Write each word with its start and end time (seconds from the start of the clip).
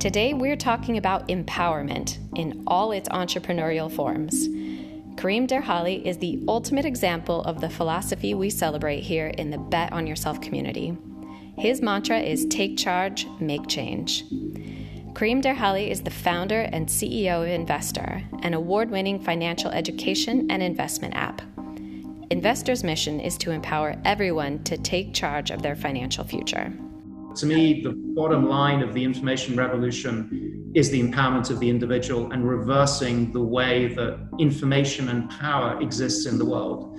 Today, 0.00 0.32
we're 0.32 0.56
talking 0.56 0.96
about 0.96 1.28
empowerment 1.28 2.16
in 2.34 2.62
all 2.66 2.90
its 2.92 3.06
entrepreneurial 3.10 3.92
forms. 3.92 4.48
Kerim 5.18 5.46
Derhalli 5.46 6.02
is 6.06 6.16
the 6.16 6.42
ultimate 6.48 6.86
example 6.86 7.42
of 7.42 7.60
the 7.60 7.68
philosophy 7.68 8.32
we 8.32 8.48
celebrate 8.48 9.02
here 9.02 9.26
in 9.26 9.50
the 9.50 9.58
Bet 9.58 9.92
on 9.92 10.06
Yourself 10.06 10.40
community. 10.40 10.96
His 11.58 11.82
mantra 11.82 12.18
is 12.18 12.46
take 12.46 12.78
charge, 12.78 13.26
make 13.40 13.68
change. 13.68 14.24
Kerim 15.14 15.42
Derhalli 15.42 15.90
is 15.90 16.00
the 16.00 16.10
founder 16.10 16.62
and 16.62 16.88
CEO 16.88 17.42
of 17.42 17.66
Invstr, 17.66 18.24
an 18.42 18.54
award 18.54 18.90
winning 18.90 19.20
financial 19.20 19.70
education 19.70 20.50
and 20.50 20.62
investment 20.62 21.14
app. 21.14 21.42
Invstr's 22.30 22.82
mission 22.82 23.20
is 23.20 23.36
to 23.36 23.50
empower 23.50 24.00
everyone 24.06 24.64
to 24.64 24.78
take 24.78 25.12
charge 25.12 25.50
of 25.50 25.60
their 25.60 25.76
financial 25.76 26.24
future. 26.24 26.72
To 27.36 27.46
me, 27.46 27.80
the 27.80 27.90
bottom 27.90 28.48
line 28.48 28.82
of 28.82 28.92
the 28.92 29.04
information 29.04 29.56
revolution 29.56 30.72
is 30.74 30.90
the 30.90 31.00
empowerment 31.00 31.50
of 31.50 31.60
the 31.60 31.70
individual 31.70 32.32
and 32.32 32.48
reversing 32.48 33.32
the 33.32 33.40
way 33.40 33.94
that 33.94 34.28
information 34.38 35.08
and 35.08 35.30
power 35.30 35.80
exists 35.80 36.26
in 36.26 36.38
the 36.38 36.44
world. 36.44 36.98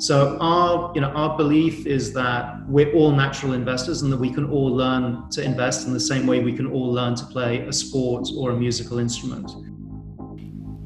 So 0.00 0.38
our, 0.40 0.92
you 0.94 1.00
know, 1.00 1.08
our 1.08 1.36
belief 1.36 1.84
is 1.84 2.12
that 2.12 2.64
we're 2.68 2.92
all 2.92 3.10
natural 3.10 3.54
investors 3.54 4.02
and 4.02 4.12
that 4.12 4.18
we 4.18 4.30
can 4.30 4.48
all 4.48 4.72
learn 4.72 5.28
to 5.30 5.42
invest 5.42 5.88
in 5.88 5.92
the 5.92 6.00
same 6.00 6.24
way 6.24 6.38
we 6.38 6.52
can 6.52 6.68
all 6.68 6.92
learn 6.92 7.16
to 7.16 7.24
play 7.26 7.58
a 7.66 7.72
sport 7.72 8.28
or 8.36 8.52
a 8.52 8.56
musical 8.56 9.00
instrument. 9.00 9.50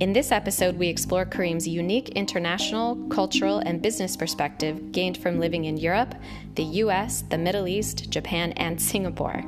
In 0.02 0.12
this 0.12 0.32
episode, 0.32 0.78
we 0.78 0.88
explore 0.88 1.24
Kerim's 1.24 1.68
unique 1.68 2.08
international, 2.08 2.96
cultural, 3.06 3.60
and 3.60 3.80
business 3.80 4.16
perspective 4.16 4.90
gained 4.90 5.16
from 5.16 5.38
living 5.38 5.66
in 5.66 5.76
Europe, 5.76 6.16
the 6.56 6.64
US, 6.64 7.22
the 7.30 7.38
Middle 7.38 7.68
East, 7.68 8.10
Japan, 8.10 8.50
and 8.56 8.82
Singapore. 8.90 9.44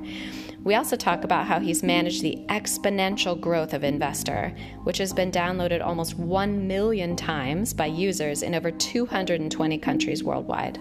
We 0.63 0.77
also 0.77 0.95
talk 0.95 1.25
about 1.25 1.49
how 1.49 1.59
he's 1.59 1.83
managed 1.83 2.23
the 2.23 2.39
exponential 2.51 3.39
growth 3.41 3.75
of 3.75 3.83
Invstr, 3.83 4.57
which 4.85 4.99
has 4.99 5.13
been 5.13 5.33
downloaded 5.33 5.85
almost 5.85 6.17
1 6.17 6.69
million 6.69 7.17
times 7.17 7.75
by 7.75 7.87
users 7.87 8.45
in 8.45 8.55
over 8.55 8.71
220 8.71 9.79
countries 9.79 10.23
worldwide. 10.23 10.79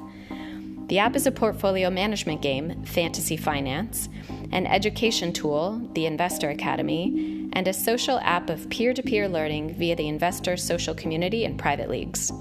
The 0.88 1.00
app 1.00 1.16
is 1.16 1.26
a 1.26 1.32
portfolio 1.32 1.90
management 1.90 2.44
game, 2.44 2.84
Fantasy 2.86 3.38
Finance, 3.38 4.08
an 4.54 4.68
education 4.68 5.34
tool, 5.34 5.82
the 5.94 6.04
Invstr 6.04 6.52
Academy, 6.52 7.50
and 7.54 7.68
a 7.68 7.74
social 7.74 8.20
app 8.20 8.52
of 8.52 8.70
peer 8.70 8.94
to 8.94 9.02
peer 9.02 9.28
learning 9.28 9.74
via 9.74 9.96
the 9.96 10.04
Invstr 10.04 10.60
social 10.60 10.94
community 10.94 11.44
and 11.44 11.58
private 11.58 11.90
leagues. 11.90 12.32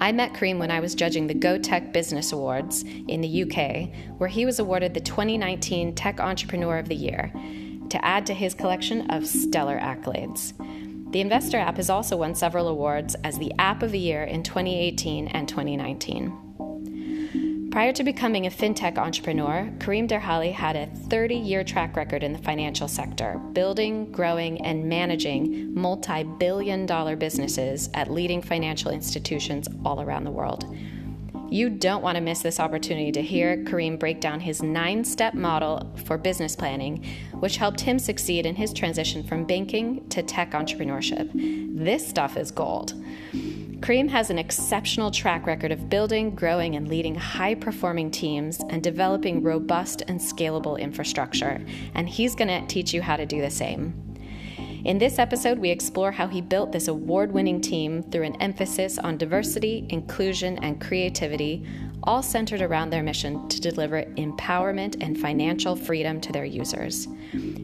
I 0.00 0.10
met 0.10 0.34
Kerim 0.34 0.58
when 0.58 0.72
I 0.72 0.80
was 0.80 0.96
judging 0.96 1.28
the 1.28 1.34
Go 1.34 1.56
Tech 1.56 1.92
Business 1.92 2.32
Awards 2.32 2.82
in 3.06 3.20
the 3.20 3.44
UK, 3.44 3.90
where 4.18 4.28
he 4.28 4.44
was 4.44 4.58
awarded 4.58 4.92
the 4.92 5.00
2019 5.00 5.94
Tech 5.94 6.18
Entrepreneur 6.18 6.78
of 6.78 6.88
the 6.88 6.96
Year, 6.96 7.32
to 7.88 8.04
add 8.04 8.26
to 8.26 8.34
his 8.34 8.52
collection 8.52 9.08
of 9.12 9.24
stellar 9.24 9.78
accolades. 9.78 10.52
The 11.12 11.22
Invstr 11.22 11.60
app 11.60 11.76
has 11.76 11.90
also 11.90 12.16
won 12.16 12.34
several 12.34 12.66
awards 12.66 13.14
as 13.22 13.38
the 13.38 13.52
App 13.60 13.84
of 13.84 13.92
the 13.92 13.98
Year 14.00 14.24
in 14.24 14.42
2018 14.42 15.28
and 15.28 15.48
2019. 15.48 16.51
Prior 17.72 17.90
to 17.94 18.04
becoming 18.04 18.44
a 18.44 18.50
fintech 18.50 18.98
entrepreneur, 18.98 19.72
Kerim 19.80 20.06
Derhalli 20.06 20.52
had 20.52 20.76
a 20.76 20.88
30 21.08 21.36
year 21.36 21.64
track 21.64 21.96
record 21.96 22.22
in 22.22 22.34
the 22.34 22.38
financial 22.38 22.86
sector, 22.86 23.40
building, 23.54 24.12
growing, 24.12 24.60
and 24.60 24.86
managing 24.86 25.72
multi 25.74 26.22
billion 26.22 26.84
dollar 26.84 27.16
businesses 27.16 27.88
at 27.94 28.10
leading 28.10 28.42
financial 28.42 28.90
institutions 28.90 29.68
all 29.86 30.02
around 30.02 30.24
the 30.24 30.30
world. 30.30 30.66
You 31.48 31.70
don't 31.70 32.02
want 32.02 32.16
to 32.16 32.20
miss 32.20 32.42
this 32.42 32.60
opportunity 32.60 33.10
to 33.12 33.22
hear 33.22 33.64
Kerim 33.64 33.96
break 33.96 34.20
down 34.20 34.40
his 34.40 34.62
nine 34.62 35.02
step 35.02 35.32
model 35.32 35.90
for 36.04 36.18
business 36.18 36.54
planning, 36.54 37.02
which 37.40 37.56
helped 37.56 37.80
him 37.80 37.98
succeed 37.98 38.44
in 38.44 38.54
his 38.54 38.74
transition 38.74 39.22
from 39.22 39.46
banking 39.46 40.06
to 40.10 40.22
tech 40.22 40.50
entrepreneurship. 40.50 41.30
This 41.74 42.06
stuff 42.06 42.36
is 42.36 42.50
gold. 42.50 42.92
Kerim 43.82 44.06
has 44.06 44.30
an 44.30 44.38
exceptional 44.38 45.10
track 45.10 45.44
record 45.44 45.72
of 45.72 45.88
building, 45.88 46.36
growing, 46.36 46.76
and 46.76 46.86
leading 46.86 47.16
high 47.16 47.56
performing 47.56 48.12
teams 48.12 48.60
and 48.70 48.80
developing 48.80 49.42
robust 49.42 50.04
and 50.06 50.20
scalable 50.20 50.78
infrastructure, 50.78 51.60
and 51.94 52.08
he's 52.08 52.36
going 52.36 52.46
to 52.46 52.64
teach 52.68 52.94
you 52.94 53.02
how 53.02 53.16
to 53.16 53.26
do 53.26 53.40
the 53.40 53.50
same. 53.50 53.92
In 54.84 54.98
this 54.98 55.18
episode, 55.18 55.58
we 55.58 55.70
explore 55.70 56.12
how 56.12 56.28
he 56.28 56.40
built 56.40 56.70
this 56.70 56.86
award 56.86 57.32
winning 57.32 57.60
team 57.60 58.04
through 58.04 58.22
an 58.22 58.40
emphasis 58.40 58.98
on 58.98 59.18
diversity, 59.18 59.84
inclusion, 59.90 60.58
and 60.58 60.80
creativity, 60.80 61.66
all 62.04 62.22
centered 62.22 62.62
around 62.62 62.90
their 62.90 63.02
mission 63.02 63.48
to 63.48 63.60
deliver 63.60 64.02
empowerment 64.16 64.96
and 65.00 65.18
financial 65.18 65.76
freedom 65.76 66.20
to 66.20 66.32
their 66.32 66.44
users. 66.44 67.06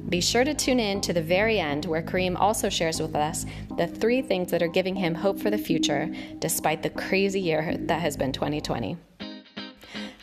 Be 0.09 0.21
sure 0.21 0.45
to 0.45 0.55
tune 0.55 0.81
in 0.81 1.01
to 1.03 1.13
the 1.13 1.23
very 1.23 1.59
end, 1.59 1.85
where 1.85 2.03
Kerim 2.03 2.37
also 2.37 2.69
shares 2.69 3.01
with 3.01 3.15
us 3.15 3.45
the 3.77 3.87
three 3.87 4.23
things 4.23 4.51
that 4.51 4.63
are 4.63 4.69
giving 4.69 4.97
him 4.97 5.15
hope 5.15 5.39
for 5.39 5.51
the 5.51 5.59
future 5.59 6.09
despite 6.39 6.83
the 6.83 6.91
crazy 6.91 7.41
year 7.41 7.77
that 7.81 8.01
has 8.01 8.17
been 8.17 8.33
2020. 8.33 8.97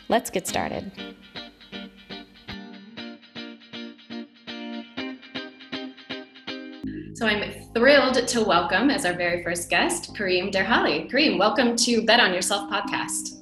Let's 0.08 0.30
get 0.30 0.46
started. 0.46 0.90
So 7.14 7.26
I'm 7.26 7.50
thrilled 7.72 8.28
to 8.28 8.42
welcome 8.42 8.90
as 8.90 9.06
our 9.06 9.14
very 9.14 9.42
first 9.42 9.70
guest, 9.70 10.14
Kerim 10.14 10.50
Derhalli. 10.50 11.10
Kerim, 11.10 11.38
welcome 11.38 11.74
to 11.76 12.04
Bet 12.04 12.20
on 12.20 12.34
Yourself 12.34 12.70
podcast. 12.70 13.35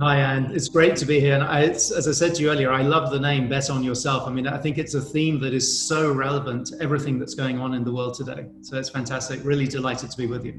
Hi, 0.00 0.18
and 0.18 0.52
it's 0.52 0.68
great 0.68 0.94
to 0.98 1.04
be 1.04 1.18
here. 1.18 1.34
And 1.34 1.42
I, 1.42 1.62
as 1.62 2.06
I 2.06 2.12
said 2.12 2.32
to 2.36 2.42
you 2.42 2.50
earlier, 2.50 2.70
I 2.70 2.82
love 2.82 3.10
the 3.10 3.18
name 3.18 3.48
Bet 3.48 3.68
on 3.68 3.82
Yourself. 3.82 4.28
I 4.28 4.30
mean, 4.30 4.46
I 4.46 4.56
think 4.56 4.78
it's 4.78 4.94
a 4.94 5.00
theme 5.00 5.40
that 5.40 5.52
is 5.52 5.88
so 5.88 6.12
relevant 6.12 6.68
to 6.68 6.80
everything 6.80 7.18
that's 7.18 7.34
going 7.34 7.58
on 7.58 7.74
in 7.74 7.82
the 7.82 7.92
world 7.92 8.14
today. 8.14 8.46
So 8.60 8.78
it's 8.78 8.90
fantastic. 8.90 9.40
Really 9.42 9.66
delighted 9.66 10.12
to 10.12 10.16
be 10.16 10.28
with 10.28 10.44
you 10.44 10.54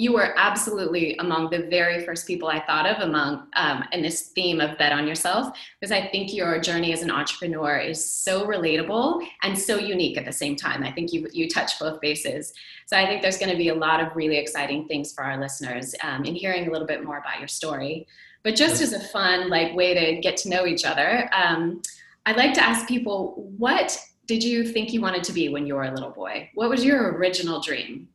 you 0.00 0.14
were 0.14 0.32
absolutely 0.38 1.14
among 1.18 1.50
the 1.50 1.66
very 1.68 2.04
first 2.06 2.26
people 2.26 2.48
I 2.48 2.60
thought 2.64 2.86
of 2.86 3.02
among 3.02 3.46
um, 3.54 3.84
in 3.92 4.00
this 4.00 4.28
theme 4.28 4.60
of 4.60 4.78
bet 4.78 4.92
on 4.92 5.06
yourself 5.06 5.54
because 5.78 5.92
I 5.92 6.08
think 6.08 6.32
your 6.32 6.58
journey 6.58 6.94
as 6.94 7.02
an 7.02 7.10
entrepreneur 7.10 7.76
is 7.76 8.02
so 8.02 8.46
relatable 8.46 9.26
and 9.42 9.58
so 9.58 9.76
unique 9.76 10.16
at 10.16 10.24
the 10.24 10.32
same 10.32 10.56
time. 10.56 10.82
I 10.82 10.90
think 10.90 11.12
you 11.12 11.28
you 11.32 11.48
touch 11.48 11.78
both 11.78 12.00
bases. 12.00 12.54
So 12.86 12.96
I 12.96 13.04
think 13.06 13.20
there's 13.20 13.36
going 13.36 13.50
to 13.52 13.58
be 13.58 13.68
a 13.68 13.74
lot 13.74 14.00
of 14.00 14.16
really 14.16 14.38
exciting 14.38 14.88
things 14.88 15.12
for 15.12 15.22
our 15.22 15.38
listeners 15.38 15.94
um, 16.02 16.24
in 16.24 16.34
hearing 16.34 16.66
a 16.66 16.70
little 16.70 16.86
bit 16.86 17.04
more 17.04 17.18
about 17.18 17.38
your 17.38 17.48
story. 17.48 18.06
But 18.42 18.56
just 18.56 18.80
as 18.80 18.94
a 18.94 19.00
fun 19.00 19.50
like 19.50 19.74
way 19.74 19.92
to 19.92 20.20
get 20.22 20.38
to 20.38 20.48
know 20.48 20.66
each 20.66 20.86
other, 20.86 21.28
um, 21.34 21.82
I'd 22.24 22.36
like 22.38 22.54
to 22.54 22.62
ask 22.62 22.88
people 22.88 23.52
what 23.58 24.00
did 24.26 24.42
you 24.42 24.64
think 24.64 24.92
you 24.92 25.00
wanted 25.02 25.24
to 25.24 25.32
be 25.32 25.48
when 25.50 25.66
you 25.66 25.74
were 25.74 25.84
a 25.84 25.92
little 25.92 26.10
boy? 26.10 26.48
What 26.54 26.70
was 26.70 26.84
your 26.84 27.12
original 27.18 27.60
dream? 27.60 28.08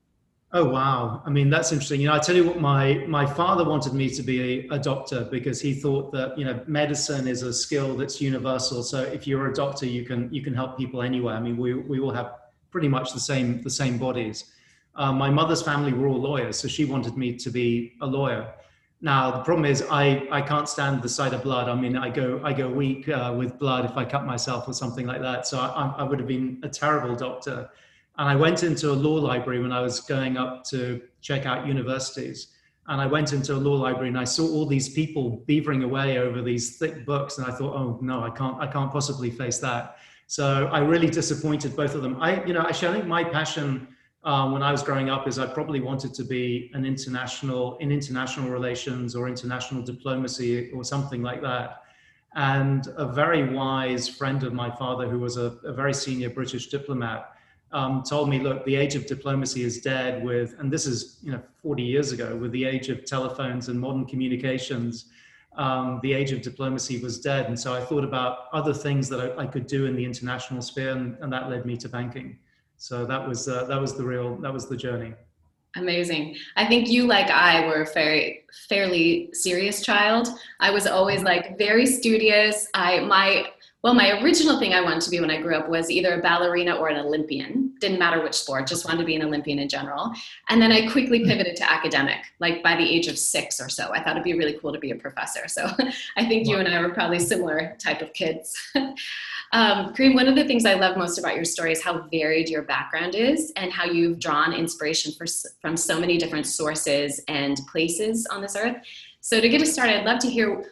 Oh 0.57 0.63
wow! 0.63 1.21
I 1.25 1.29
mean, 1.31 1.49
that's 1.49 1.73
interesting. 1.73 1.99
You 1.99 2.07
know, 2.07 2.13
I 2.13 2.19
tell 2.19 2.33
you 2.33 2.45
what, 2.45 2.61
my 2.61 3.03
my 3.09 3.25
father 3.25 3.65
wanted 3.65 3.93
me 3.93 4.09
to 4.11 4.23
be 4.23 4.37
a, 4.41 4.75
a, 4.75 4.79
doctor 4.79 5.25
because 5.25 5.59
he 5.59 5.73
thought 5.73 6.13
that 6.13 6.39
you 6.39 6.45
know 6.45 6.63
medicine 6.65 7.27
is 7.27 7.41
a 7.41 7.51
skill 7.53 7.97
that's 7.97 8.21
universal. 8.21 8.81
So 8.81 9.01
if 9.01 9.27
you're 9.27 9.51
a 9.51 9.53
doctor, 9.53 9.85
you 9.85 10.05
can 10.05 10.33
you 10.33 10.41
can 10.41 10.53
help 10.53 10.77
people 10.77 11.01
anywhere. 11.01 11.35
I 11.35 11.41
mean, 11.41 11.57
we 11.57 11.73
we 11.73 11.99
all 11.99 12.11
have 12.11 12.35
pretty 12.71 12.87
much 12.87 13.11
the 13.11 13.19
same 13.19 13.63
the 13.63 13.69
same 13.69 13.97
bodies. 13.97 14.53
Uh, 14.95 15.11
my 15.11 15.29
mother's 15.29 15.61
family 15.61 15.91
were 15.91 16.07
all 16.07 16.21
lawyers, 16.21 16.57
so 16.57 16.69
she 16.69 16.85
wanted 16.85 17.17
me 17.17 17.35
to 17.35 17.49
be 17.49 17.97
a 17.99 18.07
lawyer. 18.07 18.53
Now 19.01 19.31
the 19.31 19.43
problem 19.43 19.65
is 19.65 19.83
I, 19.91 20.25
I 20.31 20.41
can't 20.41 20.69
stand 20.69 21.01
the 21.01 21.09
sight 21.09 21.33
of 21.33 21.43
blood. 21.43 21.67
I 21.67 21.75
mean 21.75 21.97
I 21.97 22.09
go 22.09 22.39
I 22.45 22.53
go 22.53 22.69
weak 22.69 23.09
uh, 23.09 23.35
with 23.37 23.59
blood 23.59 23.83
if 23.83 23.97
I 23.97 24.05
cut 24.05 24.25
myself 24.25 24.69
or 24.69 24.73
something 24.73 25.05
like 25.05 25.19
that. 25.21 25.47
So 25.47 25.59
I, 25.59 25.95
I 25.97 26.03
would 26.03 26.19
have 26.19 26.29
been 26.29 26.61
a 26.63 26.69
terrible 26.69 27.13
doctor. 27.13 27.69
And 28.17 28.29
I 28.29 28.35
went 28.35 28.63
into 28.63 28.91
a 28.91 28.93
law 28.93 29.15
library 29.15 29.61
when 29.61 29.71
I 29.71 29.81
was 29.81 29.99
going 29.99 30.37
up 30.37 30.63
to 30.65 31.01
check 31.21 31.45
out 31.45 31.67
universities. 31.67 32.53
And 32.87 33.01
I 33.01 33.07
went 33.07 33.33
into 33.33 33.53
a 33.53 33.57
law 33.57 33.75
library 33.75 34.09
and 34.09 34.17
I 34.17 34.23
saw 34.23 34.47
all 34.47 34.65
these 34.65 34.89
people 34.89 35.43
beavering 35.47 35.83
away 35.83 36.19
over 36.19 36.41
these 36.41 36.77
thick 36.77 37.05
books. 37.05 37.37
And 37.39 37.47
I 37.47 37.51
thought, 37.51 37.75
oh 37.75 37.99
no, 38.01 38.23
I 38.23 38.29
can't, 38.29 38.61
I 38.61 38.67
can't 38.67 38.91
possibly 38.91 39.31
face 39.31 39.57
that. 39.59 39.97
So 40.27 40.67
I 40.71 40.79
really 40.79 41.09
disappointed 41.09 41.75
both 41.75 41.93
of 41.95 42.01
them. 42.01 42.17
I, 42.21 42.43
you 42.45 42.53
know, 42.53 42.61
actually, 42.61 42.89
I 42.89 42.93
think 42.93 43.05
my 43.05 43.23
passion 43.23 43.87
um, 44.23 44.51
when 44.53 44.63
I 44.63 44.71
was 44.71 44.81
growing 44.81 45.09
up 45.09 45.27
is 45.27 45.37
I 45.37 45.45
probably 45.45 45.81
wanted 45.81 46.13
to 46.15 46.23
be 46.23 46.71
an 46.73 46.83
international 46.83 47.77
in 47.77 47.91
international 47.91 48.49
relations 48.49 49.15
or 49.15 49.27
international 49.27 49.83
diplomacy 49.83 50.71
or 50.71 50.83
something 50.83 51.21
like 51.21 51.41
that. 51.43 51.83
And 52.33 52.87
a 52.97 53.07
very 53.07 53.53
wise 53.53 54.09
friend 54.09 54.43
of 54.43 54.51
my 54.51 54.69
father, 54.69 55.07
who 55.07 55.19
was 55.19 55.37
a, 55.37 55.57
a 55.63 55.71
very 55.71 55.93
senior 55.93 56.31
British 56.31 56.67
diplomat, 56.67 57.34
um, 57.75 58.03
told 58.03 58.29
me, 58.29 58.39
look, 58.39 58.63
the 58.63 58.77
age 58.77 58.95
of 58.95 59.05
diplomacy 59.05 59.63
is 59.63 59.81
dead 59.81 60.23
with, 60.23 60.55
and 60.59 60.71
this 60.71 60.87
is, 60.87 61.19
you 61.21 61.33
know, 61.33 61.41
40 61.61 61.83
years 61.83 62.13
ago, 62.13 62.33
with 62.33 62.53
the 62.53 62.63
age 62.63 62.87
of 62.87 63.03
telephones 63.03 63.67
and 63.67 63.77
modern 63.77 64.05
communications, 64.05 65.07
um, 65.57 65.99
the 66.01 66.13
age 66.13 66.31
of 66.31 66.41
diplomacy 66.41 67.03
was 67.03 67.19
dead. 67.19 67.47
And 67.47 67.59
so 67.59 67.73
I 67.73 67.81
thought 67.81 68.05
about 68.05 68.45
other 68.53 68.73
things 68.73 69.09
that 69.09 69.19
I, 69.19 69.43
I 69.43 69.45
could 69.45 69.67
do 69.67 69.87
in 69.87 69.95
the 69.97 70.05
international 70.05 70.61
sphere, 70.61 70.91
and, 70.91 71.17
and, 71.19 71.31
that 71.33 71.49
led 71.49 71.65
me 71.65 71.75
to 71.77 71.89
banking. 71.89 72.39
So 72.77 73.05
that 73.05 73.27
was, 73.27 73.49
uh, 73.49 73.65
that 73.65 73.79
was 73.79 73.97
the 73.97 74.05
real, 74.05 74.37
that 74.37 74.53
was 74.53 74.67
the 74.67 74.77
journey. 74.77 75.13
Amazing. 75.75 76.37
I 76.55 76.65
think 76.65 76.87
you, 76.87 77.05
like 77.05 77.29
I, 77.29 77.67
were 77.67 77.81
a 77.81 77.93
very 77.93 78.45
fairly 78.69 79.31
serious 79.33 79.81
child. 79.81 80.29
I 80.61 80.71
was 80.71 80.87
always 80.87 81.23
like 81.23 81.57
very 81.57 81.85
studious. 81.85 82.69
I 82.73 83.01
my 83.01 83.47
Well, 83.85 83.93
my 83.93 84.19
original 84.23 84.57
thing 84.57 84.73
I 84.73 84.81
wanted 84.81 85.01
to 85.01 85.11
be 85.11 85.19
when 85.19 85.29
I 85.29 85.39
grew 85.39 85.55
up 85.55 85.69
was 85.69 85.91
either 85.91 86.15
a 86.15 86.19
ballerina 86.19 86.73
or 86.73 86.87
an 86.87 86.97
Olympian. 86.97 87.75
Didn't 87.79 87.99
matter 87.99 88.19
which 88.23 88.33
sport, 88.33 88.65
just 88.65 88.83
wanted 88.83 88.97
to 88.97 89.05
be 89.05 89.15
an 89.15 89.21
Olympian 89.21 89.59
in 89.59 89.69
general. 89.69 90.11
And 90.49 90.59
then 90.59 90.71
I 90.71 90.89
quickly 90.89 91.19
hmm. 91.19 91.27
pivoted 91.27 91.55
to 91.57 91.71
academic, 91.71 92.17
like 92.39 92.63
by 92.63 92.75
the 92.75 92.83
age 92.83 93.05
of 93.05 93.15
six 93.15 93.61
or 93.61 93.69
so. 93.69 93.93
I 93.93 94.01
thought 94.01 94.13
it'd 94.13 94.23
be 94.23 94.33
really 94.33 94.57
cool 94.59 94.73
to 94.73 94.79
be 94.79 94.89
a 94.89 94.95
professor. 94.95 95.47
So 95.47 95.69
I 96.17 96.25
think 96.25 96.47
wow. 96.47 96.53
you 96.53 96.59
and 96.61 96.67
I 96.67 96.81
were 96.81 96.95
probably 96.95 97.19
similar 97.19 97.77
type 97.77 98.01
of 98.01 98.11
kids. 98.13 98.57
um, 99.53 99.93
Kerim, 99.93 100.15
one 100.15 100.27
of 100.27 100.33
the 100.33 100.45
things 100.45 100.65
I 100.65 100.73
love 100.73 100.97
most 100.97 101.19
about 101.19 101.35
your 101.35 101.45
story 101.45 101.71
is 101.71 101.83
how 101.83 102.07
varied 102.11 102.49
your 102.49 102.63
background 102.63 103.13
is 103.13 103.53
and 103.55 103.71
how 103.71 103.85
you've 103.85 104.17
drawn 104.17 104.51
inspiration 104.51 105.11
for, 105.11 105.27
from 105.61 105.77
so 105.77 105.99
many 105.99 106.17
different 106.17 106.47
sources 106.47 107.21
and 107.27 107.61
places 107.71 108.25
on 108.31 108.41
this 108.41 108.55
earth. 108.55 108.77
So 109.21 109.39
to 109.39 109.47
get 109.47 109.61
us 109.61 109.73
started, 109.73 109.99
I'd 109.99 110.05
love 110.05 110.19
to 110.19 110.29
hear 110.29 110.71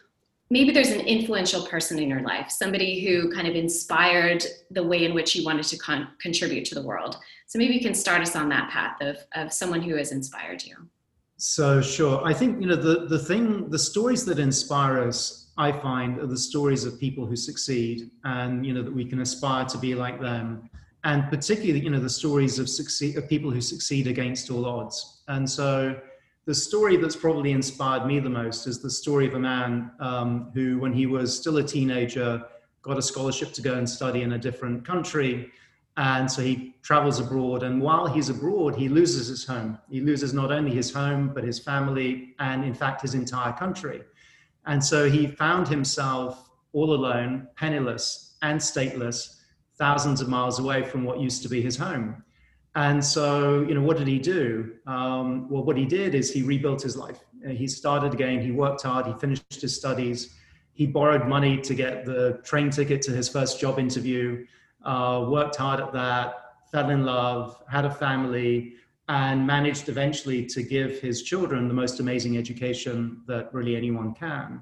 maybe 0.53 0.71
there's 0.71 0.91
an 0.91 1.01
influential 1.01 1.65
person 1.65 1.97
in 1.97 2.07
your 2.07 2.21
life, 2.21 2.51
somebody 2.51 3.03
who 3.03 3.31
kind 3.31 3.47
of 3.47 3.55
inspired 3.55 4.45
the 4.69 4.83
way 4.83 5.03
in 5.03 5.15
which 5.15 5.35
you 5.35 5.43
wanted 5.43 5.65
to 5.65 5.77
con- 5.77 6.09
contribute 6.21 6.63
to 6.63 6.75
the 6.75 6.81
world. 6.83 7.17
So 7.47 7.57
maybe 7.57 7.73
you 7.73 7.81
can 7.81 7.95
start 7.95 8.21
us 8.21 8.35
on 8.35 8.49
that 8.49 8.69
path 8.69 8.97
of, 9.01 9.17
of 9.33 9.51
someone 9.51 9.81
who 9.81 9.95
has 9.95 10.11
inspired 10.11 10.63
you. 10.63 10.75
So 11.37 11.81
sure. 11.81 12.23
I 12.23 12.33
think, 12.33 12.61
you 12.61 12.67
know, 12.67 12.75
the, 12.75 13.07
the 13.07 13.17
thing, 13.17 13.67
the 13.71 13.79
stories 13.79 14.25
that 14.25 14.37
inspire 14.37 14.99
us, 14.99 15.51
I 15.57 15.71
find 15.71 16.19
are 16.19 16.27
the 16.27 16.37
stories 16.37 16.85
of 16.85 16.99
people 16.99 17.25
who 17.25 17.35
succeed 17.35 18.11
and, 18.23 18.63
you 18.63 18.73
know, 18.75 18.83
that 18.83 18.93
we 18.93 19.05
can 19.05 19.21
aspire 19.21 19.65
to 19.65 19.77
be 19.79 19.95
like 19.95 20.21
them. 20.21 20.69
And 21.03 21.27
particularly, 21.31 21.83
you 21.83 21.89
know, 21.89 21.99
the 21.99 22.17
stories 22.21 22.59
of 22.59 22.69
succeed, 22.69 23.17
of 23.17 23.27
people 23.27 23.49
who 23.49 23.59
succeed 23.59 24.05
against 24.05 24.51
all 24.51 24.67
odds. 24.67 25.23
And 25.27 25.49
so, 25.49 25.99
the 26.45 26.53
story 26.53 26.97
that's 26.97 27.15
probably 27.15 27.51
inspired 27.51 28.05
me 28.05 28.19
the 28.19 28.29
most 28.29 28.67
is 28.67 28.81
the 28.81 28.89
story 28.89 29.27
of 29.27 29.33
a 29.33 29.39
man 29.39 29.91
um, 29.99 30.51
who, 30.53 30.77
when 30.77 30.91
he 30.91 31.05
was 31.05 31.37
still 31.37 31.57
a 31.57 31.63
teenager, 31.63 32.43
got 32.81 32.97
a 32.97 33.01
scholarship 33.01 33.53
to 33.53 33.61
go 33.61 33.75
and 33.75 33.89
study 33.89 34.23
in 34.23 34.33
a 34.33 34.37
different 34.37 34.85
country. 34.85 35.51
And 35.95 36.29
so 36.29 36.41
he 36.41 36.75
travels 36.81 37.19
abroad. 37.19 37.63
And 37.63 37.81
while 37.81 38.07
he's 38.07 38.27
abroad, 38.27 38.75
he 38.75 38.89
loses 38.89 39.27
his 39.27 39.45
home. 39.45 39.77
He 39.89 40.01
loses 40.01 40.33
not 40.33 40.51
only 40.51 40.71
his 40.71 40.91
home, 40.91 41.31
but 41.33 41.45
his 41.45 41.59
family, 41.59 42.35
and 42.39 42.65
in 42.65 42.73
fact, 42.73 43.01
his 43.01 43.13
entire 43.13 43.53
country. 43.53 44.01
And 44.65 44.83
so 44.83 45.09
he 45.09 45.27
found 45.27 45.67
himself 45.67 46.49
all 46.73 46.93
alone, 46.93 47.47
penniless 47.55 48.35
and 48.41 48.59
stateless, 48.59 49.39
thousands 49.77 50.19
of 50.19 50.27
miles 50.27 50.59
away 50.59 50.83
from 50.83 51.03
what 51.05 51.21
used 51.21 51.41
to 51.43 51.49
be 51.49 51.61
his 51.61 51.77
home. 51.77 52.23
And 52.75 53.03
so, 53.03 53.61
you 53.61 53.75
know, 53.75 53.81
what 53.81 53.97
did 53.97 54.07
he 54.07 54.17
do? 54.17 54.73
Um, 54.87 55.47
well, 55.49 55.63
what 55.63 55.77
he 55.77 55.85
did 55.85 56.15
is 56.15 56.33
he 56.33 56.41
rebuilt 56.41 56.81
his 56.81 56.97
life. 56.97 57.19
Uh, 57.45 57.49
he 57.49 57.67
started 57.67 58.13
again. 58.13 58.41
He 58.41 58.51
worked 58.51 58.81
hard. 58.81 59.05
He 59.05 59.13
finished 59.13 59.61
his 59.61 59.75
studies. 59.75 60.35
He 60.73 60.87
borrowed 60.87 61.27
money 61.27 61.61
to 61.61 61.75
get 61.75 62.05
the 62.05 62.41
train 62.43 62.71
ticket 62.71 63.01
to 63.03 63.11
his 63.11 63.29
first 63.29 63.59
job 63.59 63.77
interview. 63.77 64.45
Uh, 64.83 65.27
worked 65.29 65.55
hard 65.55 65.79
at 65.79 65.93
that. 65.93 66.35
Fell 66.71 66.89
in 66.89 67.05
love. 67.05 67.61
Had 67.69 67.85
a 67.85 67.91
family, 67.93 68.73
and 69.09 69.45
managed 69.45 69.89
eventually 69.89 70.45
to 70.45 70.63
give 70.63 70.99
his 70.99 71.23
children 71.23 71.67
the 71.67 71.73
most 71.73 71.99
amazing 71.99 72.37
education 72.37 73.21
that 73.27 73.53
really 73.53 73.75
anyone 73.75 74.13
can. 74.13 74.61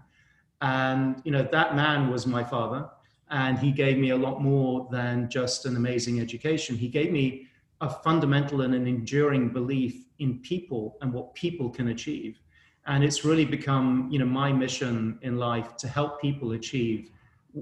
And 0.62 1.22
you 1.24 1.31
know, 1.31 1.48
that 1.52 1.75
man 1.75 2.10
was 2.12 2.25
my 2.25 2.44
father, 2.44 2.90
and 3.30 3.57
he 3.57 3.72
gave 3.72 3.98
me 3.98 4.10
a 4.10 4.18
lot 4.18 4.42
more 4.42 4.88
than 4.92 5.30
just 5.30 5.66
an 5.66 5.75
amazing 5.75 6.19
education. 6.19 6.75
He 6.75 6.88
gave 6.88 7.12
me 7.12 7.48
a 7.81 7.89
fundamental 7.89 8.62
and 8.62 8.74
an 8.74 8.88
enduring 8.88 9.50
belief 9.50 10.06
in 10.19 10.39
people 10.39 10.98
and 11.01 11.12
what 11.12 11.33
people 11.33 11.69
can 11.69 11.89
achieve. 11.89 12.39
And 12.86 13.04
it's 13.04 13.25
really 13.25 13.45
become, 13.45 14.07
you 14.12 14.19
know, 14.19 14.25
my 14.25 14.51
mission 14.51 15.19
in 15.24 15.38
life 15.38 15.78
to 15.78 15.88
help 15.88 16.22
people 16.22 16.54
achieve, 16.54 17.10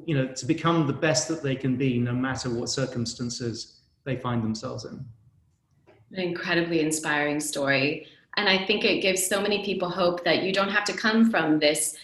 you 0.06 0.16
know, 0.16 0.27
to 0.27 0.45
become 0.45 0.88
the 0.88 0.94
best 0.94 1.27
that 1.30 1.42
they 1.42 1.56
can 1.56 1.77
be, 1.77 1.98
no 2.00 2.13
matter 2.13 2.50
what 2.50 2.69
circumstances 2.69 3.80
they 4.04 4.18
find 4.18 4.44
themselves 4.44 4.86
in. 4.86 5.04
An 6.12 6.19
incredibly 6.19 6.81
inspiring 6.81 7.39
story. 7.39 8.07
And 8.38 8.48
I 8.48 8.66
think 8.66 8.86
it 8.86 9.01
gives 9.01 9.25
so 9.25 9.42
many 9.42 9.63
people 9.63 9.89
hope 9.89 10.24
that 10.25 10.44
you 10.44 10.54
don't 10.54 10.69
have 10.69 10.86
to 10.86 10.94
come 10.94 11.30
from 11.30 11.60
this 11.60 11.98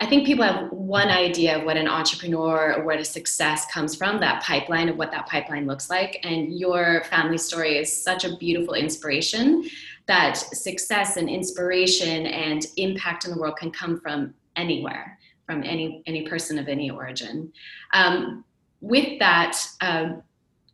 I 0.00 0.06
think 0.06 0.26
people 0.26 0.44
have 0.44 0.70
one 0.70 1.08
idea 1.08 1.58
of 1.58 1.64
what 1.64 1.76
an 1.76 1.88
entrepreneur 1.88 2.74
or 2.76 2.84
what 2.84 3.00
a 3.00 3.04
success 3.04 3.66
comes 3.66 3.96
from, 3.96 4.20
that 4.20 4.42
pipeline 4.44 4.88
of 4.88 4.96
what 4.96 5.10
that 5.10 5.26
pipeline 5.26 5.66
looks 5.66 5.90
like. 5.90 6.20
And 6.22 6.56
your 6.56 7.02
family 7.04 7.38
story 7.38 7.78
is 7.78 8.04
such 8.04 8.24
a 8.24 8.36
beautiful 8.36 8.74
inspiration 8.74 9.68
that 10.06 10.36
success 10.36 11.16
and 11.16 11.28
inspiration 11.28 12.26
and 12.26 12.64
impact 12.76 13.24
in 13.24 13.32
the 13.32 13.38
world 13.38 13.56
can 13.56 13.70
come 13.72 14.00
from 14.00 14.34
anywhere, 14.56 15.18
from 15.46 15.62
any, 15.64 16.02
any 16.06 16.26
person 16.28 16.58
of 16.58 16.68
any 16.68 16.90
origin. 16.90 17.52
Um, 17.92 18.44
with 18.80 19.18
that, 19.18 19.60
um, 19.80 20.22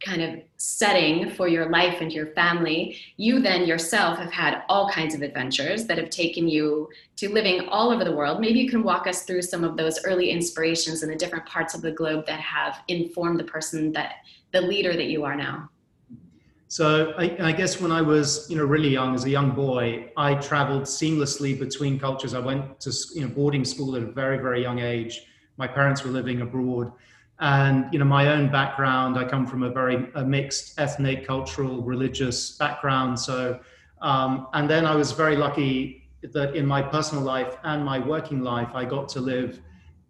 kind 0.04 0.22
of 0.22 0.40
setting 0.56 1.30
for 1.30 1.48
your 1.48 1.68
life 1.70 2.00
and 2.00 2.12
your 2.12 2.26
family, 2.28 2.96
you 3.16 3.40
then 3.40 3.66
yourself 3.66 4.18
have 4.18 4.32
had 4.32 4.62
all 4.68 4.88
kinds 4.90 5.14
of 5.14 5.22
adventures 5.22 5.86
that 5.86 5.98
have 5.98 6.10
taken 6.10 6.48
you 6.48 6.88
to 7.16 7.32
living 7.32 7.68
all 7.68 7.90
over 7.90 8.04
the 8.04 8.12
world. 8.12 8.40
Maybe 8.40 8.60
you 8.60 8.68
can 8.68 8.82
walk 8.82 9.06
us 9.06 9.22
through 9.22 9.42
some 9.42 9.64
of 9.64 9.76
those 9.76 10.04
early 10.04 10.30
inspirations 10.30 11.02
in 11.02 11.08
the 11.08 11.16
different 11.16 11.46
parts 11.46 11.74
of 11.74 11.82
the 11.82 11.92
globe 11.92 12.26
that 12.26 12.40
have 12.40 12.82
informed 12.88 13.40
the 13.40 13.44
person 13.44 13.92
that 13.92 14.16
the 14.52 14.60
leader 14.60 14.94
that 14.94 15.06
you 15.06 15.24
are 15.24 15.34
now. 15.34 15.68
So 16.68 17.14
I, 17.18 17.36
I, 17.40 17.52
guess 17.52 17.80
when 17.80 17.92
I 17.92 18.02
was, 18.02 18.48
you 18.50 18.56
know, 18.56 18.64
really 18.64 18.88
young, 18.88 19.14
as 19.14 19.24
a 19.24 19.30
young 19.30 19.52
boy, 19.52 20.10
I 20.16 20.34
traveled 20.34 20.84
seamlessly 20.84 21.56
between 21.56 22.00
cultures. 22.00 22.34
I 22.34 22.40
went 22.40 22.80
to, 22.80 22.92
you 23.14 23.20
know, 23.20 23.28
boarding 23.28 23.64
school 23.64 23.94
at 23.94 24.02
a 24.02 24.06
very, 24.06 24.38
very 24.38 24.62
young 24.62 24.80
age. 24.80 25.22
My 25.56 25.68
parents 25.68 26.02
were 26.02 26.10
living 26.10 26.40
abroad 26.40 26.90
and 27.40 27.92
you 27.92 27.98
know 27.98 28.04
my 28.04 28.28
own 28.32 28.50
background 28.50 29.18
i 29.18 29.24
come 29.24 29.46
from 29.46 29.62
a 29.64 29.70
very 29.70 30.08
a 30.14 30.24
mixed 30.24 30.78
ethnic 30.78 31.26
cultural 31.26 31.82
religious 31.82 32.52
background. 32.52 33.18
So 33.18 33.58
um, 34.00 34.48
and 34.52 34.68
then 34.68 34.86
i 34.86 34.94
was 34.94 35.12
very 35.12 35.36
lucky 35.36 36.08
that 36.22 36.54
in 36.54 36.64
my 36.66 36.80
personal 36.80 37.24
life 37.24 37.56
and 37.64 37.84
my 37.84 37.98
working 37.98 38.40
life 38.42 38.70
i 38.74 38.84
got 38.84 39.08
to 39.10 39.20
live 39.20 39.60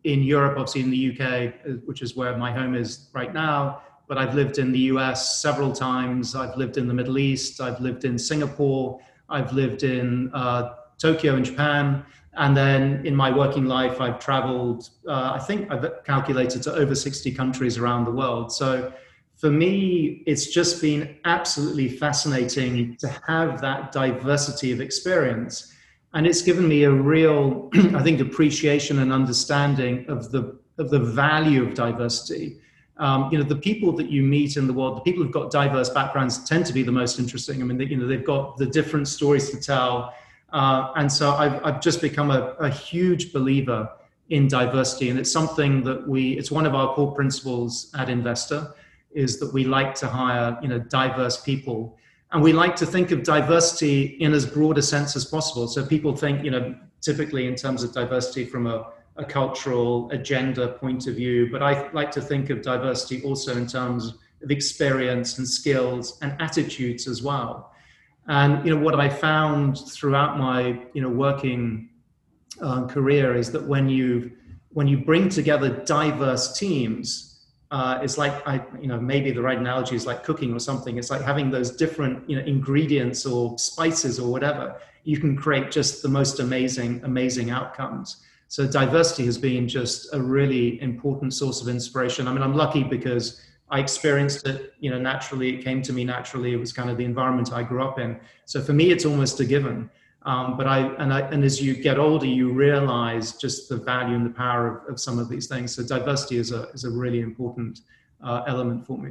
in 0.05 0.23
europe 0.23 0.59
obviously 0.59 0.83
in 0.83 0.91
the 0.91 1.03
uk 1.11 1.55
which 1.87 2.03
is 2.03 2.15
where 2.15 2.37
my 2.37 2.53
home 2.53 2.75
is 2.75 3.09
right 3.13 3.33
now. 3.33 3.83
But 4.07 4.19
i've 4.19 4.35
lived 4.35 4.59
in 4.59 4.71
the 4.71 4.81
us 4.81 5.41
several 5.41 5.73
times. 5.73 6.35
I've 6.35 6.57
lived 6.59 6.77
in 6.77 6.87
the 6.87 6.95
middle 6.95 7.17
east. 7.17 7.61
I've 7.61 7.81
lived 7.81 8.05
in 8.05 8.19
singapore. 8.19 9.01
I've 9.31 9.53
lived 9.55 9.83
in 9.83 10.31
uh, 10.35 10.75
tokyo 10.99 11.37
in 11.37 11.45
japan 11.45 12.05
and 12.37 12.57
then 12.57 13.05
in 13.07 13.15
my 13.15 13.31
working 13.31 13.67
life, 13.67 14.01
I've 14.01 14.19
traveled, 14.19 14.91
uh, 15.07 15.33
I 15.35 15.39
think 15.39 15.71
I've 15.71 16.05
calculated 16.05 16.63
to 16.65 16.75
over 16.75 16.95
60 16.95 17.31
countries 17.33 17.79
around 17.79 18.05
the 18.05 18.11
world. 18.11 18.53
So 18.53 18.93
for 19.37 19.51
me, 19.51 20.23
it's 20.27 20.47
just 20.47 20.81
been 20.81 21.17
absolutely 21.25 21.89
fascinating 21.89 22.97
to 22.97 23.09
have 23.27 23.61
that 23.61 23.93
diversity 23.93 24.73
of 24.73 24.81
experience. 24.81 25.73
And 26.13 26.27
it's 26.27 26.43
given 26.43 26.67
me 26.69 26.85
a 26.85 26.91
real, 26.91 27.71
I 27.75 28.03
think, 28.03 28.21
appreciation 28.21 28.99
and 29.01 29.13
understanding 29.13 30.07
of 30.09 30.31
the, 30.31 30.59
of 30.79 30.91
the 30.91 31.01
value 31.01 31.65
of 31.65 31.75
diversity. 31.75 32.59
Um, 32.97 33.29
you 33.33 33.39
know, 33.39 33.45
the 33.45 33.57
people 33.57 33.93
that 33.93 34.09
you 34.09 34.23
meet 34.23 34.57
in 34.57 34.69
the 34.69 34.73
world, 34.73 34.97
the 34.97 35.01
people 35.01 35.23
who've 35.23 35.33
got 35.33 35.51
diverse 35.51 35.89
backgrounds 35.89 36.45
tend 36.45 36.65
to 36.67 36.73
be 36.73 36.85
the 36.85 36.93
most 36.93 37.19
interesting. 37.19 37.61
I 37.61 37.65
mean, 37.65 37.77
they, 37.77 37.87
you 37.87 37.97
know, 37.97 38.07
they've 38.07 38.25
got 38.25 38.57
the 38.57 38.67
different 38.67 39.09
stories 39.09 39.51
to 39.51 39.61
tell 39.61 40.15
uh, 40.55 40.93
and 40.95 41.13
so 41.13 41.33
I've, 41.33 41.63
I've 41.65 41.81
just 41.81 42.01
become 42.01 42.31
a, 42.31 42.55
a, 42.61 42.71
huge 42.71 43.33
believer 43.33 43.91
in 44.31 44.47
diversity. 44.47 45.11
And 45.11 45.19
it's 45.19 45.33
something 45.33 45.83
that 45.83 46.07
we, 46.07 46.39
it's 46.39 46.49
one 46.49 46.65
of 46.65 46.77
our 46.77 46.95
core 46.95 47.13
principles 47.13 47.91
at 47.99 48.07
Invstr 48.07 48.73
is 49.11 49.41
that 49.41 49.53
we 49.53 49.65
like 49.65 49.97
to 49.97 50.07
hire, 50.07 50.57
you 50.63 50.69
know, 50.69 50.79
diverse 50.79 51.41
people. 51.41 51.99
And 52.31 52.41
we 52.41 52.53
like 52.53 52.77
to 52.77 52.87
think 52.87 53.11
of 53.11 53.25
diversity 53.25 54.17
in 54.21 54.33
as 54.33 54.47
broad 54.47 54.79
a 54.79 54.83
sense 54.83 55.17
as 55.17 55.25
possible. 55.25 55.67
So 55.67 55.85
people 55.85 56.15
think, 56.15 56.45
you 56.45 56.53
know, 56.53 56.77
typically 57.01 57.49
in 57.49 57.57
terms 57.57 57.83
of 57.83 57.93
diversity 57.93 58.45
from 58.45 58.69
a, 58.69 58.93
a 59.17 59.25
cultural 59.25 60.09
agenda 60.13 60.69
point 60.69 61.09
of 61.09 61.17
view, 61.17 61.51
but 61.51 61.65
I 61.65 61.91
like 61.91 62.13
to 62.13 62.21
think 62.21 62.51
of 62.51 62.63
diversity 62.63 63.25
also 63.25 63.57
in 63.57 63.67
terms 63.67 64.15
of 64.41 64.53
experience 64.53 65.39
and 65.39 65.49
skills 65.49 66.17
and 66.23 66.41
attitudes 66.41 67.09
as 67.09 67.25
well. 67.25 67.74
And 68.27 68.65
you 68.65 68.75
know 68.75 68.83
what 68.83 68.99
I 68.99 69.09
found 69.09 69.79
throughout 69.79 70.39
my 70.39 70.81
you 70.95 71.03
know 71.03 71.11
working 71.11 71.91
uh, 72.61 72.87
career 72.87 73.35
is 73.35 73.51
that 73.53 73.65
when 73.65 73.89
you 73.89 74.33
when 74.71 74.89
you 74.89 74.99
bring 74.99 75.29
together 75.29 75.69
diverse 75.85 76.59
teams, 76.59 77.47
uh, 77.71 78.01
it's 78.03 78.17
like 78.17 78.47
I 78.47 78.65
you 78.81 78.89
know 78.89 79.01
maybe 79.01 79.31
the 79.31 79.43
right 79.43 79.59
analogy 79.59 79.95
is 79.95 80.07
like 80.07 80.25
cooking 80.25 80.55
or 80.55 80.59
something. 80.59 80.97
It's 80.97 81.11
like 81.11 81.23
having 81.23 81.51
those 81.51 81.77
different 81.77 82.29
you 82.29 82.37
know 82.37 82.45
ingredients 82.45 83.27
or 83.27 83.59
spices 83.59 84.19
or 84.19 84.31
whatever. 84.31 84.81
You 85.05 85.19
can 85.19 85.37
create 85.37 85.71
just 85.71 86.03
the 86.03 86.09
most 86.09 86.41
amazing 86.41 87.03
amazing 87.05 87.51
outcomes. 87.51 88.23
So 88.49 88.67
diversity 88.67 89.27
has 89.27 89.37
been 89.37 89.67
just 89.69 90.15
a 90.15 90.23
really 90.23 90.81
important 90.81 91.35
source 91.35 91.61
of 91.61 91.69
inspiration. 91.69 92.29
I 92.29 92.33
mean, 92.33 92.43
I'm 92.43 92.55
lucky 92.55 92.85
because 92.85 93.41
I 93.71 93.81
experienced 93.81 94.47
it, 94.47 94.75
you 94.79 94.91
know, 94.91 94.99
naturally. 94.99 95.57
It 95.57 95.65
came 95.65 95.83
to 95.83 95.93
me 95.93 96.05
naturally. 96.05 96.53
It 96.53 96.57
was 96.57 96.73
kind 96.73 96.91
of 96.91 96.97
the 96.97 97.05
environment 97.05 97.53
I 97.53 97.63
grew 97.63 97.83
up 97.83 97.99
in. 97.99 98.21
So 98.45 98.61
for 98.61 98.73
me, 98.73 98.91
it's 98.91 99.05
almost 99.05 99.41
a 99.41 99.45
given. 99.45 99.91
Um, 100.23 100.57
but 100.57 100.67
I 100.67 100.81
and 100.97 101.13
I 101.13 101.21
and 101.21 101.45
as 101.45 101.61
you 101.61 101.75
get 101.75 101.99
older, 101.99 102.27
you 102.27 102.51
realize 102.53 103.33
just 103.33 103.69
the 103.69 103.77
value 103.77 104.15
and 104.15 104.25
the 104.25 104.31
power 104.31 104.79
of, 104.79 104.95
of 104.95 105.01
some 105.01 105.19
of 105.19 105.29
these 105.29 105.47
things. 105.47 105.75
So 105.75 105.87
diversity 105.87 106.39
is 106.39 106.51
a 106.51 106.69
is 106.71 106.85
a 106.85 106.91
really 106.91 107.21
important 107.21 107.81
uh, 108.23 108.43
element 108.47 108.87
for 108.87 108.97
me. 108.97 109.11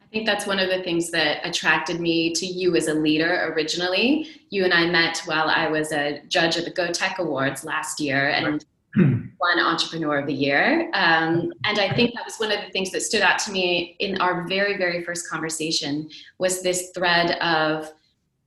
I 0.00 0.06
think 0.10 0.26
that's 0.26 0.46
one 0.46 0.58
of 0.58 0.70
the 0.70 0.82
things 0.82 1.10
that 1.10 1.46
attracted 1.46 2.00
me 2.00 2.32
to 2.32 2.46
you 2.46 2.74
as 2.74 2.88
a 2.88 2.94
leader 2.94 3.52
originally. 3.54 4.28
You 4.48 4.64
and 4.64 4.74
I 4.74 4.86
met 4.86 5.22
while 5.26 5.48
I 5.48 5.68
was 5.68 5.92
a 5.92 6.22
judge 6.26 6.56
at 6.56 6.64
the 6.64 6.70
Go 6.72 6.90
Tech 6.90 7.18
Awards 7.18 7.62
last 7.64 8.00
year, 8.00 8.30
and 8.30 8.64
won 9.40 9.58
Entrepreneur 9.58 10.18
of 10.18 10.26
the 10.26 10.34
Year. 10.34 10.90
Um, 10.92 11.52
and 11.64 11.78
I 11.78 11.92
think 11.94 12.14
that 12.14 12.24
was 12.24 12.36
one 12.36 12.52
of 12.52 12.64
the 12.64 12.70
things 12.70 12.90
that 12.92 13.00
stood 13.00 13.22
out 13.22 13.38
to 13.40 13.52
me 13.52 13.96
in 13.98 14.20
our 14.20 14.46
very, 14.46 14.76
very 14.76 15.02
first 15.02 15.28
conversation 15.28 16.10
was 16.38 16.62
this 16.62 16.90
thread 16.94 17.32
of 17.40 17.92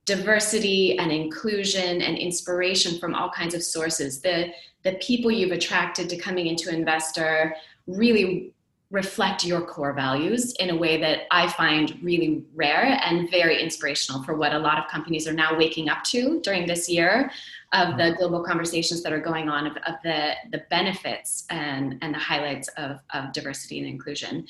diversity 0.06 0.98
and 0.98 1.10
inclusion 1.10 2.02
and 2.02 2.16
inspiration 2.16 2.98
from 2.98 3.14
all 3.14 3.30
kinds 3.30 3.54
of 3.54 3.62
sources. 3.62 4.20
The, 4.20 4.52
the 4.82 4.92
people 4.94 5.30
you've 5.30 5.52
attracted 5.52 6.08
to 6.10 6.16
coming 6.16 6.46
into 6.46 6.70
Invstr 6.70 7.52
really 7.86 8.54
reflect 8.90 9.44
your 9.44 9.62
core 9.62 9.92
values 9.92 10.52
in 10.60 10.70
a 10.70 10.76
way 10.76 11.00
that 11.00 11.22
I 11.30 11.48
find 11.48 11.98
really 12.00 12.44
rare 12.54 13.00
and 13.02 13.28
very 13.30 13.60
inspirational 13.60 14.22
for 14.22 14.36
what 14.36 14.52
a 14.52 14.58
lot 14.58 14.78
of 14.78 14.88
companies 14.88 15.26
are 15.26 15.32
now 15.32 15.56
waking 15.58 15.88
up 15.88 16.04
to 16.04 16.40
during 16.42 16.66
this 16.66 16.88
year 16.88 17.30
of 17.74 17.96
the 17.96 18.04
mm-hmm. 18.04 18.16
global 18.18 18.42
conversations 18.42 19.02
that 19.02 19.12
are 19.12 19.20
going 19.20 19.48
on 19.48 19.66
of, 19.66 19.76
of 19.86 19.94
the, 20.02 20.32
the 20.52 20.62
benefits 20.70 21.44
and, 21.50 21.98
and 22.00 22.14
the 22.14 22.18
highlights 22.18 22.68
of, 22.76 23.00
of 23.12 23.32
diversity 23.32 23.78
and 23.78 23.86
inclusion. 23.86 24.46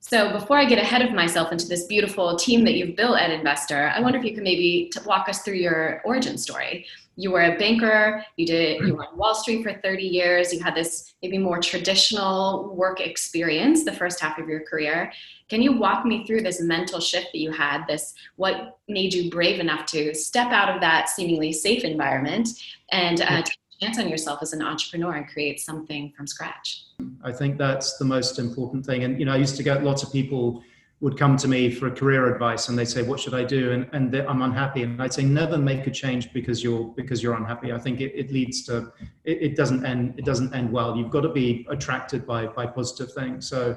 So 0.00 0.32
before 0.32 0.58
I 0.58 0.66
get 0.66 0.78
ahead 0.78 1.00
of 1.00 1.12
myself 1.12 1.50
into 1.50 1.66
this 1.66 1.86
beautiful 1.86 2.36
team 2.36 2.62
that 2.64 2.74
you've 2.74 2.94
built 2.94 3.18
at 3.18 3.30
Invstr, 3.30 3.90
I 3.90 4.00
wonder 4.00 4.18
if 4.18 4.24
you 4.24 4.34
could 4.34 4.44
maybe 4.44 4.92
walk 5.06 5.30
us 5.30 5.40
through 5.40 5.54
your 5.54 6.02
origin 6.04 6.36
story 6.36 6.84
you 7.16 7.30
were 7.30 7.42
a 7.42 7.56
banker 7.56 8.24
you 8.36 8.46
did 8.46 8.80
you 8.86 8.94
were 8.94 9.06
on 9.06 9.16
wall 9.16 9.34
street 9.34 9.62
for 9.62 9.72
30 9.72 10.02
years 10.02 10.52
you 10.52 10.60
had 10.60 10.74
this 10.74 11.14
maybe 11.24 11.38
more 11.38 11.58
traditional 11.58 12.74
work 12.76 13.00
experience 13.00 13.82
the 13.84 13.92
first 13.92 14.20
half 14.20 14.38
of 14.38 14.46
your 14.46 14.60
career. 14.60 15.10
Can 15.48 15.62
you 15.62 15.72
walk 15.72 16.04
me 16.04 16.26
through 16.26 16.42
this 16.42 16.60
mental 16.60 17.00
shift 17.00 17.28
that 17.32 17.38
you 17.38 17.50
had 17.50 17.86
this 17.86 18.14
what 18.36 18.78
made 18.88 19.14
you 19.14 19.30
brave 19.30 19.58
enough 19.58 19.86
to 19.86 20.14
step 20.14 20.48
out 20.52 20.68
of 20.74 20.82
that 20.82 21.08
seemingly 21.08 21.50
safe 21.52 21.82
environment 21.82 22.48
and 22.92 23.22
uh, 23.22 23.42
take 23.42 23.58
a 23.80 23.84
chance 23.86 23.98
on 23.98 24.08
yourself 24.08 24.40
as 24.42 24.52
an 24.52 24.60
entrepreneur 24.60 25.14
and 25.14 25.28
create 25.28 25.60
something 25.60 26.12
from 26.14 26.26
scratch? 26.26 26.84
I 27.22 27.32
think 27.32 27.56
that's 27.56 27.96
the 27.96 28.04
most 28.04 28.38
important 28.38 28.84
thing. 28.84 29.04
And 29.04 29.18
you 29.18 29.24
know 29.24 29.32
i 29.32 29.36
used 29.36 29.56
to 29.56 29.62
get 29.62 29.82
lots 29.82 30.02
of 30.02 30.12
people 30.12 30.62
would 31.04 31.18
come 31.18 31.36
to 31.36 31.46
me 31.46 31.70
for 31.70 31.90
career 31.90 32.32
advice 32.32 32.70
and 32.70 32.78
they 32.78 32.84
say 32.86 33.02
what 33.02 33.20
should 33.20 33.34
i 33.34 33.44
do? 33.44 33.72
And, 33.72 33.86
and 33.92 34.16
i'm 34.30 34.40
unhappy. 34.40 34.84
And 34.84 35.00
i'd 35.02 35.12
say 35.12 35.22
never 35.22 35.58
make 35.58 35.86
a 35.86 35.90
change 35.90 36.32
because 36.32 36.64
you're 36.64 36.84
because 37.00 37.22
you're 37.22 37.34
unhappy. 37.34 37.74
I 37.74 37.78
think 37.78 38.00
it, 38.00 38.12
it 38.18 38.32
leads 38.32 38.64
to 38.68 38.90
it, 39.24 39.36
it, 39.46 39.54
doesn't 39.54 39.84
end 39.84 40.14
it 40.18 40.24
doesn't 40.24 40.54
end 40.54 40.72
well. 40.72 40.96
You've 40.96 41.10
got 41.10 41.20
to 41.20 41.28
be 41.28 41.66
attracted 41.68 42.26
by 42.26 42.46
by 42.46 42.64
positive 42.66 43.12
things. 43.12 43.46
So 43.46 43.76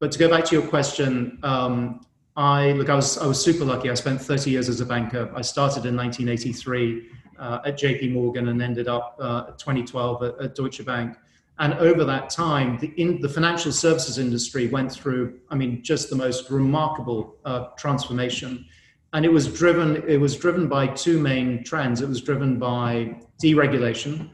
but 0.00 0.12
to 0.12 0.18
go 0.18 0.28
back 0.28 0.44
to 0.48 0.54
your 0.54 0.68
question 0.68 1.38
um, 1.42 2.02
i 2.36 2.72
look 2.72 2.90
i 2.90 2.94
was 2.94 3.16
i 3.16 3.26
was 3.26 3.42
super 3.42 3.64
lucky. 3.64 3.88
I 3.90 3.94
spent 3.94 4.20
30 4.20 4.50
years 4.50 4.68
as 4.68 4.82
a 4.82 4.86
banker. 4.86 5.32
I 5.34 5.40
started 5.40 5.86
in 5.86 5.96
1983 5.96 7.08
uh, 7.38 7.60
at 7.64 7.78
jp 7.78 8.12
morgan 8.12 8.48
and 8.48 8.60
ended 8.60 8.86
up 8.86 9.16
uh, 9.18 9.44
2012 9.52 10.22
at, 10.22 10.40
at 10.44 10.54
deutsche 10.54 10.84
bank 10.84 11.16
and 11.58 11.74
over 11.74 12.04
that 12.04 12.28
time, 12.28 12.78
the, 12.78 12.88
in, 12.96 13.20
the 13.20 13.28
financial 13.28 13.72
services 13.72 14.18
industry 14.18 14.68
went 14.68 14.92
through, 14.92 15.40
I 15.48 15.54
mean, 15.54 15.82
just 15.82 16.10
the 16.10 16.16
most 16.16 16.50
remarkable 16.50 17.36
uh, 17.44 17.68
transformation. 17.78 18.66
And 19.14 19.24
it 19.24 19.32
was 19.32 19.46
driven, 19.48 20.04
it 20.06 20.18
was 20.18 20.36
driven 20.36 20.68
by 20.68 20.88
two 20.88 21.18
main 21.18 21.64
trends. 21.64 22.02
It 22.02 22.08
was 22.08 22.20
driven 22.20 22.58
by 22.58 23.16
deregulation 23.42 24.30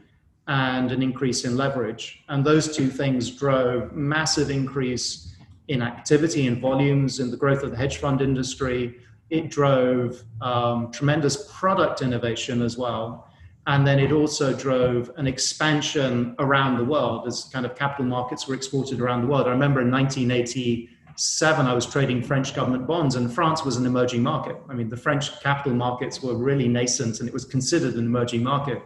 and 0.47 0.91
an 0.91 1.01
increase 1.01 1.45
in 1.45 1.55
leverage. 1.55 2.23
And 2.27 2.43
those 2.43 2.75
two 2.75 2.89
things 2.89 3.31
drove 3.31 3.93
massive 3.93 4.49
increase 4.49 5.33
in 5.69 5.81
activity 5.81 6.47
and 6.47 6.59
volumes 6.59 7.21
in 7.21 7.31
the 7.31 7.37
growth 7.37 7.63
of 7.63 7.71
the 7.71 7.77
hedge 7.77 7.97
fund 7.97 8.21
industry. 8.21 8.99
It 9.29 9.49
drove 9.49 10.21
um, 10.41 10.91
tremendous 10.91 11.49
product 11.49 12.01
innovation 12.01 12.61
as 12.61 12.77
well 12.77 13.29
and 13.65 13.87
then 13.87 13.99
it 13.99 14.11
also 14.11 14.53
drove 14.53 15.11
an 15.15 15.25
expansion 15.25 16.35
around 16.39 16.77
the 16.77 16.83
world 16.83 17.27
as 17.27 17.45
kind 17.45 17.65
of 17.65 17.75
capital 17.75 18.05
markets 18.05 18.45
were 18.47 18.55
exported 18.55 18.99
around 18.99 19.21
the 19.21 19.27
world. 19.27 19.47
I 19.47 19.51
remember 19.51 19.79
in 19.79 19.89
1987, 19.89 21.65
I 21.65 21.73
was 21.73 21.85
trading 21.85 22.21
French 22.21 22.53
government 22.53 22.85
bonds, 22.87 23.15
and 23.15 23.33
France 23.33 23.63
was 23.63 23.77
an 23.77 23.85
emerging 23.85 24.21
market. 24.21 24.57
I 24.69 24.73
mean, 24.73 24.89
the 24.89 24.97
French 24.97 25.39
capital 25.41 25.73
markets 25.73 26.21
were 26.21 26.35
really 26.35 26.67
nascent, 26.67 27.21
and 27.21 27.29
it 27.29 27.33
was 27.33 27.45
considered 27.45 27.93
an 27.93 28.05
emerging 28.05 28.43
market. 28.43 28.81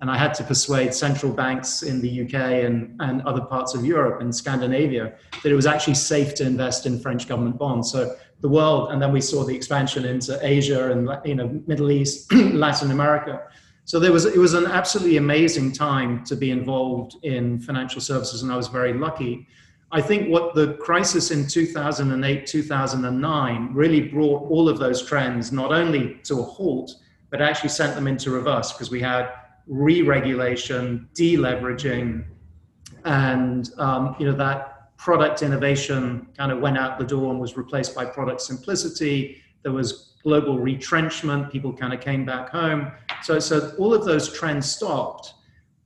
And 0.00 0.08
I 0.08 0.16
had 0.16 0.32
to 0.34 0.44
persuade 0.44 0.94
central 0.94 1.32
banks 1.32 1.82
in 1.82 2.00
the 2.00 2.22
UK 2.22 2.64
and, 2.64 2.96
and 3.00 3.20
other 3.22 3.42
parts 3.42 3.74
of 3.74 3.84
Europe 3.84 4.22
and 4.22 4.34
Scandinavia 4.34 5.12
that 5.42 5.52
it 5.52 5.54
was 5.54 5.66
actually 5.66 5.94
safe 5.94 6.34
to 6.36 6.46
invest 6.46 6.86
in 6.86 7.00
French 7.00 7.28
government 7.28 7.58
bonds. 7.58 7.90
So 7.90 8.16
the 8.40 8.48
world, 8.48 8.92
and 8.92 9.02
then 9.02 9.12
we 9.12 9.20
saw 9.20 9.44
the 9.44 9.54
expansion 9.54 10.06
into 10.06 10.38
Asia 10.40 10.90
and 10.90 11.10
you 11.26 11.34
know 11.34 11.60
Middle 11.66 11.90
East, 11.90 12.32
Latin 12.32 12.92
America 12.92 13.42
so 13.90 13.98
there 13.98 14.12
was 14.12 14.24
it 14.24 14.38
was 14.38 14.54
an 14.54 14.66
absolutely 14.66 15.16
amazing 15.16 15.72
time 15.72 16.22
to 16.22 16.36
be 16.36 16.52
involved 16.52 17.16
in 17.24 17.58
financial 17.58 18.00
services 18.00 18.44
and 18.44 18.52
i 18.52 18.56
was 18.56 18.68
very 18.68 18.92
lucky. 18.92 19.48
I 19.90 20.00
think 20.00 20.28
what 20.28 20.54
the 20.54 20.74
crisis 20.74 21.32
in 21.32 21.48
2008 21.48 22.46
2009 22.46 23.74
really 23.74 24.02
brought 24.02 24.48
all 24.48 24.68
of 24.68 24.78
those 24.78 25.02
trends 25.02 25.50
not 25.50 25.72
only 25.72 26.20
to 26.22 26.38
a 26.38 26.42
halt 26.44 26.94
but 27.30 27.42
actually 27.42 27.70
sent 27.70 27.96
them 27.96 28.06
into 28.06 28.30
reverse 28.30 28.70
because 28.72 28.92
we 28.92 29.00
had 29.00 29.28
re-regulation 29.66 31.08
deleveraging 31.14 32.24
and 33.04 33.70
um, 33.78 34.14
you 34.20 34.26
know 34.26 34.36
that 34.36 34.96
product 34.98 35.42
innovation 35.42 36.28
kind 36.38 36.52
of 36.52 36.60
went 36.60 36.78
out 36.78 36.96
the 36.96 37.10
door 37.16 37.32
and 37.32 37.40
was 37.40 37.56
replaced 37.56 37.92
by 37.96 38.04
product 38.04 38.40
simplicity. 38.40 39.42
There 39.64 39.72
was 39.72 40.14
global 40.22 40.60
retrenchment, 40.60 41.50
people 41.50 41.72
kind 41.72 41.92
of 41.92 42.00
came 42.00 42.24
back 42.24 42.50
home. 42.50 42.92
So, 43.22 43.38
so 43.38 43.74
all 43.78 43.92
of 43.94 44.04
those 44.04 44.32
trends 44.32 44.70
stopped, 44.70 45.34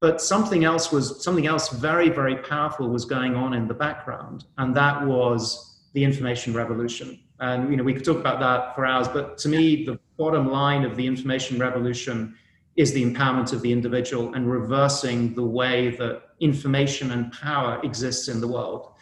but 0.00 0.20
something 0.20 0.64
else 0.64 0.92
was 0.92 1.22
something 1.22 1.46
else 1.46 1.68
very, 1.70 2.08
very 2.08 2.36
powerful 2.36 2.88
was 2.88 3.04
going 3.04 3.34
on 3.34 3.54
in 3.54 3.66
the 3.66 3.74
background, 3.74 4.44
and 4.58 4.74
that 4.76 5.06
was 5.06 5.80
the 5.94 6.04
information 6.04 6.54
revolution. 6.54 7.20
And 7.40 7.70
you 7.70 7.76
know, 7.76 7.84
we 7.84 7.94
could 7.94 8.04
talk 8.04 8.18
about 8.18 8.40
that 8.40 8.74
for 8.74 8.86
hours, 8.86 9.08
but 9.08 9.38
to 9.38 9.48
me, 9.48 9.84
the 9.84 9.98
bottom 10.16 10.50
line 10.50 10.84
of 10.84 10.96
the 10.96 11.06
information 11.06 11.58
revolution 11.58 12.36
is 12.76 12.92
the 12.92 13.04
empowerment 13.04 13.52
of 13.52 13.62
the 13.62 13.70
individual 13.70 14.34
and 14.34 14.50
reversing 14.50 15.34
the 15.34 15.44
way 15.44 15.90
that 15.90 16.22
information 16.40 17.12
and 17.12 17.32
power 17.32 17.80
exists 17.84 18.28
in 18.28 18.40
the 18.40 18.48
world. 18.48 18.92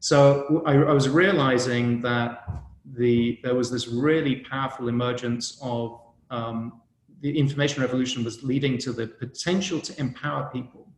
So 0.00 0.62
I, 0.66 0.74
I 0.74 0.92
was 0.92 1.08
realizing 1.08 2.02
that 2.02 2.44
the, 2.84 3.38
there 3.42 3.54
was 3.54 3.70
this 3.70 3.88
really 3.88 4.36
powerful 4.36 4.88
emergence 4.88 5.58
of 5.62 6.00
um, 6.30 6.81
the 7.22 7.38
information 7.38 7.82
revolution 7.82 8.24
was 8.24 8.42
leading 8.42 8.76
to 8.78 8.92
the 8.92 9.06
potential 9.06 9.80
to 9.80 9.98
empower 9.98 10.50
people. 10.50 10.88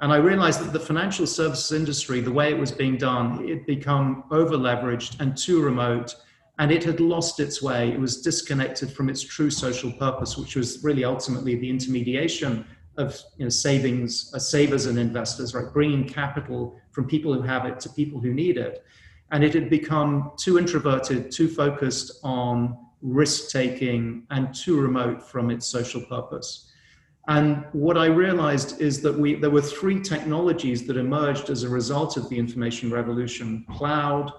And 0.00 0.12
I 0.12 0.16
realized 0.16 0.60
that 0.60 0.72
the 0.72 0.80
financial 0.80 1.26
services 1.26 1.72
industry, 1.72 2.20
the 2.20 2.32
way 2.32 2.50
it 2.50 2.58
was 2.58 2.70
being 2.70 2.96
done, 2.96 3.44
it 3.44 3.48
had 3.48 3.66
become 3.66 4.24
over 4.30 4.56
leveraged 4.56 5.20
and 5.20 5.36
too 5.36 5.62
remote, 5.62 6.14
and 6.58 6.70
it 6.70 6.84
had 6.84 7.00
lost 7.00 7.40
its 7.40 7.62
way. 7.62 7.90
It 7.90 7.98
was 7.98 8.20
disconnected 8.22 8.92
from 8.92 9.08
its 9.08 9.22
true 9.22 9.50
social 9.50 9.90
purpose, 9.92 10.36
which 10.36 10.56
was 10.56 10.84
really 10.84 11.04
ultimately 11.04 11.56
the 11.56 11.70
intermediation 11.70 12.64
of 12.96 13.18
you 13.38 13.46
know, 13.46 13.48
savings, 13.48 14.32
uh, 14.34 14.38
savers 14.38 14.86
and 14.86 14.98
investors, 14.98 15.54
right? 15.54 15.72
Bringing 15.72 16.06
capital 16.06 16.76
from 16.92 17.06
people 17.06 17.32
who 17.32 17.42
have 17.42 17.64
it 17.64 17.80
to 17.80 17.88
people 17.88 18.20
who 18.20 18.32
need 18.32 18.56
it 18.56 18.84
and 19.30 19.42
it 19.42 19.54
had 19.54 19.68
become 19.68 20.32
too 20.36 20.58
introverted, 20.58 21.30
too 21.30 21.48
focused 21.48 22.20
on 22.22 22.78
risk 23.04 23.50
taking, 23.50 24.26
and 24.30 24.52
too 24.52 24.80
remote 24.80 25.22
from 25.22 25.50
its 25.50 25.66
social 25.66 26.00
purpose. 26.00 26.72
And 27.28 27.64
what 27.72 27.96
I 27.96 28.06
realized 28.06 28.80
is 28.80 29.00
that 29.02 29.16
we, 29.16 29.36
there 29.36 29.50
were 29.50 29.62
three 29.62 30.00
technologies 30.00 30.86
that 30.86 30.96
emerged 30.96 31.48
as 31.50 31.62
a 31.62 31.68
result 31.68 32.16
of 32.16 32.28
the 32.28 32.36
information 32.36 32.90
revolution 32.90 33.64
cloud, 33.70 34.32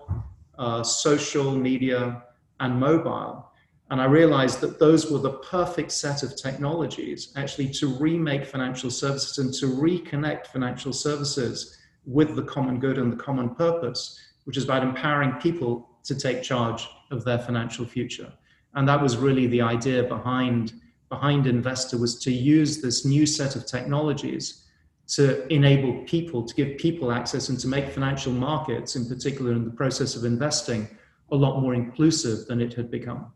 uh, 0.59 0.83
social 0.83 1.55
media, 1.55 2.23
and 2.59 2.77
mobile. 2.77 3.49
And 3.91 4.01
I 4.01 4.05
realized 4.05 4.59
that 4.61 4.79
those 4.79 5.09
were 5.09 5.19
the 5.19 5.37
perfect 5.55 5.91
set 5.91 6.23
of 6.23 6.35
technologies 6.35 7.31
actually 7.37 7.69
to 7.69 7.87
remake 7.87 8.45
financial 8.45 8.89
services 8.89 9.37
and 9.37 9.53
to 9.55 9.67
reconnect 9.67 10.47
financial 10.47 10.91
services 10.91 11.77
with 12.05 12.35
the 12.35 12.43
common 12.43 12.79
good 12.79 12.97
and 12.97 13.11
the 13.11 13.23
common 13.23 13.53
purpose 13.55 14.19
which 14.45 14.57
is 14.57 14.63
about 14.63 14.83
empowering 14.83 15.33
people 15.33 15.89
to 16.03 16.15
take 16.15 16.41
charge 16.41 16.87
of 17.11 17.23
their 17.25 17.39
financial 17.39 17.85
future. 17.85 18.31
And 18.75 18.87
that 18.87 19.01
was 19.01 19.17
really 19.17 19.47
the 19.47 19.61
idea 19.61 20.03
behind, 20.03 20.73
behind 21.09 21.45
Invstr 21.45 21.99
was 21.99 22.19
to 22.19 22.31
use 22.31 22.81
this 22.81 23.05
new 23.05 23.25
set 23.25 23.55
of 23.55 23.65
technologies 23.65 24.65
to 25.07 25.45
enable 25.53 26.03
people, 26.05 26.43
to 26.43 26.53
give 26.55 26.77
people 26.77 27.11
access 27.11 27.49
and 27.49 27.59
to 27.59 27.67
make 27.67 27.89
financial 27.89 28.31
markets, 28.31 28.95
in 28.95 29.07
particular 29.07 29.51
in 29.51 29.63
the 29.63 29.71
process 29.71 30.15
of 30.15 30.25
investing, 30.25 30.87
a 31.31 31.35
lot 31.35 31.61
more 31.61 31.73
inclusive 31.73 32.47
than 32.47 32.59
it 32.59 32.73
had 32.73 32.89
become. 32.91 33.31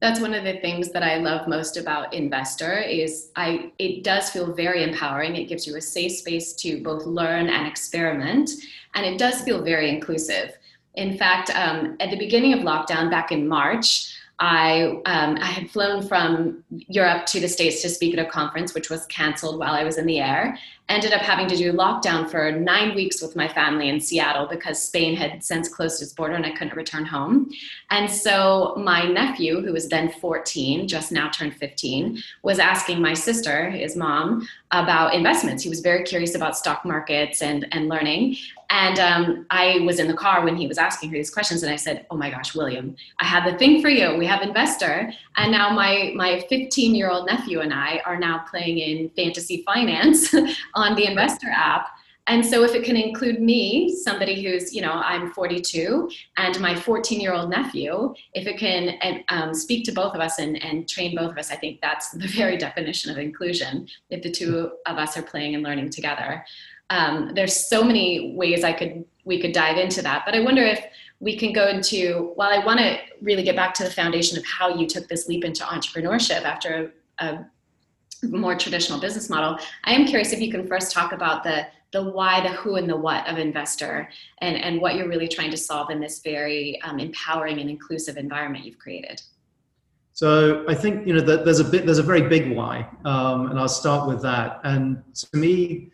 that's 0.00 0.20
one 0.20 0.32
of 0.32 0.44
the 0.44 0.58
things 0.60 0.90
that 0.92 1.02
I 1.02 1.16
love 1.16 1.46
most 1.46 1.76
about 1.76 2.12
Invstr 2.12 2.88
is 2.88 3.30
I 3.36 3.70
it 3.78 4.02
does 4.02 4.30
feel 4.30 4.52
very 4.54 4.82
empowering. 4.82 5.36
It 5.36 5.44
gives 5.44 5.66
you 5.66 5.76
a 5.76 5.80
safe 5.80 6.12
space 6.12 6.54
to 6.62 6.82
both 6.82 7.04
learn 7.04 7.48
and 7.48 7.66
experiment, 7.66 8.50
and 8.94 9.04
it 9.04 9.18
does 9.18 9.42
feel 9.42 9.62
very 9.62 9.90
inclusive. 9.90 10.56
In 10.94 11.16
fact, 11.18 11.50
um, 11.54 11.96
at 12.00 12.10
the 12.10 12.16
beginning 12.16 12.52
of 12.54 12.60
lockdown 12.60 13.10
back 13.10 13.30
in 13.30 13.46
March, 13.46 14.16
I, 14.40 15.00
um, 15.04 15.36
I 15.36 15.44
had 15.44 15.70
flown 15.70 16.00
from 16.00 16.64
Europe 16.88 17.26
to 17.26 17.40
the 17.40 17.48
States 17.48 17.82
to 17.82 17.90
speak 17.90 18.16
at 18.16 18.26
a 18.26 18.28
conference, 18.28 18.72
which 18.72 18.88
was 18.88 19.04
canceled 19.06 19.58
while 19.58 19.74
I 19.74 19.84
was 19.84 19.98
in 19.98 20.06
the 20.06 20.18
air. 20.18 20.58
Ended 20.88 21.12
up 21.12 21.20
having 21.20 21.46
to 21.48 21.56
do 21.56 21.72
lockdown 21.72 22.28
for 22.28 22.50
nine 22.50 22.94
weeks 22.94 23.20
with 23.20 23.36
my 23.36 23.46
family 23.46 23.90
in 23.90 24.00
Seattle 24.00 24.46
because 24.46 24.82
Spain 24.82 25.14
had 25.14 25.44
since 25.44 25.68
closed 25.68 26.02
its 26.02 26.14
border 26.14 26.34
and 26.34 26.46
I 26.46 26.50
couldn't 26.52 26.74
return 26.74 27.04
home. 27.04 27.50
And 27.90 28.10
so 28.10 28.74
my 28.78 29.06
nephew, 29.06 29.60
who 29.60 29.74
was 29.74 29.88
then 29.88 30.10
14, 30.10 30.88
just 30.88 31.12
now 31.12 31.28
turned 31.28 31.54
15, 31.54 32.20
was 32.42 32.58
asking 32.58 33.00
my 33.00 33.12
sister, 33.12 33.70
his 33.70 33.94
mom, 33.94 34.48
about 34.70 35.14
investments. 35.14 35.62
He 35.62 35.68
was 35.68 35.80
very 35.80 36.02
curious 36.02 36.34
about 36.34 36.56
stock 36.56 36.84
markets 36.84 37.42
and, 37.42 37.66
and 37.72 37.88
learning. 37.88 38.36
And 38.70 39.00
um, 39.00 39.46
I 39.50 39.80
was 39.80 39.98
in 39.98 40.06
the 40.06 40.14
car 40.14 40.44
when 40.44 40.56
he 40.56 40.68
was 40.68 40.78
asking 40.78 41.10
her 41.10 41.16
these 41.16 41.30
questions, 41.30 41.64
and 41.64 41.72
I 41.72 41.76
said, 41.76 42.06
"Oh 42.10 42.16
my 42.16 42.30
gosh, 42.30 42.54
William, 42.54 42.94
I 43.18 43.24
have 43.24 43.44
the 43.44 43.58
thing 43.58 43.82
for 43.82 43.88
you. 43.88 44.16
We 44.16 44.26
have 44.26 44.40
Invstr, 44.40 45.12
and 45.36 45.50
now 45.50 45.70
my 45.70 46.12
my 46.14 46.40
15 46.48 46.94
year 46.94 47.10
old 47.10 47.26
nephew 47.26 47.60
and 47.60 47.74
I 47.74 48.00
are 48.06 48.18
now 48.18 48.44
playing 48.48 48.78
in 48.78 49.10
fantasy 49.10 49.64
finance 49.66 50.32
on 50.74 50.94
the 50.94 51.06
Invstr 51.06 51.48
app." 51.52 51.88
And 52.28 52.46
so, 52.46 52.62
if 52.62 52.76
it 52.76 52.84
can 52.84 52.94
include 52.94 53.40
me, 53.40 53.92
somebody 54.04 54.40
who's, 54.40 54.72
you 54.72 54.82
know, 54.82 54.92
I'm 54.92 55.32
42, 55.32 56.08
and 56.36 56.60
my 56.60 56.76
14 56.76 57.20
year 57.20 57.32
old 57.32 57.50
nephew, 57.50 58.14
if 58.34 58.46
it 58.46 58.56
can 58.56 59.22
um, 59.30 59.52
speak 59.52 59.84
to 59.86 59.92
both 59.92 60.14
of 60.14 60.20
us 60.20 60.38
and, 60.38 60.62
and 60.62 60.88
train 60.88 61.16
both 61.16 61.32
of 61.32 61.38
us, 61.38 61.50
I 61.50 61.56
think 61.56 61.80
that's 61.80 62.10
the 62.10 62.28
very 62.28 62.56
definition 62.66 63.10
of 63.10 63.18
inclusion. 63.18 63.88
If 64.10 64.22
the 64.22 64.30
two 64.30 64.70
of 64.86 64.96
us 64.96 65.16
are 65.16 65.22
playing 65.22 65.56
and 65.56 65.64
learning 65.64 65.90
together 65.90 66.44
um, 66.90 67.32
there's 67.34 67.68
so 67.68 67.82
many 67.82 68.34
ways 68.34 68.64
I 68.64 68.72
could 68.72 69.04
we 69.24 69.40
could 69.40 69.52
dive 69.52 69.78
into 69.78 70.02
that. 70.02 70.24
But 70.26 70.34
I 70.34 70.40
wonder 70.40 70.62
if 70.62 70.84
we 71.20 71.36
can 71.36 71.52
go 71.52 71.68
into 71.68 72.32
while 72.34 72.50
I 72.50 72.64
want 72.64 72.80
to 72.80 72.98
really 73.20 73.42
get 73.42 73.54
back 73.54 73.74
to 73.74 73.84
the 73.84 73.90
foundation 73.90 74.38
of 74.38 74.44
how 74.44 74.74
you 74.74 74.86
took 74.86 75.08
this 75.08 75.28
leap 75.28 75.44
into 75.44 75.62
entrepreneurship 75.62 76.42
after 76.42 76.92
a, 77.18 77.26
a 77.26 77.46
more 78.22 78.56
traditional 78.56 78.98
business 78.98 79.30
model. 79.30 79.58
I 79.84 79.92
am 79.92 80.06
curious 80.06 80.32
if 80.32 80.40
you 80.40 80.50
can 80.50 80.66
first 80.66 80.92
talk 80.92 81.12
about 81.12 81.44
the 81.44 81.66
the 81.92 82.10
why, 82.10 82.40
the 82.40 82.50
who, 82.50 82.76
and 82.76 82.88
the 82.88 82.96
what 82.96 83.28
of 83.28 83.36
Invstr, 83.36 84.06
and 84.38 84.56
and 84.56 84.80
what 84.80 84.94
you're 84.96 85.08
really 85.08 85.28
trying 85.28 85.50
to 85.50 85.56
solve 85.56 85.90
in 85.90 86.00
this 86.00 86.20
very 86.20 86.80
um, 86.82 86.98
empowering 86.98 87.58
and 87.60 87.68
inclusive 87.68 88.16
environment 88.16 88.64
you've 88.64 88.78
created. 88.78 89.20
So 90.12 90.64
I 90.68 90.74
think 90.74 91.06
you 91.06 91.14
know 91.14 91.20
there's 91.20 91.60
a 91.60 91.64
bit 91.64 91.86
there's 91.86 91.98
a 91.98 92.02
very 92.02 92.22
big 92.22 92.54
why, 92.56 92.86
um, 93.04 93.50
and 93.50 93.58
I'll 93.58 93.68
start 93.68 94.08
with 94.08 94.22
that. 94.22 94.60
And 94.64 95.02
to 95.14 95.36
me, 95.36 95.90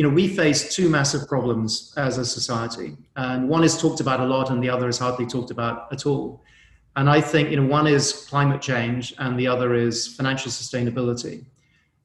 you 0.00 0.08
know, 0.08 0.14
we 0.14 0.28
face 0.28 0.74
two 0.74 0.88
massive 0.88 1.28
problems 1.28 1.92
as 1.98 2.16
a 2.16 2.24
society, 2.24 2.96
and 3.16 3.46
one 3.46 3.62
is 3.62 3.78
talked 3.78 4.00
about 4.00 4.18
a 4.18 4.24
lot, 4.24 4.48
and 4.48 4.62
the 4.62 4.70
other 4.70 4.88
is 4.88 4.96
hardly 4.96 5.26
talked 5.26 5.50
about 5.50 5.92
at 5.92 6.06
all. 6.06 6.42
And 6.96 7.10
I 7.10 7.20
think, 7.20 7.50
you 7.50 7.58
know, 7.60 7.66
one 7.66 7.86
is 7.86 8.24
climate 8.26 8.62
change, 8.62 9.12
and 9.18 9.38
the 9.38 9.46
other 9.46 9.74
is 9.74 10.06
financial 10.06 10.50
sustainability. 10.50 11.44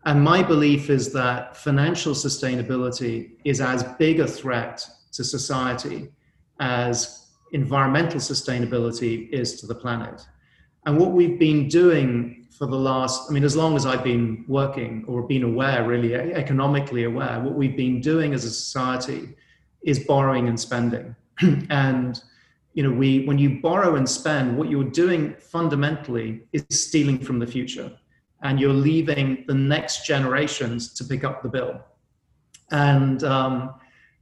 And 0.03 0.21
my 0.21 0.43
belief 0.43 0.89
is 0.89 1.13
that 1.13 1.55
financial 1.55 2.11
sustainability 2.11 3.37
is 3.45 3.61
as 3.61 3.83
big 3.97 4.19
a 4.19 4.27
threat 4.27 4.85
to 5.13 5.23
society 5.23 6.09
as 6.59 7.27
environmental 7.53 8.19
sustainability 8.19 9.29
is 9.29 9.57
to 9.61 9.67
the 9.67 9.75
planet. 9.75 10.27
And 10.85 10.97
what 10.97 11.13
we've 11.13 11.39
been 11.39 11.69
doing 11.69 12.44
for 12.57 12.67
the 12.67 12.77
last, 12.77 13.29
I 13.29 13.33
mean, 13.33 13.43
as 13.43 13.55
long 13.55 13.75
as 13.75 13.85
I've 13.85 14.03
been 14.03 14.45
working 14.47 15.03
or 15.07 15.21
been 15.23 15.43
aware, 15.43 15.85
really 15.85 16.13
economically 16.15 17.03
aware, 17.03 17.39
what 17.41 17.53
we've 17.53 17.75
been 17.75 17.99
doing 17.99 18.33
as 18.33 18.45
a 18.45 18.49
society 18.49 19.35
is 19.81 19.99
borrowing 19.99 20.47
and 20.47 20.59
spending. 20.59 21.15
and 21.69 22.21
you 22.73 22.83
know, 22.83 22.91
we 22.91 23.25
when 23.25 23.37
you 23.37 23.61
borrow 23.61 23.95
and 23.95 24.07
spend, 24.07 24.57
what 24.57 24.69
you're 24.69 24.83
doing 24.83 25.33
fundamentally 25.35 26.41
is 26.51 26.65
stealing 26.69 27.19
from 27.19 27.39
the 27.39 27.47
future, 27.47 27.89
and 28.41 28.59
you're 28.59 28.73
leaving 28.73 29.45
the 29.47 29.53
next 29.53 30.05
generations 30.05 30.93
to 30.93 31.05
pick 31.05 31.23
up 31.23 31.41
the 31.41 31.47
bill. 31.47 31.79
And 32.71 33.23
um, 33.23 33.75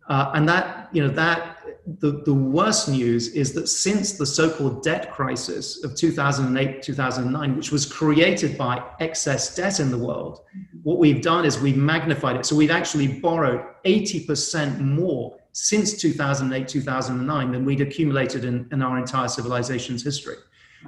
uh, 0.07 0.31
and 0.35 0.47
that 0.47 0.89
you 0.91 1.01
know 1.01 1.13
that 1.13 1.52
the, 1.85 2.23
the 2.23 2.33
worst 2.33 2.87
news 2.87 3.29
is 3.29 3.53
that 3.53 3.67
since 3.67 4.13
the 4.13 4.25
so-called 4.25 4.83
debt 4.83 5.11
crisis 5.11 5.83
of 5.83 5.95
2008 5.95 6.81
2009 6.81 7.55
which 7.57 7.71
was 7.71 7.85
created 7.85 8.57
by 8.57 8.81
excess 9.01 9.53
debt 9.53 9.81
in 9.81 9.91
the 9.91 9.97
world 9.97 10.41
what 10.83 10.97
we've 10.97 11.21
done 11.21 11.45
is 11.45 11.59
we've 11.59 11.77
magnified 11.77 12.35
it. 12.35 12.45
So 12.45 12.55
we've 12.55 12.71
actually 12.71 13.07
borrowed 13.07 13.63
80% 13.85 14.79
more 14.79 15.37
since 15.53 15.93
2008 15.93 16.67
2009 16.67 17.51
than 17.51 17.65
we'd 17.65 17.81
accumulated 17.81 18.43
in, 18.45 18.67
in 18.71 18.81
our 18.81 18.97
entire 18.97 19.27
civilization's 19.27 20.03
history. 20.03 20.35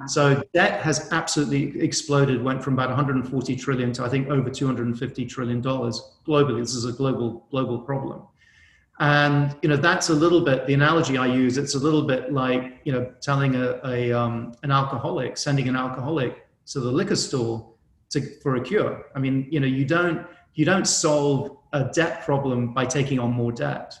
So 0.06 0.42
debt 0.52 0.82
has 0.82 1.08
absolutely 1.10 1.80
exploded 1.80 2.44
went 2.44 2.62
from 2.62 2.74
about 2.74 2.90
140 2.90 3.56
trillion 3.56 3.92
to 3.94 4.04
i 4.04 4.10
think 4.10 4.28
over 4.28 4.50
250 4.50 5.24
trillion 5.24 5.62
dollars 5.62 6.02
globally. 6.26 6.60
This 6.60 6.74
is 6.74 6.84
a 6.84 6.92
global 6.92 7.46
global 7.50 7.78
problem 7.78 8.22
and 8.98 9.54
you 9.60 9.68
know 9.68 9.76
that's 9.76 10.08
a 10.08 10.14
little 10.14 10.40
bit 10.40 10.66
the 10.66 10.74
analogy 10.74 11.18
I 11.18 11.26
use. 11.26 11.58
It's 11.58 11.74
a 11.74 11.78
little 11.78 12.02
bit 12.02 12.32
like 12.32 12.80
you 12.84 12.92
know 12.92 13.12
telling 13.20 13.54
a, 13.54 13.80
a 13.84 14.12
um, 14.12 14.54
an 14.62 14.70
alcoholic, 14.70 15.36
sending 15.36 15.68
an 15.68 15.76
alcoholic 15.76 16.46
to 16.66 16.80
the 16.80 16.90
liquor 16.90 17.16
store 17.16 17.72
to, 18.10 18.20
for 18.40 18.56
a 18.56 18.60
cure. 18.60 19.06
I 19.14 19.18
mean, 19.18 19.46
you 19.50 19.60
know, 19.60 19.66
you 19.66 19.84
don't 19.84 20.26
you 20.54 20.64
don't 20.64 20.86
solve 20.86 21.58
a 21.72 21.90
debt 21.92 22.24
problem 22.24 22.72
by 22.72 22.86
taking 22.86 23.18
on 23.18 23.32
more 23.32 23.52
debt. 23.52 23.94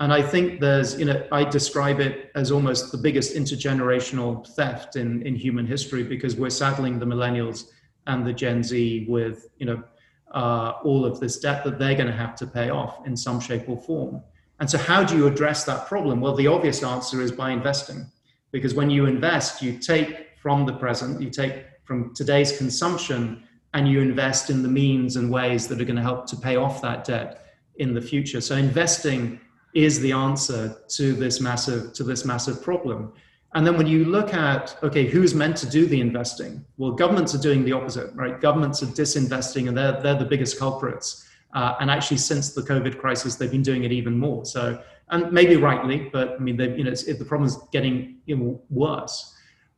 And 0.00 0.14
I 0.14 0.22
think 0.22 0.60
there's, 0.60 0.98
you 0.98 1.04
know, 1.04 1.26
I 1.30 1.44
describe 1.44 2.00
it 2.00 2.30
as 2.34 2.50
almost 2.50 2.90
the 2.90 2.96
biggest 2.96 3.36
intergenerational 3.36 4.46
theft 4.54 4.96
in, 4.96 5.20
in 5.26 5.36
human 5.36 5.66
history 5.66 6.02
because 6.02 6.36
we're 6.36 6.48
saddling 6.48 6.98
the 6.98 7.04
millennials 7.04 7.66
and 8.06 8.26
the 8.26 8.32
Gen 8.32 8.62
Z 8.62 9.04
with, 9.10 9.50
you 9.58 9.66
know, 9.66 9.82
uh, 10.30 10.74
all 10.84 11.04
of 11.04 11.20
this 11.20 11.38
debt 11.38 11.64
that 11.64 11.78
they're 11.78 11.94
going 11.94 12.06
to 12.06 12.12
have 12.12 12.34
to 12.36 12.46
pay 12.46 12.70
off 12.70 13.06
in 13.06 13.16
some 13.16 13.40
shape 13.40 13.68
or 13.68 13.76
form. 13.76 14.22
And 14.60 14.70
so, 14.70 14.78
how 14.78 15.02
do 15.02 15.16
you 15.16 15.26
address 15.26 15.64
that 15.64 15.86
problem? 15.86 16.20
Well, 16.20 16.34
the 16.34 16.46
obvious 16.46 16.82
answer 16.82 17.22
is 17.22 17.32
by 17.32 17.50
investing, 17.50 18.06
because 18.52 18.74
when 18.74 18.90
you 18.90 19.06
invest, 19.06 19.62
you 19.62 19.78
take 19.78 20.28
from 20.40 20.66
the 20.66 20.74
present, 20.74 21.20
you 21.20 21.30
take 21.30 21.64
from 21.84 22.14
today's 22.14 22.56
consumption, 22.56 23.42
and 23.72 23.88
you 23.88 24.00
invest 24.00 24.50
in 24.50 24.62
the 24.62 24.68
means 24.68 25.16
and 25.16 25.30
ways 25.30 25.66
that 25.68 25.80
are 25.80 25.84
going 25.84 25.96
to 25.96 26.02
help 26.02 26.26
to 26.26 26.36
pay 26.36 26.56
off 26.56 26.82
that 26.82 27.04
debt 27.04 27.46
in 27.76 27.94
the 27.94 28.00
future. 28.00 28.40
So, 28.40 28.56
investing 28.56 29.40
is 29.74 30.00
the 30.00 30.12
answer 30.12 30.76
to 30.88 31.12
this 31.14 31.40
massive 31.40 31.92
to 31.94 32.04
this 32.04 32.24
massive 32.24 32.62
problem. 32.62 33.12
And 33.54 33.66
then 33.66 33.76
when 33.76 33.86
you 33.86 34.04
look 34.04 34.32
at 34.32 34.76
okay, 34.82 35.06
who's 35.06 35.34
meant 35.34 35.56
to 35.58 35.68
do 35.68 35.86
the 35.86 36.00
investing? 36.00 36.64
Well, 36.78 36.92
governments 36.92 37.34
are 37.34 37.40
doing 37.40 37.64
the 37.64 37.72
opposite, 37.72 38.14
right? 38.14 38.40
Governments 38.40 38.82
are 38.82 38.86
disinvesting, 38.86 39.68
and 39.68 39.76
they're 39.76 40.00
they're 40.00 40.18
the 40.18 40.24
biggest 40.24 40.58
culprits. 40.58 41.26
Uh, 41.52 41.74
and 41.80 41.90
actually, 41.90 42.18
since 42.18 42.54
the 42.54 42.62
COVID 42.62 42.98
crisis, 42.98 43.34
they've 43.34 43.50
been 43.50 43.62
doing 43.62 43.82
it 43.84 43.90
even 43.90 44.16
more. 44.16 44.44
So, 44.44 44.80
and 45.10 45.32
maybe 45.32 45.56
rightly, 45.56 46.08
but 46.12 46.34
I 46.34 46.38
mean, 46.38 46.60
you 46.60 46.84
know, 46.84 46.92
the 46.92 47.24
problem 47.26 47.48
is 47.48 47.58
getting 47.72 48.18
you 48.26 48.36
know, 48.36 48.62
worse. 48.70 49.34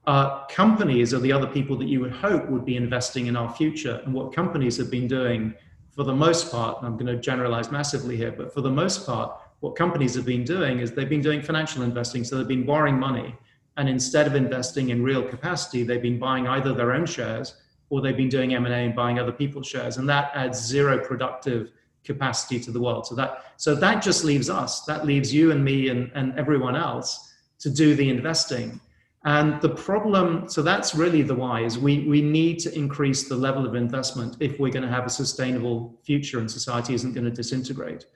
Uh, 0.07 0.45
companies 0.47 1.15
are 1.15 1.21
the 1.21 1.33
other 1.33 1.47
people 1.47 1.77
that 1.79 1.89
you 1.89 2.01
would 2.01 2.13
hope 2.13 2.49
would 2.51 2.65
be 2.65 2.77
investing 2.77 3.27
in 3.27 3.37
our 3.37 3.53
future. 3.55 4.03
And 4.05 4.13
what 4.13 4.35
companies 4.35 4.77
have 4.77 4.91
been 4.91 5.07
doing, 5.07 5.55
for 5.95 6.03
the 6.05 6.15
most 6.15 6.51
part, 6.51 6.79
and 6.79 6.87
I'm 6.87 6.97
going 6.99 7.07
to 7.07 7.17
generalize 7.17 7.71
massively 7.71 8.17
here, 8.17 8.33
but 8.33 8.53
for 8.53 8.61
the 8.61 8.71
most 8.71 9.07
part, 9.07 9.41
what 9.61 9.77
companies 9.77 10.15
have 10.17 10.27
been 10.27 10.45
doing 10.45 10.81
is 10.81 10.91
they've 10.91 11.09
been 11.09 11.23
doing 11.23 11.41
financial 11.41 11.83
investing. 11.83 12.25
So 12.25 12.37
they've 12.37 12.49
been 12.49 12.67
borrowing 12.67 12.99
money. 12.99 13.35
And 13.77 13.89
instead 13.89 14.27
of 14.27 14.35
investing 14.35 14.91
in 14.91 15.03
real 15.03 15.23
capacity, 15.23 15.83
they've 15.83 16.03
been 16.03 16.19
buying 16.19 16.47
either 16.47 16.73
their 16.73 16.93
own 16.93 17.07
shares 17.07 17.55
or 17.89 18.01
they've 18.01 18.17
been 18.17 18.29
doing 18.29 18.55
M&A 18.55 18.69
and 18.71 18.95
buying 18.95 19.19
other 19.19 19.33
people's 19.33 19.67
shares. 19.67 19.97
And 19.97 20.09
that 20.09 20.31
adds 20.35 20.59
zero 20.59 20.99
productive 20.99 21.73
capacity 22.05 22.59
to 22.61 22.71
the 22.71 22.81
world. 22.81 23.07
So 23.07 23.15
that, 23.15 23.53
so 23.57 23.75
that 23.75 24.03
just 24.03 24.25
leaves 24.25 24.51
us, 24.51 24.83
that 24.83 25.07
leaves 25.07 25.33
you 25.33 25.53
and 25.53 25.65
me 25.65 25.89
and, 25.89 26.11
and 26.15 26.39
everyone 26.39 26.77
else 26.77 27.33
to 27.61 27.71
do 27.71 27.95
the 27.95 28.09
investing. 28.09 28.81
And 29.25 29.61
the 29.61 29.69
problem, 29.69 30.49
so 30.49 30.63
that's 30.63 30.95
really 30.95 31.23
the 31.23 31.35
why, 31.35 31.63
is 31.63 31.79
we, 31.79 32.09
we 32.09 32.21
need 32.21 32.59
to 32.61 32.75
increase 32.77 33.29
the 33.29 33.37
level 33.37 33.65
of 33.65 33.77
investment 33.77 34.37
if 34.41 34.59
we're 34.59 34.73
going 34.73 34.83
to 34.83 34.89
have 34.89 35.07
a 35.07 35.11
sustainable 35.11 35.97
future 36.03 36.41
and 36.41 36.51
society 36.51 36.95
isn't 36.95 37.13
going 37.13 37.25
to 37.25 37.31
disintegrate. 37.31 38.07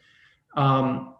Um, 0.56 1.14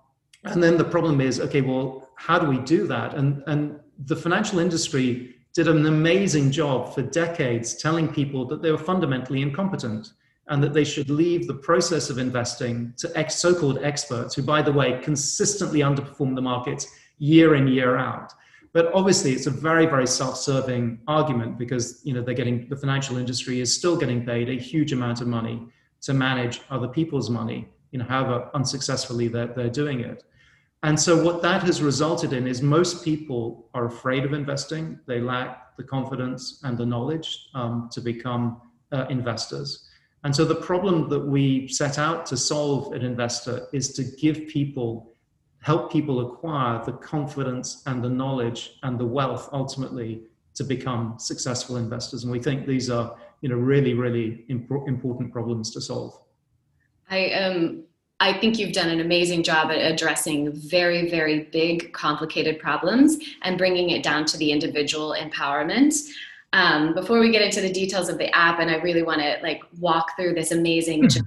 and 0.44 0.62
then 0.62 0.76
the 0.76 0.84
problem 0.84 1.20
is, 1.20 1.40
okay, 1.40 1.60
well, 1.60 2.08
how 2.16 2.38
do 2.38 2.48
we 2.48 2.58
do 2.58 2.86
that? 2.88 3.14
And, 3.14 3.44
and 3.46 3.78
the 3.98 4.16
financial 4.16 4.58
industry 4.58 5.34
did 5.54 5.68
an 5.68 5.86
amazing 5.86 6.50
job 6.50 6.94
for 6.94 7.02
decades 7.02 7.74
telling 7.74 8.08
people 8.08 8.44
that 8.44 8.62
they 8.62 8.70
were 8.70 8.78
fundamentally 8.78 9.40
incompetent 9.40 10.12
and 10.48 10.62
that 10.62 10.74
they 10.74 10.84
should 10.84 11.10
leave 11.10 11.46
the 11.46 11.54
process 11.54 12.10
of 12.10 12.18
investing 12.18 12.92
to 12.98 13.10
ex- 13.16 13.36
so-called 13.36 13.78
experts 13.82 14.34
who 14.34 14.42
by 14.42 14.60
the 14.62 14.72
way 14.72 15.00
consistently 15.02 15.80
underperform 15.80 16.34
the 16.34 16.42
markets 16.42 16.86
year 17.18 17.54
in 17.54 17.66
year 17.66 17.96
out 17.96 18.32
But 18.76 18.92
obviously, 18.92 19.32
it's 19.32 19.46
a 19.46 19.50
very, 19.50 19.86
very 19.86 20.06
self-serving 20.06 21.00
argument 21.08 21.56
because 21.56 22.02
you 22.04 22.12
know 22.12 22.20
they're 22.20 22.34
getting 22.34 22.68
the 22.68 22.76
financial 22.76 23.16
industry 23.16 23.62
is 23.62 23.74
still 23.74 23.96
getting 23.96 24.26
paid 24.26 24.50
a 24.50 24.58
huge 24.70 24.92
amount 24.92 25.22
of 25.22 25.28
money 25.28 25.56
to 26.02 26.12
manage 26.12 26.60
other 26.68 26.86
people's 26.86 27.30
money, 27.30 27.68
you 27.90 27.98
know, 27.98 28.04
however 28.04 28.50
unsuccessfully 28.52 29.28
they're, 29.28 29.46
they're 29.46 29.70
doing 29.70 30.00
it. 30.00 30.24
And 30.82 30.98
so 30.98 31.22
what 31.22 31.42
that 31.42 31.62
has 31.62 31.82
resulted 31.82 32.32
in 32.32 32.46
is 32.46 32.62
most 32.62 33.04
people 33.04 33.68
are 33.74 33.86
afraid 33.86 34.24
of 34.24 34.32
investing. 34.32 35.00
They 35.06 35.20
lack 35.20 35.76
the 35.76 35.82
confidence 35.82 36.60
and 36.64 36.76
the 36.78 36.86
knowledge 36.86 37.48
um, 37.54 37.88
to 37.92 38.00
become 38.00 38.60
uh, 38.92 39.06
investors. 39.10 39.88
And 40.24 40.34
so 40.34 40.44
the 40.44 40.56
problem 40.56 41.08
that 41.08 41.20
we 41.20 41.68
set 41.68 41.98
out 41.98 42.26
to 42.26 42.36
solve 42.36 42.94
at 42.94 43.00
Invstr 43.02 43.66
is 43.72 43.92
to 43.94 44.04
give 44.04 44.48
people 44.48 45.12
help 45.60 45.90
people 45.90 46.20
acquire 46.20 46.84
the 46.84 46.92
confidence 46.92 47.82
and 47.86 48.02
the 48.02 48.08
knowledge 48.08 48.78
and 48.84 49.00
the 49.00 49.04
wealth 49.04 49.48
ultimately 49.52 50.22
to 50.54 50.62
become 50.62 51.16
successful 51.18 51.76
investors. 51.76 52.22
And 52.22 52.30
we 52.30 52.38
think 52.38 52.66
these 52.66 52.88
are, 52.88 53.16
you 53.40 53.48
know, 53.48 53.56
really, 53.56 53.94
really 53.94 54.44
imp- 54.48 54.86
important 54.86 55.32
problems 55.32 55.72
to 55.72 55.80
solve. 55.80 56.16
I 57.10 57.30
um, 57.32 57.84
I 58.18 58.32
think 58.32 58.58
you've 58.58 58.72
done 58.72 58.88
an 58.88 59.00
amazing 59.00 59.42
job 59.42 59.70
at 59.70 59.78
addressing 59.78 60.52
very, 60.52 61.10
very 61.10 61.44
big, 61.44 61.92
complicated 61.92 62.58
problems 62.58 63.18
and 63.42 63.58
bringing 63.58 63.90
it 63.90 64.02
down 64.02 64.24
to 64.26 64.38
the 64.38 64.52
individual 64.52 65.14
empowerment. 65.18 65.94
Um, 66.52 66.94
before 66.94 67.20
we 67.20 67.30
get 67.30 67.42
into 67.42 67.60
the 67.60 67.70
details 67.70 68.08
of 68.08 68.16
the 68.16 68.34
app, 68.34 68.58
and 68.58 68.70
I 68.70 68.76
really 68.76 69.02
want 69.02 69.20
to 69.20 69.38
like 69.42 69.62
walk 69.78 70.16
through 70.16 70.34
this 70.34 70.52
amazing 70.52 71.04
mm-hmm 71.04 71.26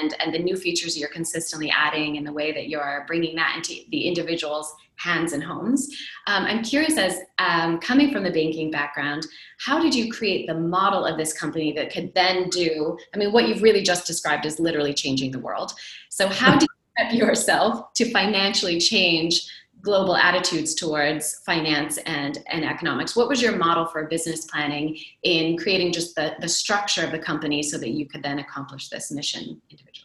and 0.00 0.14
and 0.20 0.34
the 0.34 0.38
new 0.38 0.56
features 0.56 0.98
you're 0.98 1.08
consistently 1.08 1.70
adding 1.70 2.16
and 2.16 2.26
the 2.26 2.32
way 2.32 2.52
that 2.52 2.68
you're 2.68 3.04
bringing 3.06 3.36
that 3.36 3.54
into 3.56 3.82
the 3.90 4.06
individual's 4.06 4.74
hands 5.02 5.32
and 5.32 5.42
homes 5.42 5.88
um, 6.26 6.44
i'm 6.44 6.62
curious 6.62 6.96
as 6.96 7.18
um, 7.38 7.78
coming 7.80 8.12
from 8.12 8.22
the 8.22 8.30
banking 8.30 8.70
background 8.70 9.26
how 9.58 9.80
did 9.80 9.94
you 9.94 10.12
create 10.12 10.46
the 10.46 10.54
model 10.54 11.04
of 11.04 11.16
this 11.18 11.32
company 11.32 11.72
that 11.72 11.92
could 11.92 12.12
then 12.14 12.48
do 12.48 12.96
i 13.14 13.18
mean 13.18 13.32
what 13.32 13.48
you've 13.48 13.62
really 13.62 13.82
just 13.82 14.06
described 14.06 14.46
is 14.46 14.58
literally 14.60 14.94
changing 14.94 15.30
the 15.30 15.38
world 15.38 15.72
so 16.08 16.28
how 16.28 16.52
did 16.52 16.62
you 16.62 16.68
prep 16.96 17.12
yourself 17.14 17.92
to 17.94 18.10
financially 18.10 18.78
change 18.78 19.48
global 19.82 20.16
attitudes 20.16 20.74
towards 20.74 21.40
finance 21.44 21.98
and, 21.98 22.38
and 22.46 22.64
economics. 22.64 23.16
What 23.16 23.28
was 23.28 23.42
your 23.42 23.56
model 23.56 23.84
for 23.84 24.06
business 24.06 24.44
planning 24.44 24.96
in 25.24 25.56
creating 25.58 25.92
just 25.92 26.14
the, 26.14 26.34
the 26.40 26.48
structure 26.48 27.04
of 27.04 27.10
the 27.10 27.18
company 27.18 27.62
so 27.62 27.78
that 27.78 27.90
you 27.90 28.06
could 28.06 28.22
then 28.22 28.38
accomplish 28.38 28.88
this 28.88 29.10
mission 29.10 29.60
individually? 29.70 30.01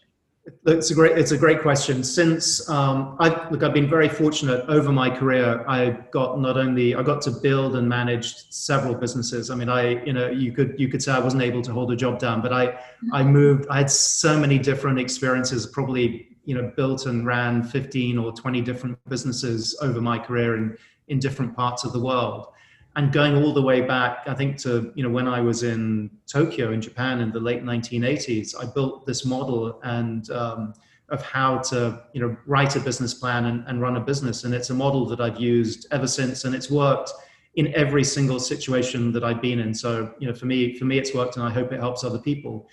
It's 0.65 0.91
a 0.91 0.95
great, 0.95 1.17
it's 1.17 1.31
a 1.31 1.37
great 1.37 1.61
question. 1.61 2.03
Since 2.03 2.69
um, 2.69 3.17
I 3.19 3.49
look, 3.49 3.63
I've 3.63 3.73
been 3.73 3.89
very 3.89 4.07
fortunate 4.07 4.63
over 4.69 4.91
my 4.91 5.09
career. 5.09 5.65
I 5.67 5.91
got 6.11 6.39
not 6.39 6.57
only 6.57 6.95
I 6.95 7.03
got 7.03 7.21
to 7.23 7.31
build 7.31 7.75
and 7.75 7.87
manage 7.87 8.33
several 8.49 8.95
businesses. 8.95 9.49
I 9.49 9.55
mean, 9.55 9.67
I 9.67 10.03
you 10.05 10.13
know 10.13 10.29
you 10.29 10.53
could 10.53 10.75
you 10.79 10.87
could 10.87 11.01
say 11.03 11.11
I 11.11 11.19
wasn't 11.19 11.43
able 11.43 11.61
to 11.63 11.73
hold 11.73 11.91
a 11.91 11.95
job 11.95 12.19
down, 12.19 12.41
but 12.41 12.53
I 12.53 12.79
I 13.11 13.23
moved. 13.23 13.67
I 13.69 13.77
had 13.77 13.91
so 13.91 14.39
many 14.39 14.57
different 14.57 14.99
experiences. 14.99 15.65
Probably 15.65 16.37
you 16.45 16.55
know 16.55 16.71
built 16.77 17.07
and 17.07 17.25
ran 17.25 17.61
15 17.63 18.17
or 18.17 18.31
20 18.31 18.61
different 18.61 18.97
businesses 19.09 19.77
over 19.81 19.99
my 19.99 20.17
career 20.17 20.55
in 20.55 20.77
in 21.09 21.19
different 21.19 21.55
parts 21.55 21.83
of 21.83 21.91
the 21.91 21.99
world 21.99 22.47
and 22.97 23.13
going 23.13 23.37
all 23.37 23.53
the 23.53 23.61
way 23.61 23.79
back 23.79 24.23
i 24.27 24.33
think 24.33 24.57
to 24.57 24.91
you 24.95 25.03
know 25.03 25.09
when 25.09 25.27
i 25.27 25.39
was 25.39 25.63
in 25.63 26.09
tokyo 26.25 26.71
in 26.71 26.81
japan 26.81 27.21
in 27.21 27.31
the 27.31 27.39
late 27.39 27.63
1980s 27.63 28.53
i 28.61 28.65
built 28.65 29.05
this 29.05 29.23
model 29.23 29.79
and 29.83 30.29
um, 30.31 30.73
of 31.09 31.21
how 31.21 31.59
to 31.59 32.03
you 32.13 32.19
know 32.19 32.35
write 32.45 32.75
a 32.75 32.79
business 32.81 33.13
plan 33.13 33.45
and, 33.45 33.63
and 33.67 33.81
run 33.81 33.95
a 33.95 33.99
business 34.01 34.43
and 34.43 34.53
it's 34.53 34.71
a 34.71 34.73
model 34.73 35.05
that 35.05 35.21
i've 35.21 35.39
used 35.39 35.87
ever 35.91 36.07
since 36.07 36.43
and 36.43 36.53
it's 36.53 36.69
worked 36.69 37.13
in 37.55 37.73
every 37.73 38.03
single 38.03 38.39
situation 38.39 39.13
that 39.13 39.23
i've 39.23 39.41
been 39.41 39.59
in 39.59 39.73
so 39.73 40.13
you 40.19 40.27
know 40.27 40.33
for 40.33 40.47
me 40.47 40.77
for 40.77 40.85
me 40.85 40.97
it's 40.97 41.13
worked 41.13 41.37
and 41.37 41.45
i 41.45 41.49
hope 41.49 41.71
it 41.71 41.79
helps 41.79 42.03
other 42.03 42.19
people 42.19 42.67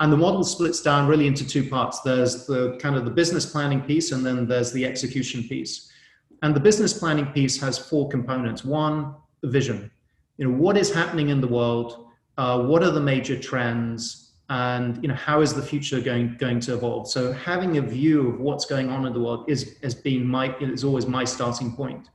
and 0.00 0.10
the 0.10 0.16
model 0.16 0.42
splits 0.42 0.80
down 0.80 1.06
really 1.06 1.26
into 1.26 1.46
two 1.46 1.68
parts. 1.68 2.00
There's 2.00 2.46
the 2.46 2.78
kind 2.78 2.96
of 2.96 3.04
the 3.04 3.10
business 3.10 3.44
planning 3.44 3.82
piece, 3.82 4.12
and 4.12 4.24
then 4.24 4.46
there's 4.46 4.72
the 4.72 4.86
execution 4.86 5.42
piece. 5.44 5.92
And 6.40 6.56
the 6.56 6.60
business 6.60 6.94
planning 6.98 7.26
piece 7.26 7.60
has 7.60 7.78
four 7.78 8.08
components. 8.08 8.64
One, 8.64 9.14
vision. 9.44 9.90
You 10.36 10.48
know, 10.48 10.56
what 10.56 10.76
is 10.76 10.92
happening 10.92 11.28
in 11.28 11.40
the 11.40 11.48
world? 11.48 12.06
Uh, 12.38 12.62
what 12.62 12.82
are 12.82 12.90
the 12.90 13.00
major 13.00 13.38
trends? 13.38 14.32
And 14.48 15.00
you 15.02 15.08
know, 15.08 15.14
how 15.14 15.42
is 15.42 15.54
the 15.54 15.62
future 15.62 16.00
going 16.00 16.36
going 16.38 16.60
to 16.60 16.74
evolve? 16.74 17.08
So 17.08 17.32
having 17.32 17.78
a 17.78 17.82
view 17.82 18.28
of 18.30 18.40
what's 18.40 18.64
going 18.64 18.88
on 18.90 19.06
in 19.06 19.12
the 19.12 19.20
world 19.20 19.44
is 19.48 19.76
has 19.82 19.94
been 19.94 20.26
my 20.26 20.56
is 20.58 20.84
always 20.84 21.06
my 21.06 21.24
starting 21.24 21.72
point. 21.72 22.08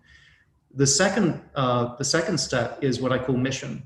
The 0.73 0.87
second 0.87 1.41
uh, 1.55 1.95
the 1.95 2.03
second 2.03 2.37
step 2.37 2.83
is 2.83 2.99
what 2.99 3.11
I 3.11 3.19
call 3.19 3.37
mission. 3.37 3.83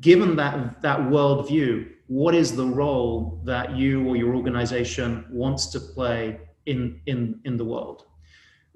Given 0.00 0.36
that 0.36 0.82
that 0.82 0.98
worldview, 0.98 1.88
what 2.06 2.34
is 2.34 2.54
the 2.54 2.66
role 2.66 3.40
that 3.44 3.76
you 3.76 4.06
or 4.08 4.16
your 4.16 4.34
organization 4.34 5.24
wants 5.30 5.66
to 5.68 5.80
play 5.80 6.40
in, 6.66 7.00
in, 7.06 7.40
in 7.44 7.56
the 7.56 7.64
world. 7.64 8.04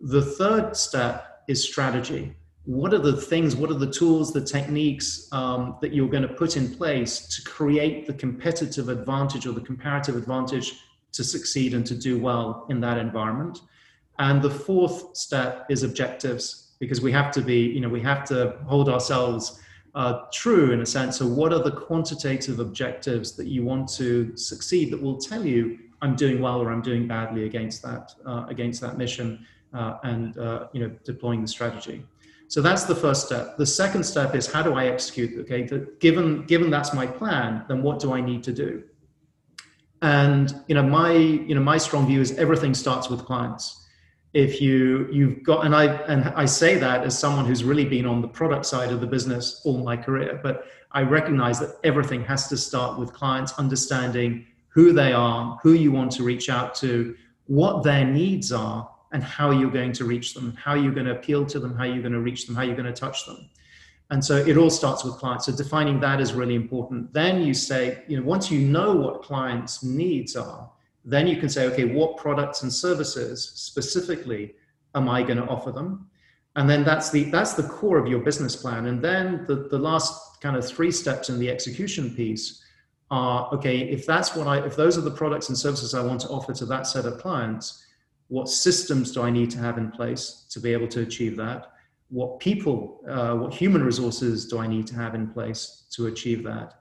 The 0.01 0.23
third 0.23 0.77
step 0.77 1.43
is 1.49 1.63
strategy. 1.63 2.37
What 2.67 2.95
are 2.95 2.99
the 2.99 3.17
things, 3.17 3.55
what 3.55 3.71
are 3.71 3.79
the 3.79 3.91
tools, 3.91 4.33
the 4.33 4.41
techniques 4.41 5.29
um, 5.33 5.77
that 5.83 5.93
you're 5.93 6.09
going 6.09 6.23
to 6.23 6.35
put 6.35 6.57
in 6.57 6.75
place 6.75 7.21
to 7.29 7.43
create 7.43 8.07
the 8.07 8.15
competitive 8.15 8.89
advantage 8.89 9.47
or 9.47 9.53
the 9.53 9.61
comparative 9.61 10.17
advantage 10.17 10.81
to 11.13 11.23
succeed 11.23 11.75
and 11.75 11.87
to 11.87 11.95
do 11.95 12.19
well 12.19 12.67
in 12.71 12.81
that 12.81 12.97
environment? 12.97 13.61
And 14.19 14.41
the 14.41 14.51
fourth 14.51 15.15
step 15.17 15.67
is 15.69 15.83
objectives 15.83 16.73
because 16.79 17.01
we 17.01 17.13
have 17.13 17.33
to 17.33 17.43
be, 17.43 17.61
you 17.61 17.81
know, 17.81 17.89
we 17.89 18.01
have 18.01 18.25
to 18.27 18.57
hold 18.67 18.89
ourselves 18.89 19.61
uh, 19.95 20.23
true 20.33 20.73
in 20.73 20.81
a 20.81 20.87
sense. 20.87 21.19
So, 21.19 21.27
what 21.27 21.53
are 21.53 21.63
the 21.63 21.71
quantitative 21.71 22.61
objectives 22.61 23.33
that 23.33 23.47
you 23.47 23.65
want 23.65 23.89
to 23.95 24.37
succeed 24.37 24.91
that 24.93 25.01
will 25.01 25.19
tell 25.19 25.45
you 25.45 25.79
I'm 26.03 26.17
doing 26.17 26.41
well 26.41 26.61
or 26.61 26.73
I'm 26.73 26.83
doing 26.83 27.07
badly 27.07 27.45
against 27.45 27.83
that 27.83 28.13
uh, 28.27 28.47
against 28.49 28.81
that 28.81 28.99
mission 28.99 29.47
uh, 29.73 29.99
and 30.03 30.37
uh, 30.39 30.67
you 30.73 30.81
know 30.81 30.91
deploying 31.05 31.43
the 31.43 31.49
strategy. 31.49 32.05
So 32.49 32.61
that's 32.61 32.85
the 32.85 32.95
first 32.95 33.27
step. 33.27 33.57
The 33.57 33.67
second 33.67 34.05
step 34.05 34.35
is 34.35 34.47
how 34.47 34.63
do 34.63 34.75
I 34.75 34.87
execute? 34.87 35.39
Okay, 35.41 35.69
given 35.99 36.45
given 36.47 36.71
that's 36.71 36.93
my 36.95 37.07
plan, 37.07 37.65
then 37.69 37.83
what 37.83 37.99
do 37.99 38.13
I 38.13 38.21
need 38.21 38.43
to 38.45 38.53
do? 38.53 38.85
And 40.03 40.55
you 40.69 40.75
know 40.75 40.83
my 40.83 41.13
you 41.13 41.55
know 41.55 41.63
my 41.63 41.79
strong 41.79 42.07
view 42.07 42.21
is 42.21 42.33
everything 42.33 42.75
starts 42.75 43.09
with 43.09 43.25
clients 43.25 43.85
if 44.35 44.61
you 44.61 45.09
you've 45.13 45.43
got 45.45 45.65
and 45.65 45.75
i 45.75 45.85
and 45.85 46.25
i 46.35 46.45
say 46.45 46.77
that 46.77 47.05
as 47.05 47.17
someone 47.17 47.45
who's 47.47 47.63
really 47.65 47.85
been 47.85 48.05
on 48.05 48.21
the 48.21 48.29
product 48.29 48.67
side 48.67 48.91
of 48.91 49.01
the 49.01 49.07
business 49.07 49.63
all 49.65 49.79
my 49.79 49.97
career 49.97 50.41
but 50.43 50.67
i 50.91 51.01
recognize 51.01 51.61
that 51.61 51.77
everything 51.85 52.23
has 52.23 52.49
to 52.49 52.57
start 52.57 52.99
with 52.99 53.13
clients 53.13 53.53
understanding 53.59 54.45
who 54.69 54.93
they 54.93 55.13
are 55.13 55.59
who 55.63 55.73
you 55.73 55.93
want 55.93 56.11
to 56.11 56.25
reach 56.25 56.51
out 56.51 56.75
to 56.75 57.15
what 57.47 57.85
their 57.85 58.05
needs 58.05 58.51
are 58.51 58.91
and 59.15 59.23
how 59.23 59.51
you're 59.51 59.71
going 59.71 59.93
to 59.93 60.05
reach 60.05 60.35
them 60.35 60.55
how 60.63 60.75
you're 60.75 60.93
going 60.93 61.07
to 61.07 61.13
appeal 61.13 61.47
to 61.47 61.59
them 61.59 61.75
how 61.75 61.85
you're 61.85 62.03
going 62.03 62.13
to 62.13 62.21
reach 62.21 62.47
them 62.47 62.55
how 62.55 62.63
you're 62.63 62.77
going 62.77 62.93
to 62.95 63.01
touch 63.01 63.25
them 63.25 63.49
and 64.11 64.23
so 64.23 64.37
it 64.37 64.59
all 64.59 64.69
starts 64.69 65.03
with 65.03 65.15
clients 65.15 65.47
so 65.47 65.57
defining 65.57 65.99
that 65.99 66.21
is 66.21 66.35
really 66.35 66.55
important 66.55 67.11
then 67.15 67.41
you 67.41 67.55
say 67.55 68.03
you 68.09 68.19
know 68.19 68.23
once 68.23 68.51
you 68.51 68.61
know 68.61 68.93
what 68.95 69.23
clients 69.23 69.83
needs 69.83 70.37
are 70.37 70.69
then 71.05 71.27
you 71.27 71.37
can 71.37 71.49
say, 71.49 71.67
okay, 71.67 71.85
what 71.85 72.17
products 72.17 72.63
and 72.63 72.73
services 72.73 73.53
specifically 73.55 74.55
am 74.95 75.09
I 75.09 75.23
going 75.23 75.37
to 75.37 75.47
offer 75.47 75.71
them? 75.71 76.09
And 76.57 76.71
then 76.71 76.85
that's 76.85 77.11
the 77.11 77.25
that's 77.25 77.55
the 77.55 77.65
core 77.65 77.99
of 77.99 78.07
your 78.07 78.21
business 78.21 78.57
plan. 78.57 78.87
And 78.87 79.03
then 79.03 79.45
the, 79.47 79.69
the 79.71 79.79
last 79.79 80.41
kind 80.41 80.57
of 80.57 80.67
three 80.67 80.93
steps 80.93 81.29
in 81.29 81.39
the 81.39 81.51
execution 81.51 82.15
piece 82.15 82.63
are 83.11 83.53
okay, 83.53 83.81
if 83.81 84.07
that's 84.07 84.35
what 84.35 84.47
I 84.47 84.65
if 84.65 84.77
those 84.77 84.97
are 84.97 85.03
the 85.03 85.11
products 85.11 85.49
and 85.49 85.59
services 85.59 85.95
I 85.95 86.03
want 86.03 86.21
to 86.23 86.29
offer 86.29 86.53
to 86.55 86.67
that 86.67 86.87
set 86.87 87.07
of 87.07 87.19
clients, 87.19 87.84
what 88.35 88.49
systems 88.49 89.13
do 89.13 89.23
I 89.23 89.31
need 89.31 89.49
to 89.53 89.59
have 89.59 89.79
in 89.79 89.93
place 89.93 90.45
to 90.51 90.59
be 90.59 90.73
able 90.73 90.89
to 90.89 91.03
achieve 91.03 91.37
that? 91.37 91.61
What 92.09 92.41
people, 92.41 93.01
uh, 93.09 93.35
what 93.37 93.55
human 93.55 93.85
resources 93.85 94.49
do 94.49 94.59
I 94.59 94.67
need 94.67 94.89
to 94.89 94.97
have 94.97 95.15
in 95.15 95.29
place 95.29 95.85
to 95.95 96.09
achieve 96.09 96.43
that? 96.43 96.75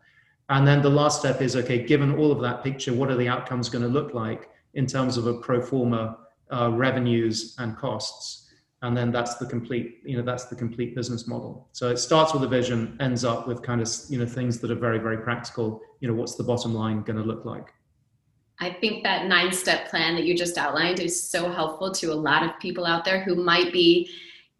And 0.50 0.68
then 0.68 0.82
the 0.82 0.90
last 0.90 1.20
step 1.20 1.44
is 1.44 1.56
okay, 1.56 1.84
given 1.84 2.16
all 2.16 2.32
of 2.32 2.42
that 2.42 2.64
picture, 2.64 2.92
what 2.92 3.12
are 3.12 3.16
the 3.16 3.28
outcomes 3.28 3.70
going 3.70 3.84
to 3.84 3.88
look 3.88 4.16
like 4.16 4.50
in 4.74 4.88
terms 4.88 5.16
of 5.16 5.28
a 5.28 5.36
pro 5.36 5.62
forma 5.62 6.18
uh, 6.52 6.72
revenues 6.72 7.56
and 7.60 7.78
costs? 7.78 8.50
And 8.82 8.98
then 8.98 9.12
that's 9.12 9.36
the 9.36 9.46
complete, 9.46 10.02
you 10.04 10.18
know, 10.18 10.24
that's 10.24 10.46
the 10.46 10.56
complete 10.56 10.96
business 10.96 11.28
model. 11.28 11.70
So 11.72 11.90
it 11.90 11.98
starts 11.98 12.34
with 12.34 12.44
a 12.44 12.48
vision, 12.48 12.98
ends 13.00 13.24
up 13.24 13.48
with 13.48 13.62
kind 13.62 13.80
of, 13.80 13.88
you 14.10 14.18
know, 14.18 14.26
things 14.26 14.60
that 14.60 14.72
are 14.72 14.82
very, 14.88 14.98
very 14.98 15.20
practical. 15.20 15.82
You 16.00 16.08
know, 16.08 16.16
what's 16.16 16.36
the 16.36 16.44
bottom 16.44 16.74
line 16.74 17.04
going 17.04 17.18
to 17.18 17.24
look 17.24 17.46
like? 17.46 17.74
I 18.64 18.72
think 18.72 19.04
that 19.04 19.28
nine 19.28 19.52
step 19.52 19.90
plan 19.90 20.16
that 20.16 20.24
you 20.24 20.34
just 20.34 20.58
outlined 20.58 21.02
is 21.02 21.22
so 21.22 21.52
helpful 21.52 21.92
to 21.96 22.14
a 22.14 22.16
lot 22.16 22.44
of 22.44 22.58
people 22.62 22.86
out 22.86 23.04
there 23.04 23.22
who 23.22 23.36
might 23.36 23.74
be 23.74 24.10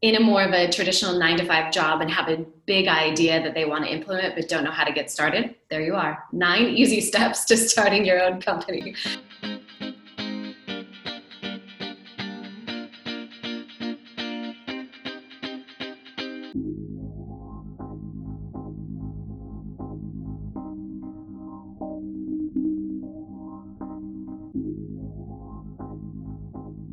in 0.02 0.16
a 0.16 0.20
more 0.20 0.44
of 0.44 0.52
a 0.52 0.70
traditional 0.70 1.18
nine 1.18 1.38
to 1.38 1.46
five 1.46 1.72
job 1.72 2.02
and 2.02 2.12
have 2.12 2.28
a 2.28 2.46
big 2.66 2.90
idea 2.90 3.42
that 3.42 3.54
they 3.54 3.64
want 3.64 3.86
to 3.86 3.90
implement 3.90 4.36
but 4.36 4.50
don't 4.50 4.66
know 4.66 4.72
how 4.72 4.84
to 4.84 4.92
get 4.92 5.10
started, 5.10 5.56
there 5.70 5.82
you 5.82 5.96
are. 5.96 6.22
Nine 6.34 6.66
easy 6.66 7.00
steps 7.10 7.46
to 7.46 7.56
starting 7.56 8.04
your 8.04 8.22
own 8.22 8.42
company. 8.42 8.94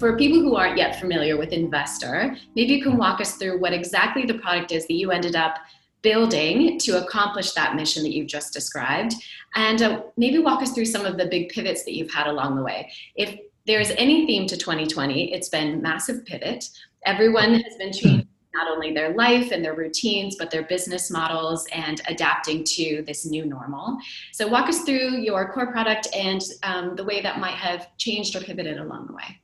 For 0.00 0.16
people 0.16 0.40
who 0.40 0.56
aren't 0.56 0.78
yet 0.78 0.98
familiar 0.98 1.36
with 1.36 1.50
Invstr, 1.50 2.38
maybe 2.56 2.72
you 2.72 2.82
can 2.82 2.96
walk 2.96 3.20
us 3.20 3.36
through 3.36 3.60
what 3.60 3.74
exactly 3.74 4.24
the 4.24 4.38
product 4.38 4.72
is 4.72 4.86
that 4.86 4.94
you 4.94 5.10
ended 5.10 5.36
up 5.36 5.58
building 6.00 6.78
to 6.78 7.04
accomplish 7.04 7.52
that 7.52 7.76
mission 7.76 8.02
that 8.04 8.14
you've 8.14 8.26
just 8.26 8.54
described, 8.54 9.12
and 9.56 9.82
uh, 9.82 10.00
maybe 10.16 10.38
walk 10.38 10.62
us 10.62 10.72
through 10.72 10.86
some 10.86 11.04
of 11.04 11.18
the 11.18 11.26
big 11.26 11.50
pivots 11.50 11.84
that 11.84 11.92
you've 11.92 12.10
had 12.10 12.28
along 12.28 12.56
the 12.56 12.62
way. 12.62 12.90
If 13.14 13.38
there's 13.66 13.90
any 13.90 14.26
theme 14.26 14.46
to 14.46 14.56
2020, 14.56 15.34
it's 15.34 15.50
been 15.50 15.82
massive 15.82 16.24
pivot. 16.24 16.64
Everyone 17.04 17.52
has 17.52 17.76
been 17.76 17.92
changing 17.92 18.26
not 18.54 18.68
only 18.70 18.94
their 18.94 19.14
life 19.14 19.52
and 19.52 19.62
their 19.62 19.76
routines, 19.76 20.36
but 20.36 20.50
their 20.50 20.62
business 20.62 21.10
models 21.10 21.66
and 21.72 22.00
adapting 22.08 22.64
to 22.64 23.04
this 23.06 23.26
new 23.26 23.44
normal. 23.44 23.98
So, 24.32 24.48
walk 24.48 24.70
us 24.70 24.80
through 24.84 25.18
your 25.18 25.52
core 25.52 25.70
product 25.70 26.08
and 26.16 26.40
um, 26.62 26.96
the 26.96 27.04
way 27.04 27.20
that 27.20 27.38
might 27.38 27.54
have 27.54 27.94
changed 27.98 28.34
or 28.34 28.40
pivoted 28.40 28.78
along 28.78 29.06
the 29.06 29.12
way. 29.12 29.40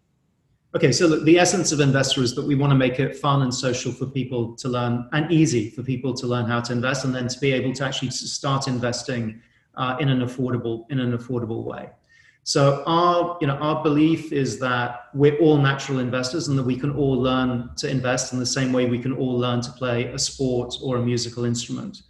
Okay, 0.76 0.92
so 0.92 1.08
the 1.08 1.38
essence 1.38 1.72
of 1.72 1.78
Invstr 1.78 2.18
is 2.18 2.34
that 2.34 2.44
we 2.44 2.54
want 2.54 2.70
to 2.70 2.74
make 2.74 3.00
it 3.00 3.16
fun 3.16 3.40
and 3.40 3.54
social 3.54 3.90
for 3.90 4.04
people 4.04 4.54
to 4.56 4.68
learn 4.68 5.08
and 5.12 5.32
easy 5.32 5.70
for 5.70 5.82
people 5.82 6.12
to 6.12 6.26
learn 6.26 6.44
how 6.44 6.60
to 6.60 6.70
invest 6.74 7.06
and 7.06 7.14
then 7.14 7.28
to 7.28 7.40
be 7.40 7.50
able 7.50 7.72
to 7.72 7.82
actually 7.82 8.10
start 8.10 8.68
investing 8.68 9.40
uh, 9.76 9.96
in 10.00 10.10
an 10.10 10.20
affordable 10.20 10.84
in 10.90 11.00
an 11.00 11.16
affordable 11.16 11.64
way. 11.64 11.88
So 12.42 12.84
our, 12.86 13.38
you 13.40 13.46
know, 13.46 13.54
our 13.54 13.82
belief 13.82 14.32
is 14.32 14.58
that 14.58 15.06
we're 15.14 15.38
all 15.38 15.56
natural 15.56 15.98
investors 15.98 16.48
and 16.48 16.58
that 16.58 16.64
we 16.64 16.76
can 16.76 16.90
all 16.94 17.18
learn 17.18 17.70
to 17.78 17.88
invest 17.88 18.34
in 18.34 18.38
the 18.38 18.44
same 18.44 18.70
way 18.70 18.84
we 18.84 18.98
can 18.98 19.14
all 19.14 19.38
learn 19.38 19.62
to 19.62 19.72
play 19.72 20.08
a 20.08 20.18
sport 20.18 20.74
or 20.82 20.98
a 20.98 21.02
musical 21.02 21.46
instrument. 21.46 22.02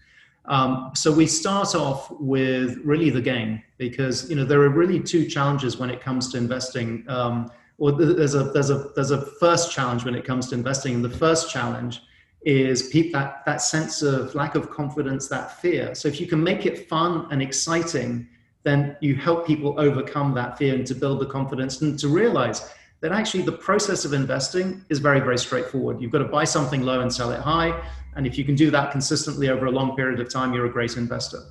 Um, 0.47 0.91
so 0.93 1.13
we 1.13 1.29
start 1.29 1.77
off 1.77 2.11
with 2.19 2.79
really 2.79 3.11
the 3.11 3.23
game 3.23 3.63
because 3.79 4.29
you 4.29 4.35
know 4.35 4.45
there 4.45 4.61
are 4.63 4.71
really 4.71 4.99
two 4.99 5.25
challenges 5.27 5.77
when 5.77 5.89
it 5.89 6.01
comes 6.01 6.33
to 6.33 6.37
investing. 6.37 7.05
Um, 7.07 7.49
or 7.79 7.93
there's 7.93 8.35
a 8.35 8.45
there's 8.45 8.71
a 8.71 8.91
there's 8.95 9.11
a 9.11 9.21
first 9.21 9.71
challenge 9.71 10.05
when 10.05 10.15
it 10.15 10.25
comes 10.25 10.49
to 10.49 10.55
investing, 10.55 10.95
and 10.95 11.05
the 11.05 11.11
first 11.11 11.51
challenge 11.51 12.03
is 12.43 12.91
that 13.12 13.43
that 13.45 13.61
sense 13.61 14.03
of 14.03 14.35
lack 14.35 14.55
of 14.55 14.71
confidence, 14.71 15.29
that 15.29 15.61
fear. 15.61 15.95
So 15.95 16.07
if 16.09 16.21
you 16.21 16.27
can 16.27 16.43
make 16.43 16.65
it 16.65 16.89
fun 16.89 17.27
and 17.31 17.43
exciting 17.43 18.29
then 18.67 18.97
you 19.01 19.15
help 19.15 19.47
people 19.47 19.79
overcome 19.79 20.35
that 20.35 20.59
fear 20.59 20.75
and 20.75 20.85
to 20.85 20.95
build 20.95 21.21
the 21.21 21.27
confidence 21.27 21.81
and 21.83 21.97
to 21.97 22.09
realize 22.09 22.75
that 23.01 23.12
actually 23.12 23.45
the 23.45 23.53
process 23.53 24.05
of 24.05 24.12
investing 24.12 24.85
is 24.89 24.99
very, 24.99 25.21
very 25.21 25.39
straightforward. 25.39 26.03
You've 26.03 26.11
got 26.11 26.19
to 26.19 26.25
buy 26.25 26.43
something 26.43 26.83
low 26.83 27.01
and 27.01 27.12
sell 27.12 27.31
it 27.31 27.39
high. 27.39 27.81
And 28.17 28.27
if 28.27 28.37
you 28.37 28.45
can 28.45 28.57
do 28.57 28.73
that 28.73 28.91
consistently 28.91 29.51
over 29.51 29.67
a 29.67 29.71
long 29.71 29.95
period 29.95 30.19
of 30.19 30.29
time, 30.29 30.53
you're 30.53 30.67
a 30.67 30.73
great 30.73 30.97
investor. 30.97 31.43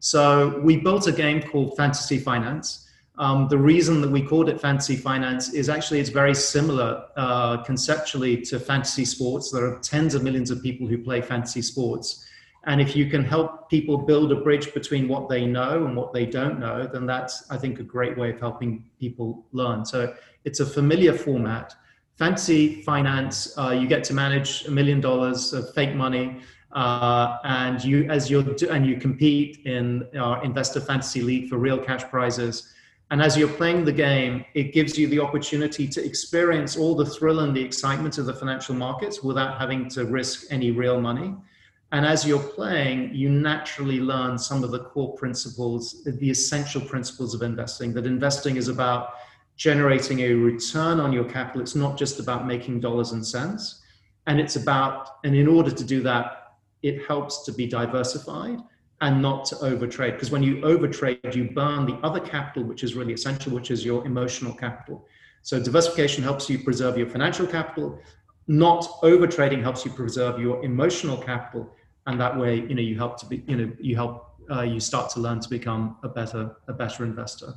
So 0.00 0.60
we 0.60 0.78
built 0.78 1.06
a 1.06 1.12
game 1.12 1.42
called 1.42 1.76
Fantasy 1.76 2.18
Finance. 2.18 2.81
Um, 3.18 3.46
the 3.48 3.58
reason 3.58 4.00
that 4.00 4.10
we 4.10 4.22
called 4.22 4.48
it 4.48 4.60
Fantasy 4.60 4.96
Finance 4.96 5.52
is 5.52 5.68
actually 5.68 6.00
it's 6.00 6.08
very 6.08 6.34
similar 6.34 7.04
uh, 7.16 7.62
conceptually 7.62 8.40
to 8.42 8.58
fantasy 8.58 9.04
sports. 9.04 9.50
There 9.50 9.66
are 9.66 9.78
tens 9.80 10.14
of 10.14 10.22
millions 10.22 10.50
of 10.50 10.62
people 10.62 10.86
who 10.86 10.96
play 10.96 11.20
fantasy 11.20 11.62
sports. 11.62 12.26
And 12.64 12.80
if 12.80 12.94
you 12.94 13.10
can 13.10 13.24
help 13.24 13.68
people 13.68 13.98
build 13.98 14.30
a 14.32 14.36
bridge 14.36 14.72
between 14.72 15.08
what 15.08 15.28
they 15.28 15.44
know 15.44 15.84
and 15.84 15.96
what 15.96 16.12
they 16.12 16.24
don't 16.24 16.58
know, 16.58 16.86
then 16.86 17.06
that's, 17.06 17.50
I 17.50 17.58
think, 17.58 17.80
a 17.80 17.82
great 17.82 18.16
way 18.16 18.30
of 18.30 18.38
helping 18.38 18.84
people 19.00 19.44
learn. 19.52 19.84
So 19.84 20.14
it's 20.44 20.60
a 20.60 20.66
familiar 20.66 21.12
format. 21.12 21.74
Fantasy 22.16 22.82
finance, 22.82 23.58
uh, 23.58 23.70
you 23.70 23.88
get 23.88 24.04
to 24.04 24.14
manage 24.14 24.64
a 24.66 24.70
million 24.70 25.00
dollars 25.00 25.52
of 25.52 25.74
fake 25.74 25.94
money. 25.94 26.40
Uh, 26.70 27.36
and 27.44 27.82
you, 27.84 28.08
as 28.10 28.30
you're, 28.30 28.44
and 28.70 28.86
you 28.86 28.96
compete 28.96 29.58
in 29.66 30.08
our 30.16 30.40
Invstr 30.42 30.86
fantasy 30.86 31.20
league 31.20 31.50
for 31.50 31.58
real 31.58 31.78
cash 31.78 32.04
prizes. 32.04 32.71
And 33.12 33.20
as 33.20 33.36
you're 33.36 33.46
playing 33.46 33.84
the 33.84 33.92
game, 33.92 34.42
it 34.54 34.72
gives 34.72 34.96
you 34.96 35.06
the 35.06 35.20
opportunity 35.20 35.86
to 35.86 36.02
experience 36.02 36.78
all 36.78 36.94
the 36.94 37.04
thrill 37.04 37.40
and 37.40 37.54
the 37.54 37.62
excitement 37.62 38.16
of 38.16 38.24
the 38.24 38.32
financial 38.32 38.74
markets 38.74 39.22
without 39.22 39.58
having 39.60 39.86
to 39.90 40.06
risk 40.06 40.46
any 40.48 40.70
real 40.70 40.98
money. 40.98 41.34
And 41.92 42.06
as 42.06 42.26
you're 42.26 42.42
playing, 42.42 43.14
you 43.14 43.28
naturally 43.28 44.00
learn 44.00 44.38
some 44.38 44.64
of 44.64 44.70
the 44.70 44.78
core 44.78 45.14
principles, 45.14 46.02
the 46.04 46.30
essential 46.30 46.80
principles 46.80 47.34
of 47.34 47.42
investing. 47.42 47.92
That 47.92 48.06
investing 48.06 48.56
is 48.56 48.68
about 48.68 49.10
generating 49.56 50.20
a 50.20 50.32
return 50.32 50.98
on 50.98 51.12
your 51.12 51.24
capital. 51.24 51.60
It's 51.60 51.74
not 51.74 51.98
just 51.98 52.18
about 52.18 52.46
making 52.46 52.80
dollars 52.80 53.12
and 53.12 53.26
cents. 53.26 53.82
And 54.26 54.40
it's 54.40 54.56
about, 54.56 55.18
and 55.22 55.36
in 55.36 55.48
order 55.48 55.70
to 55.70 55.84
do 55.84 56.02
that, 56.04 56.54
it 56.82 57.06
helps 57.06 57.44
to 57.44 57.52
be 57.52 57.66
diversified 57.66 58.60
and 59.02 59.20
not 59.20 59.44
to 59.46 59.56
overtrade. 59.56 60.12
Because 60.12 60.30
when 60.30 60.42
you 60.42 60.56
overtrade, 60.62 61.34
you 61.34 61.50
burn 61.50 61.84
the 61.86 61.94
other 62.02 62.20
capital, 62.20 62.64
which 62.64 62.82
is 62.82 62.94
really 62.94 63.12
essential, 63.12 63.52
which 63.52 63.70
is 63.70 63.84
your 63.84 64.06
emotional 64.06 64.54
capital. 64.54 65.06
So 65.42 65.62
diversification 65.62 66.24
helps 66.24 66.48
you 66.48 66.58
preserve 66.58 66.96
your 66.96 67.08
financial 67.08 67.46
capital. 67.46 67.98
Not 68.48 68.82
overtrading 69.02 69.62
helps 69.62 69.84
you 69.84 69.90
preserve 69.90 70.40
your 70.40 70.64
emotional 70.64 71.18
capital 71.18 71.74
and 72.06 72.20
that 72.20 72.36
way 72.36 72.56
you 72.56 72.74
know 72.74 72.82
you 72.82 72.96
help 72.96 73.18
to 73.20 73.26
be 73.26 73.42
you 73.46 73.56
know 73.56 73.72
you 73.80 73.94
help 73.94 74.34
uh, 74.50 74.62
you 74.62 74.80
start 74.80 75.10
to 75.10 75.20
learn 75.20 75.40
to 75.40 75.48
become 75.48 75.96
a 76.02 76.08
better 76.08 76.56
a 76.68 76.72
better 76.72 77.04
investor 77.04 77.54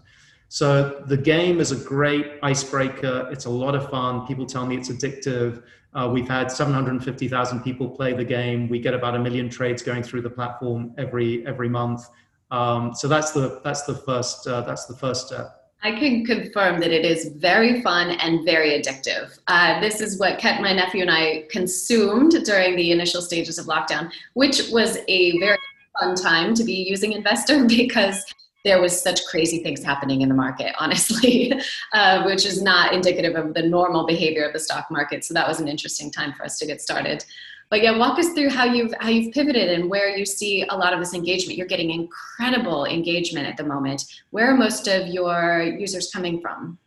so 0.55 1.03
the 1.05 1.17
game 1.17 1.59
is 1.59 1.73
a 1.73 1.75
great 1.75 2.39
icebreaker. 2.41 3.27
It's 3.29 3.43
a 3.43 3.49
lot 3.49 3.75
of 3.75 3.89
fun. 3.89 4.25
People 4.25 4.45
tell 4.45 4.65
me 4.65 4.77
it's 4.77 4.87
addictive. 4.87 5.63
Uh, 5.93 6.09
we've 6.13 6.29
had 6.29 6.49
750000 6.49 7.61
people 7.61 7.89
play 7.89 8.13
the 8.13 8.23
game. 8.23 8.69
We 8.69 8.79
get 8.79 8.93
about 8.93 9.15
a 9.15 9.19
million 9.19 9.49
trades 9.49 9.83
going 9.83 10.01
through 10.01 10.21
the 10.21 10.29
platform 10.29 10.93
every 10.97 11.45
every 11.45 11.67
month. 11.67 12.07
Um, 12.51 12.95
so 12.95 13.09
that's 13.09 13.31
the 13.33 13.59
that's 13.65 13.81
the 13.81 13.95
first 13.95 14.47
uh, 14.47 14.61
that's 14.61 14.85
the 14.85 14.95
first 14.95 15.27
step. 15.27 15.73
I 15.83 15.91
can 15.91 16.25
confirm 16.25 16.79
that 16.79 16.91
it 16.91 17.03
is 17.03 17.33
very 17.35 17.81
fun 17.81 18.11
and 18.11 18.45
very 18.45 18.81
addictive. 18.81 19.37
Uh, 19.47 19.81
this 19.81 19.99
is 19.99 20.17
what 20.17 20.39
Ket, 20.39 20.61
my 20.61 20.71
nephew, 20.71 21.01
and 21.01 21.11
I 21.11 21.47
consumed 21.49 22.31
during 22.45 22.77
the 22.77 22.91
initial 22.91 23.21
stages 23.21 23.57
of 23.57 23.65
lockdown, 23.65 24.09
which 24.35 24.69
was 24.71 24.99
a 25.09 25.37
very 25.37 25.57
fun 25.99 26.15
time 26.15 26.53
to 26.55 26.63
be 26.63 26.75
using 26.75 27.11
Invstr 27.11 27.67
because 27.77 28.23
there 28.65 28.82
was 28.82 28.99
such 29.01 29.23
crazy 29.28 29.60
things 29.60 29.84
happening 29.84 30.21
in 30.21 30.28
the 30.28 30.36
market, 30.36 30.75
honestly, 30.80 31.54
uh, 31.93 32.23
which 32.23 32.45
is 32.45 32.62
not 32.62 32.93
indicative 32.93 33.36
of 33.36 33.54
the 33.54 33.62
normal 33.62 34.06
behavior 34.06 34.43
of 34.43 34.51
the 34.51 34.60
stock 34.60 34.88
market. 34.91 35.23
So 35.23 35.34
that 35.36 35.47
was 35.47 35.62
an 35.62 35.69
interesting 35.69 36.12
time 36.12 36.34
for 36.34 36.43
us 36.43 36.60
to 36.60 36.65
get 36.65 36.82
started. 36.82 37.23
But 37.69 37.82
yeah, 37.82 37.97
walk 37.97 38.19
us 38.19 38.30
through 38.30 38.49
how 38.49 38.65
you've 38.65 38.93
how 38.99 39.10
you've 39.10 39.34
pivoted 39.34 39.69
and 39.69 39.89
where 39.89 40.15
you 40.15 40.25
see 40.25 40.65
a 40.69 40.78
lot 40.78 40.93
of 40.93 40.99
this 40.99 41.13
engagement. 41.15 41.58
You're 41.58 41.67
getting 41.67 41.89
incredible 41.89 42.86
engagement 42.86 43.47
at 43.47 43.58
the 43.58 43.63
moment. 43.63 44.04
Where 44.30 44.51
are 44.51 44.58
most 44.58 44.88
of 44.88 45.08
your 45.08 45.63
users 45.63 46.12
coming 46.12 46.41
from? 46.41 46.78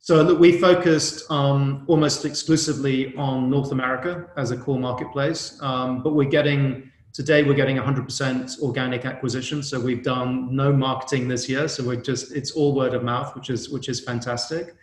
So 0.00 0.20
look, 0.20 0.40
we 0.40 0.58
focused 0.58 1.30
um, 1.30 1.84
almost 1.86 2.24
exclusively 2.24 3.14
on 3.14 3.48
North 3.48 3.70
America 3.70 4.28
as 4.36 4.50
a 4.50 4.56
core 4.56 4.80
marketplace, 4.80 5.56
um, 5.62 6.02
but 6.02 6.14
we're 6.14 6.28
getting 6.28 6.90
today 7.12 7.42
we're 7.42 7.54
getting 7.54 7.76
100% 7.76 8.60
organic 8.60 9.04
acquisition. 9.04 9.62
So 9.62 9.78
we've 9.78 10.02
done 10.02 10.54
no 10.54 10.72
marketing 10.72 11.28
this 11.28 11.48
year. 11.48 11.68
So 11.68 11.84
we're 11.84 11.96
just 11.96 12.32
it's 12.32 12.52
all 12.52 12.74
word 12.74 12.94
of 12.94 13.02
mouth, 13.02 13.34
which 13.34 13.50
is 13.50 13.68
which 13.70 13.88
is 13.88 14.00
fantastic. 14.00 14.74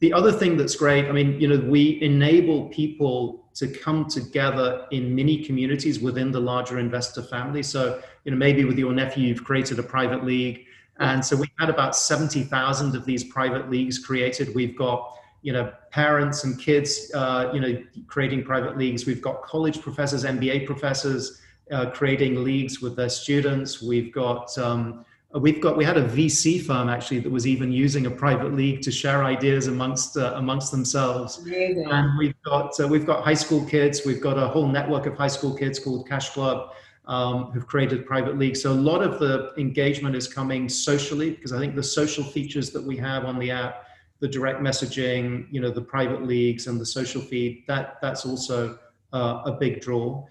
The 0.00 0.12
other 0.12 0.32
thing 0.32 0.56
that's 0.56 0.74
great, 0.74 1.06
I 1.06 1.12
mean, 1.12 1.40
you 1.40 1.46
know, 1.46 1.58
we 1.58 2.02
enable 2.02 2.68
people 2.70 3.44
to 3.54 3.68
come 3.68 4.08
together 4.08 4.86
in 4.90 5.14
mini 5.14 5.44
communities 5.44 6.00
within 6.00 6.32
the 6.32 6.40
larger 6.40 6.74
Invstr 6.74 7.28
family. 7.28 7.62
So, 7.62 8.02
you 8.24 8.32
know, 8.32 8.36
maybe 8.36 8.64
with 8.64 8.78
your 8.78 8.92
nephew, 8.92 9.28
you've 9.28 9.44
created 9.44 9.78
a 9.78 9.82
private 9.82 10.24
league. 10.24 10.64
And 10.98 11.24
so 11.24 11.36
we've 11.36 11.50
had 11.56 11.70
about 11.70 11.94
70,000 11.94 12.96
of 12.96 13.04
these 13.04 13.22
private 13.22 13.70
leagues 13.70 13.98
created. 13.98 14.52
We've 14.56 14.76
got, 14.76 15.16
you 15.42 15.52
know, 15.52 15.72
parents 15.92 16.42
and 16.42 16.58
kids, 16.58 17.12
uh, 17.14 17.50
you 17.54 17.60
know, 17.60 17.80
creating 18.08 18.42
private 18.42 18.76
leagues. 18.76 19.06
We've 19.06 19.22
got 19.22 19.42
college 19.42 19.80
professors, 19.80 20.24
MBA 20.24 20.66
professors 20.66 21.40
uh, 21.70 21.90
creating 21.90 22.42
leagues 22.42 22.80
with 22.80 22.96
their 22.96 23.08
students. 23.08 23.82
We've 23.82 24.12
got, 24.12 24.56
um, 24.58 25.04
we've 25.34 25.60
got 25.60 25.76
we 25.76 25.84
had 25.84 25.96
a 25.96 26.06
VC 26.06 26.62
firm 26.62 26.88
actually 26.88 27.20
that 27.20 27.30
was 27.30 27.46
even 27.46 27.72
using 27.72 28.06
a 28.06 28.10
private 28.10 28.52
league 28.52 28.82
to 28.82 28.90
share 28.90 29.24
ideas 29.24 29.68
amongst 29.68 30.16
uh, 30.16 30.34
amongst 30.36 30.70
themselves. 30.70 31.38
Amazing. 31.38 31.90
And 31.90 32.18
we've 32.18 32.40
got 32.42 32.78
uh, 32.80 32.88
we've 32.88 33.06
got 33.06 33.24
high 33.24 33.34
school 33.34 33.64
kids. 33.64 34.02
We've 34.04 34.20
got 34.20 34.38
a 34.38 34.48
whole 34.48 34.66
network 34.66 35.06
of 35.06 35.16
high 35.16 35.28
school 35.28 35.54
kids 35.54 35.78
called 35.78 36.08
Cash 36.08 36.30
Club. 36.30 36.72
Um, 37.04 37.46
who've 37.46 37.66
created 37.66 38.06
private 38.06 38.38
leagues. 38.38 38.62
So 38.62 38.70
a 38.70 38.74
lot 38.74 39.02
of 39.02 39.18
the 39.18 39.52
engagement 39.58 40.14
is 40.14 40.32
coming 40.32 40.68
socially 40.68 41.32
because 41.32 41.52
I 41.52 41.58
think 41.58 41.74
the 41.74 41.82
social 41.82 42.22
features 42.22 42.70
that 42.70 42.82
we 42.82 42.96
have 42.98 43.24
on 43.24 43.40
the 43.40 43.50
app, 43.50 43.86
the 44.20 44.28
direct 44.28 44.60
messaging, 44.60 45.48
you 45.50 45.60
know, 45.60 45.72
the 45.72 45.80
private 45.80 46.22
leagues 46.22 46.68
and 46.68 46.80
the 46.80 46.86
social 46.86 47.20
feed, 47.20 47.64
that 47.66 47.96
that's 48.00 48.24
also 48.24 48.78
uh, 49.12 49.42
a 49.44 49.52
big 49.52 49.80
draw. 49.80 50.24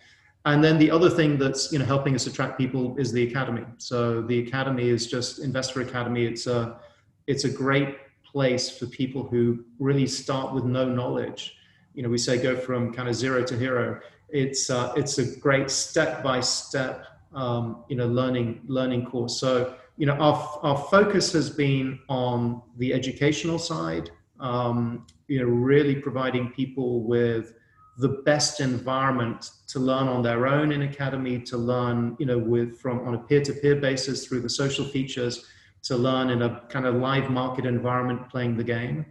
And 0.45 0.63
then 0.63 0.79
the 0.79 0.89
other 0.89 1.09
thing 1.09 1.37
that's 1.37 1.71
you 1.71 1.79
know 1.79 1.85
helping 1.85 2.15
us 2.15 2.25
attract 2.25 2.57
people 2.57 2.95
is 2.97 3.11
the 3.11 3.23
academy. 3.23 3.65
So 3.77 4.21
the 4.21 4.39
academy 4.39 4.89
is 4.89 5.07
just 5.07 5.41
Invstr 5.41 5.87
Academy. 5.87 6.25
It's 6.25 6.47
a 6.47 6.79
it's 7.27 7.43
a 7.43 7.49
great 7.49 7.97
place 8.23 8.69
for 8.69 8.87
people 8.87 9.23
who 9.23 9.63
really 9.79 10.07
start 10.07 10.53
with 10.53 10.63
no 10.63 10.85
knowledge. 10.85 11.57
You 11.93 12.03
know, 12.03 12.09
we 12.09 12.17
say 12.17 12.41
go 12.41 12.55
from 12.55 12.93
kind 12.93 13.07
of 13.07 13.15
zero 13.15 13.43
to 13.43 13.57
hero. 13.57 13.99
It's 14.29 14.69
uh, 14.69 14.93
it's 14.95 15.19
a 15.19 15.39
great 15.39 15.69
step 15.69 16.23
by 16.23 16.39
step 16.39 17.05
you 17.87 17.95
know 17.95 18.07
learning 18.07 18.61
learning 18.67 19.05
course. 19.05 19.39
So 19.39 19.75
you 19.97 20.05
know 20.05 20.13
our 20.13 20.59
our 20.63 20.77
focus 20.77 21.31
has 21.33 21.49
been 21.49 21.99
on 22.09 22.61
the 22.77 22.93
educational 22.93 23.59
side. 23.59 24.09
Um, 24.39 25.05
you 25.27 25.39
know 25.39 25.45
really 25.45 25.95
providing 25.95 26.51
people 26.51 27.03
with 27.03 27.53
the 28.01 28.21
best 28.25 28.59
environment 28.59 29.51
to 29.67 29.79
learn 29.79 30.07
on 30.07 30.23
their 30.23 30.47
own 30.47 30.71
in 30.71 30.81
academy 30.81 31.39
to 31.39 31.55
learn 31.55 32.15
you 32.19 32.25
know 32.25 32.37
with 32.37 32.79
from 32.79 33.07
on 33.07 33.13
a 33.13 33.17
peer-to-peer 33.19 33.75
basis 33.75 34.25
through 34.25 34.41
the 34.41 34.49
social 34.49 34.83
features 34.83 35.45
to 35.83 35.95
learn 35.95 36.31
in 36.31 36.41
a 36.41 36.61
kind 36.69 36.85
of 36.85 36.95
live 36.95 37.29
market 37.29 37.65
environment 37.65 38.27
playing 38.29 38.57
the 38.57 38.63
game. 38.63 39.05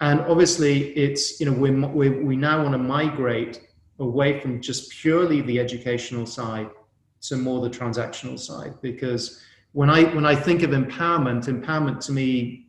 And 0.00 0.20
obviously 0.22 0.90
it's 0.96 1.40
you 1.40 1.46
know 1.46 1.52
we 1.52 1.70
we, 1.70 2.10
we 2.10 2.36
now 2.36 2.62
want 2.62 2.72
to 2.72 2.78
migrate 2.78 3.60
away 4.00 4.40
from 4.40 4.60
just 4.60 4.90
purely 4.90 5.40
the 5.42 5.58
educational 5.60 6.26
side 6.26 6.68
to 7.22 7.36
more 7.36 7.60
the 7.60 7.70
transactional 7.70 8.38
side. 8.38 8.74
Because 8.82 9.40
when 9.72 9.88
i 9.88 10.02
when 10.16 10.26
i 10.26 10.34
think 10.34 10.62
of 10.62 10.70
empowerment 10.70 11.44
empowerment 11.46 12.04
to 12.06 12.12
me 12.12 12.66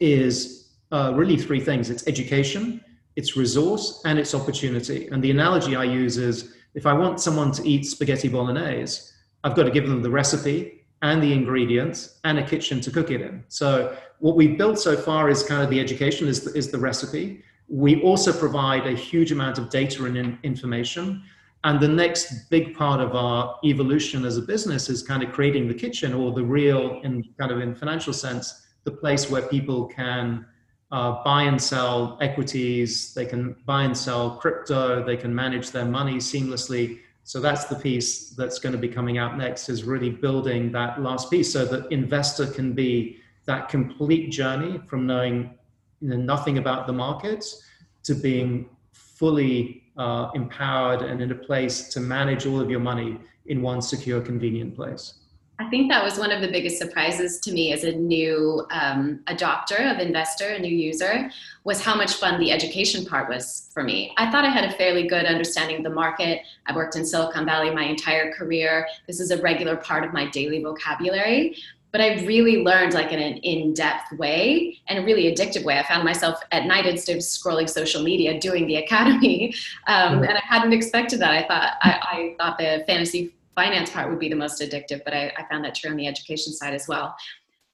is 0.00 0.70
uh, 0.92 1.12
really 1.14 1.36
three 1.36 1.60
things. 1.60 1.90
It's 1.90 2.06
education 2.08 2.82
it's 3.16 3.36
resource 3.36 4.02
and 4.04 4.18
it's 4.18 4.34
opportunity. 4.34 5.08
And 5.08 5.22
the 5.22 5.30
analogy 5.30 5.76
i 5.76 5.84
use 5.84 6.16
is 6.16 6.54
if 6.74 6.86
i 6.86 6.92
want 6.92 7.20
someone 7.20 7.50
to 7.52 7.68
eat 7.68 7.84
spaghetti 7.84 8.28
bolognese 8.28 9.10
i've 9.42 9.56
got 9.56 9.64
to 9.64 9.70
give 9.70 9.88
them 9.88 10.02
the 10.02 10.10
recipe 10.10 10.80
and 11.02 11.22
the 11.22 11.32
ingredients 11.32 12.18
and 12.24 12.38
a 12.38 12.46
kitchen 12.46 12.80
to 12.82 12.90
cook 12.90 13.10
it 13.10 13.20
in. 13.20 13.42
So 13.48 13.96
what 14.18 14.36
we've 14.36 14.58
built 14.58 14.78
so 14.78 14.96
far 14.96 15.30
is 15.30 15.42
kind 15.42 15.62
of 15.62 15.70
the 15.70 15.80
education 15.80 16.28
is 16.28 16.42
the, 16.42 16.52
is 16.52 16.70
the 16.70 16.78
recipe. 16.78 17.42
We 17.68 18.02
also 18.02 18.32
provide 18.32 18.86
a 18.86 18.92
huge 18.92 19.32
amount 19.32 19.58
of 19.58 19.70
data 19.70 20.04
and 20.04 20.16
in, 20.16 20.38
information. 20.42 21.22
And 21.64 21.80
the 21.80 21.88
next 21.88 22.50
big 22.50 22.74
part 22.74 23.00
of 23.00 23.14
our 23.14 23.58
evolution 23.64 24.24
as 24.24 24.36
a 24.36 24.42
business 24.42 24.88
is 24.88 25.02
kind 25.02 25.22
of 25.22 25.32
creating 25.32 25.68
the 25.68 25.74
kitchen 25.74 26.12
or 26.12 26.32
the 26.32 26.44
real 26.44 27.00
in 27.02 27.24
kind 27.38 27.50
of 27.50 27.60
in 27.60 27.74
financial 27.74 28.12
sense 28.12 28.66
the 28.84 28.90
place 28.90 29.30
where 29.30 29.42
people 29.42 29.86
can 29.86 30.46
uh, 30.92 31.22
buy 31.22 31.44
and 31.44 31.60
sell 31.60 32.18
equities. 32.20 33.14
They 33.14 33.24
can 33.24 33.56
buy 33.64 33.84
and 33.84 33.96
sell 33.96 34.36
crypto. 34.36 35.04
They 35.04 35.16
can 35.16 35.34
manage 35.34 35.70
their 35.70 35.84
money 35.84 36.16
seamlessly. 36.16 37.00
So 37.24 37.40
that's 37.40 37.64
the 37.64 37.76
piece 37.76 38.30
that's 38.30 38.58
going 38.58 38.72
to 38.72 38.78
be 38.78 38.88
coming 38.88 39.18
out 39.18 39.38
next 39.38 39.68
is 39.68 39.84
really 39.84 40.10
building 40.10 40.72
that 40.72 41.00
last 41.00 41.30
piece 41.30 41.52
so 41.52 41.64
that 41.66 41.88
Invstr 41.90 42.52
can 42.52 42.72
be 42.72 43.18
that 43.46 43.68
complete 43.68 44.30
journey 44.30 44.80
from 44.86 45.06
knowing 45.06 45.54
nothing 46.00 46.58
about 46.58 46.86
the 46.86 46.92
markets 46.92 47.62
to 48.02 48.14
being 48.14 48.68
fully 48.92 49.84
uh, 49.96 50.30
empowered 50.34 51.02
and 51.02 51.20
in 51.20 51.30
a 51.30 51.34
place 51.34 51.88
to 51.90 52.00
manage 52.00 52.46
all 52.46 52.60
of 52.60 52.70
your 52.70 52.80
money 52.80 53.18
in 53.46 53.62
one 53.62 53.82
secure, 53.82 54.20
convenient 54.20 54.74
place. 54.74 55.19
I 55.60 55.68
think 55.68 55.90
that 55.90 56.02
was 56.02 56.18
one 56.18 56.32
of 56.32 56.40
the 56.40 56.48
biggest 56.48 56.78
surprises 56.78 57.38
to 57.40 57.52
me 57.52 57.70
as 57.74 57.84
a 57.84 57.92
new 57.92 58.66
um, 58.70 59.20
adopter 59.26 59.90
of 59.90 59.98
Invstr, 59.98 60.56
a 60.56 60.58
new 60.58 60.74
user, 60.74 61.30
was 61.64 61.82
how 61.82 61.94
much 61.94 62.14
fun 62.14 62.40
the 62.40 62.50
education 62.50 63.04
part 63.04 63.28
was 63.28 63.70
for 63.74 63.82
me. 63.82 64.14
I 64.16 64.30
thought 64.30 64.46
I 64.46 64.48
had 64.48 64.64
a 64.64 64.72
fairly 64.72 65.06
good 65.06 65.26
understanding 65.26 65.76
of 65.76 65.82
the 65.82 65.90
market. 65.90 66.40
I've 66.64 66.76
worked 66.76 66.96
in 66.96 67.04
Silicon 67.04 67.44
Valley 67.44 67.74
my 67.74 67.84
entire 67.84 68.32
career. 68.32 68.88
This 69.06 69.20
is 69.20 69.32
a 69.32 69.42
regular 69.42 69.76
part 69.76 70.02
of 70.02 70.14
my 70.14 70.30
daily 70.30 70.62
vocabulary 70.62 71.56
but 71.92 72.00
I 72.00 72.24
really 72.24 72.62
learned 72.62 72.94
like 72.94 73.10
in 73.10 73.18
an 73.18 73.38
in-depth 73.38 74.12
way 74.12 74.80
and 74.86 75.00
a 75.00 75.02
really 75.02 75.24
addictive 75.24 75.64
way. 75.64 75.76
I 75.76 75.82
found 75.82 76.04
myself 76.04 76.40
at 76.52 76.66
night 76.66 76.86
instead 76.86 77.16
of 77.16 77.22
scrolling 77.22 77.68
social 77.68 78.02
media 78.02 78.38
doing 78.38 78.68
the 78.68 78.76
academy, 78.76 79.52
um, 79.88 80.22
and 80.22 80.32
I 80.32 80.42
hadn't 80.44 80.72
expected 80.72 81.18
that. 81.20 81.32
I 81.32 81.48
thought 81.48 81.72
I, 81.82 81.90
I, 81.90 82.34
thought 82.38 82.58
the 82.58 82.84
fantasy 82.86 83.34
finance 83.60 83.90
part 83.90 84.08
would 84.08 84.18
be 84.18 84.30
the 84.30 84.42
most 84.44 84.62
addictive, 84.62 85.00
but 85.04 85.12
I, 85.12 85.32
I 85.36 85.44
found 85.50 85.64
that 85.64 85.74
true 85.74 85.90
on 85.90 85.96
the 85.96 86.06
education 86.06 86.52
side 86.52 86.72
as 86.72 86.88
well. 86.88 87.14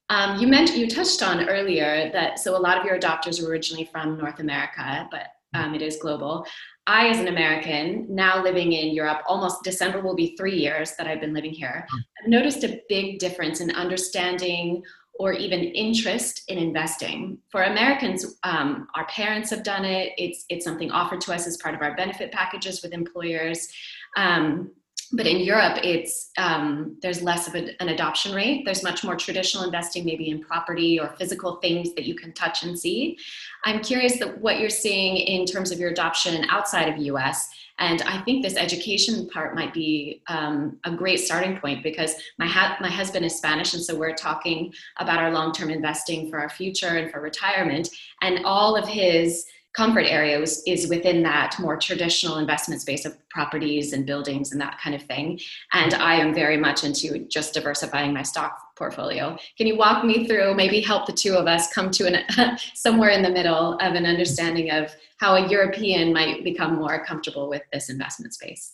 Um, 0.09 0.39
you 0.39 0.47
mentioned 0.47 0.79
you 0.79 0.89
touched 0.89 1.23
on 1.23 1.47
earlier 1.49 2.09
that 2.11 2.39
so 2.39 2.57
a 2.57 2.61
lot 2.67 2.77
of 2.77 2.85
your 2.85 2.99
adopters 2.99 3.41
were 3.41 3.49
originally 3.49 3.85
from 3.85 4.17
North 4.17 4.39
America, 4.39 5.07
but 5.11 5.27
um, 5.53 5.73
it 5.75 5.81
is 5.81 5.97
global. 5.97 6.45
I, 6.87 7.07
as 7.07 7.19
an 7.19 7.27
American, 7.27 8.05
now 8.09 8.41
living 8.41 8.73
in 8.73 8.93
Europe, 8.93 9.21
almost 9.27 9.63
December 9.63 10.01
will 10.01 10.15
be 10.15 10.35
three 10.37 10.57
years 10.57 10.93
that 10.97 11.07
I've 11.07 11.21
been 11.21 11.33
living 11.33 11.51
here. 11.51 11.85
Hmm. 11.89 11.97
I've 12.21 12.29
noticed 12.29 12.63
a 12.63 12.81
big 12.89 13.19
difference 13.19 13.61
in 13.61 13.71
understanding 13.71 14.83
or 15.19 15.33
even 15.33 15.59
interest 15.59 16.43
in 16.47 16.57
investing. 16.57 17.39
For 17.49 17.63
Americans, 17.63 18.37
um, 18.43 18.87
our 18.95 19.05
parents 19.07 19.49
have 19.49 19.63
done 19.63 19.83
it. 19.83 20.13
It's 20.17 20.45
it's 20.49 20.63
something 20.63 20.91
offered 20.91 21.21
to 21.21 21.33
us 21.33 21.47
as 21.47 21.57
part 21.57 21.75
of 21.75 21.81
our 21.81 21.95
benefit 21.95 22.31
packages 22.31 22.81
with 22.83 22.93
employers. 22.93 23.67
Um, 24.15 24.71
but 25.13 25.25
in 25.25 25.39
Europe, 25.39 25.79
it's 25.83 26.31
um, 26.37 26.97
there's 27.01 27.21
less 27.21 27.47
of 27.47 27.55
a, 27.55 27.81
an 27.81 27.89
adoption 27.89 28.33
rate. 28.33 28.63
There's 28.65 28.83
much 28.83 29.03
more 29.03 29.15
traditional 29.15 29.63
investing, 29.63 30.05
maybe 30.05 30.29
in 30.29 30.41
property 30.41 30.99
or 30.99 31.15
physical 31.17 31.57
things 31.57 31.93
that 31.95 32.05
you 32.05 32.15
can 32.15 32.33
touch 32.33 32.63
and 32.63 32.77
see. 32.77 33.17
I'm 33.65 33.81
curious 33.81 34.19
that 34.19 34.39
what 34.41 34.59
you're 34.59 34.69
seeing 34.69 35.17
in 35.17 35.45
terms 35.45 35.71
of 35.71 35.79
your 35.79 35.91
adoption 35.91 36.45
outside 36.49 36.89
of 36.89 36.97
US. 36.97 37.49
And 37.79 38.01
I 38.03 38.21
think 38.23 38.43
this 38.43 38.57
education 38.57 39.29
part 39.29 39.53
might 39.53 39.73
be 39.73 40.23
um, 40.27 40.79
a 40.83 40.95
great 40.95 41.19
starting 41.19 41.59
point 41.59 41.83
because 41.83 42.15
my 42.39 42.47
ha- 42.47 42.77
my 42.81 42.89
husband 42.89 43.23
is 43.23 43.35
Spanish, 43.35 43.75
and 43.75 43.83
so 43.83 43.95
we're 43.95 44.15
talking 44.15 44.73
about 44.97 45.19
our 45.19 45.31
long 45.31 45.53
term 45.53 45.69
investing 45.69 46.29
for 46.29 46.39
our 46.39 46.49
future 46.49 46.97
and 46.97 47.11
for 47.11 47.21
retirement. 47.21 47.89
And 48.21 48.45
all 48.45 48.75
of 48.75 48.87
his 48.87 49.45
comfort 49.73 50.05
area 50.07 50.39
was, 50.39 50.63
is 50.65 50.87
within 50.89 51.21
that 51.23 51.55
more 51.59 51.77
traditional 51.77 52.37
investment 52.37 52.81
space 52.81 53.05
of 53.05 53.15
properties 53.29 53.93
and 53.93 54.05
buildings 54.05 54.51
and 54.51 54.59
that 54.59 54.79
kind 54.81 54.95
of 54.95 55.03
thing. 55.03 55.39
And 55.73 55.93
I 55.93 56.15
am 56.15 56.33
very 56.33 56.57
much 56.57 56.83
into 56.83 57.19
just 57.27 57.53
diversifying 57.53 58.13
my 58.13 58.23
stock 58.23 58.59
portfolio. 58.75 59.37
Can 59.57 59.67
you 59.67 59.77
walk 59.77 60.03
me 60.03 60.27
through, 60.27 60.55
maybe 60.55 60.81
help 60.81 61.05
the 61.05 61.13
two 61.13 61.35
of 61.35 61.47
us 61.47 61.71
come 61.71 61.91
to 61.91 62.07
an, 62.07 62.57
somewhere 62.73 63.09
in 63.09 63.21
the 63.21 63.29
middle 63.29 63.73
of 63.73 63.93
an 63.93 64.05
understanding 64.05 64.71
of 64.71 64.95
how 65.17 65.35
a 65.35 65.47
European 65.47 66.11
might 66.11 66.43
become 66.43 66.75
more 66.75 67.05
comfortable 67.05 67.49
with 67.49 67.63
this 67.71 67.89
investment 67.89 68.33
space? 68.33 68.73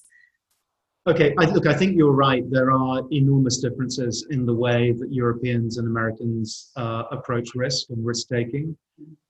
Okay, 1.05 1.33
I, 1.37 1.45
look, 1.45 1.67
I 1.67 1.73
think 1.73 1.97
you're 1.97 2.13
right. 2.13 2.49
There 2.49 2.71
are 2.71 3.01
enormous 3.11 3.57
differences 3.57 4.25
in 4.29 4.45
the 4.45 4.53
way 4.53 4.93
that 4.93 5.11
Europeans 5.11 5.77
and 5.77 5.87
Americans 5.87 6.71
uh, 6.77 7.03
approach 7.11 7.55
risk 7.55 7.89
and 7.89 8.05
risk 8.05 8.29
taking. 8.29 8.77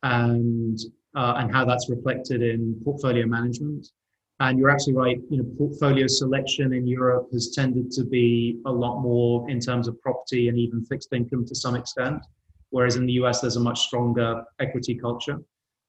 And 0.03 0.79
uh, 1.15 1.35
and 1.37 1.53
how 1.53 1.65
that's 1.65 1.89
reflected 1.89 2.41
in 2.41 2.79
portfolio 2.83 3.25
management. 3.25 3.87
And 4.39 4.57
you're 4.57 4.69
absolutely 4.69 5.01
right. 5.01 5.21
You 5.29 5.37
know, 5.37 5.49
portfolio 5.57 6.07
selection 6.07 6.73
in 6.73 6.87
Europe 6.87 7.29
has 7.33 7.51
tended 7.51 7.91
to 7.91 8.03
be 8.03 8.59
a 8.65 8.71
lot 8.71 8.99
more 9.01 9.49
in 9.49 9.59
terms 9.59 9.87
of 9.87 9.99
property 10.01 10.49
and 10.49 10.57
even 10.57 10.83
fixed 10.85 11.13
income 11.13 11.45
to 11.45 11.55
some 11.55 11.75
extent, 11.75 12.21
whereas 12.71 12.95
in 12.95 13.05
the 13.05 13.13
US 13.13 13.41
there's 13.41 13.57
a 13.57 13.59
much 13.59 13.81
stronger 13.81 14.43
equity 14.59 14.95
culture. 14.95 15.39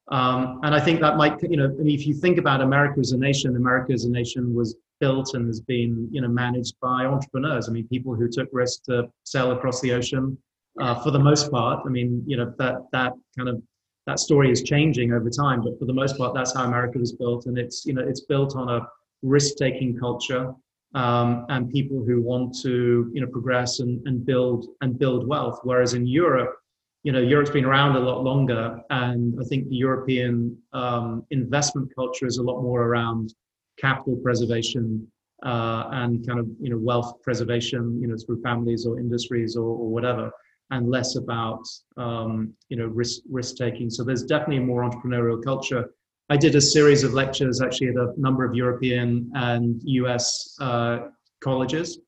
Um, 0.09 0.61
and 0.63 0.75
I 0.75 0.81
think 0.81 1.01
that 1.01 1.17
might, 1.17 1.43
you 1.43 1.57
know, 1.57 1.67
I 1.67 1.83
mean, 1.83 1.99
if 1.99 2.07
you 2.07 2.15
think 2.15 2.39
about 2.39 2.61
America 2.61 3.01
as 3.01 3.13
a 3.13 3.17
nation, 3.17 3.57
America 3.57 3.93
as 3.93 4.05
a 4.05 4.11
nation 4.11 4.55
was 4.55 4.77
built 5.01 5.35
and 5.35 5.47
has 5.47 5.61
been, 5.61 6.09
you 6.13 6.21
know, 6.21 6.29
managed 6.29 6.75
by 6.81 7.07
entrepreneurs. 7.07 7.69
I 7.69 7.73
mean, 7.73 7.89
people 7.89 8.15
who 8.15 8.29
took 8.29 8.49
risks 8.53 8.83
to 8.87 9.09
sail 9.25 9.53
across 9.53 9.81
the 9.81 9.93
ocean. 9.93 10.37
Uh, 10.81 11.01
for 11.03 11.11
the 11.13 11.19
most 11.19 11.51
part, 11.51 11.85
I 11.87 11.89
mean, 11.89 12.23
you 12.27 12.37
know, 12.37 12.53
that 12.59 12.87
that 12.93 13.13
kind 13.37 13.49
of 13.49 13.63
that 14.07 14.19
story 14.19 14.51
is 14.51 14.63
changing 14.63 15.13
over 15.13 15.31
time, 15.31 15.63
but 15.63 15.79
for 15.79 15.87
the 15.87 15.93
most 15.93 16.19
part, 16.19 16.35
that's 16.35 16.55
how 16.55 16.65
America 16.65 16.99
was 16.99 17.13
built, 17.13 17.47
and 17.47 17.57
it's 17.57 17.87
you 17.87 17.95
know 17.95 18.03
it's 18.03 18.21
built 18.21 18.55
on 18.55 18.69
a 18.69 18.87
risk-taking 19.23 19.99
culture 19.99 20.53
um, 20.95 21.47
and 21.49 21.71
people 21.71 22.05
who 22.05 22.21
want 22.21 22.55
to 22.63 23.11
you 23.15 23.21
know 23.21 23.27
progress 23.27 23.81
and, 23.81 24.07
and 24.07 24.25
build 24.27 24.67
and 24.83 24.99
build 24.99 25.27
wealth. 25.27 25.61
Whereas 25.63 25.95
in 25.95 26.07
Europe, 26.07 26.55
you 27.03 27.13
know 27.13 27.21
Europe's 27.21 27.51
been 27.51 27.65
around 27.65 27.97
a 27.97 28.01
lot 28.01 28.23
longer, 28.23 28.79
and 28.91 29.35
I 29.41 29.45
think 29.45 29.69
the 29.69 29.77
European 29.77 30.59
um, 30.73 31.25
investment 31.31 31.95
culture 31.95 32.27
is 32.27 32.37
a 32.37 32.43
lot 32.43 32.61
more 32.61 32.83
around 32.83 33.35
capital 33.79 34.17
preservation 34.17 35.07
uh, 35.45 35.89
and 35.93 36.27
kind 36.27 36.39
of 36.41 36.47
you 36.61 36.69
know 36.69 36.79
wealth 36.79 37.23
preservation, 37.23 38.01
you 38.03 38.09
know 38.09 38.17
through 38.17 38.43
families 38.43 38.85
or 38.85 38.99
industries 38.99 39.57
or, 39.57 39.65
or 39.65 39.89
whatever 39.89 40.31
and 40.71 40.89
less 40.89 41.17
about 41.17 41.63
um, 41.97 42.53
you 42.69 42.77
know 42.77 42.87
risk 42.87 43.21
risk 43.31 43.57
taking. 43.57 43.91
So 43.91 44.05
there's 44.05 44.25
definitely 44.25 44.59
a 44.59 44.67
more 44.67 44.89
entrepreneurial 44.89 45.43
culture. 45.43 45.91
I 46.31 46.37
did 46.37 46.55
a 46.55 46.61
series 46.61 47.05
of 47.05 47.13
lectures 47.13 47.61
actually 47.61 47.89
at 47.89 47.97
a 47.97 48.13
number 48.17 48.45
of 48.45 48.55
European 48.55 49.31
and 49.35 49.81
US 49.85 50.57
uh, 50.61 50.99
colleges, 51.41 51.99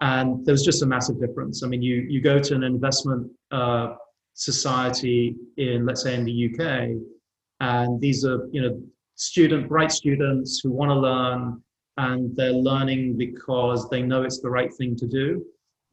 and 0.00 0.44
there 0.44 0.52
was 0.52 0.64
just 0.64 0.82
a 0.82 0.86
massive 0.86 1.20
difference. 1.20 1.62
I 1.62 1.66
mean, 1.68 1.82
you 1.82 2.06
you 2.08 2.20
go 2.20 2.38
to 2.38 2.54
an 2.54 2.62
investment 2.62 3.30
uh, 3.50 3.94
society 4.34 5.36
in 5.56 5.86
let's 5.86 6.02
say 6.02 6.14
in 6.14 6.24
the 6.24 6.50
UK, 6.50 6.60
and 7.60 8.00
these 8.00 8.24
are 8.24 8.48
you 8.52 8.62
know 8.62 8.82
student 9.16 9.68
bright 9.68 9.92
students 9.92 10.60
who 10.62 10.70
want 10.72 10.90
to 10.90 10.94
learn 10.94 11.62
and 11.96 12.34
they're 12.36 12.52
learning 12.52 13.16
because 13.16 13.88
they 13.88 14.02
know 14.02 14.22
it's 14.22 14.40
the 14.40 14.50
right 14.50 14.74
thing 14.74 14.96
to 14.96 15.06
do 15.06 15.44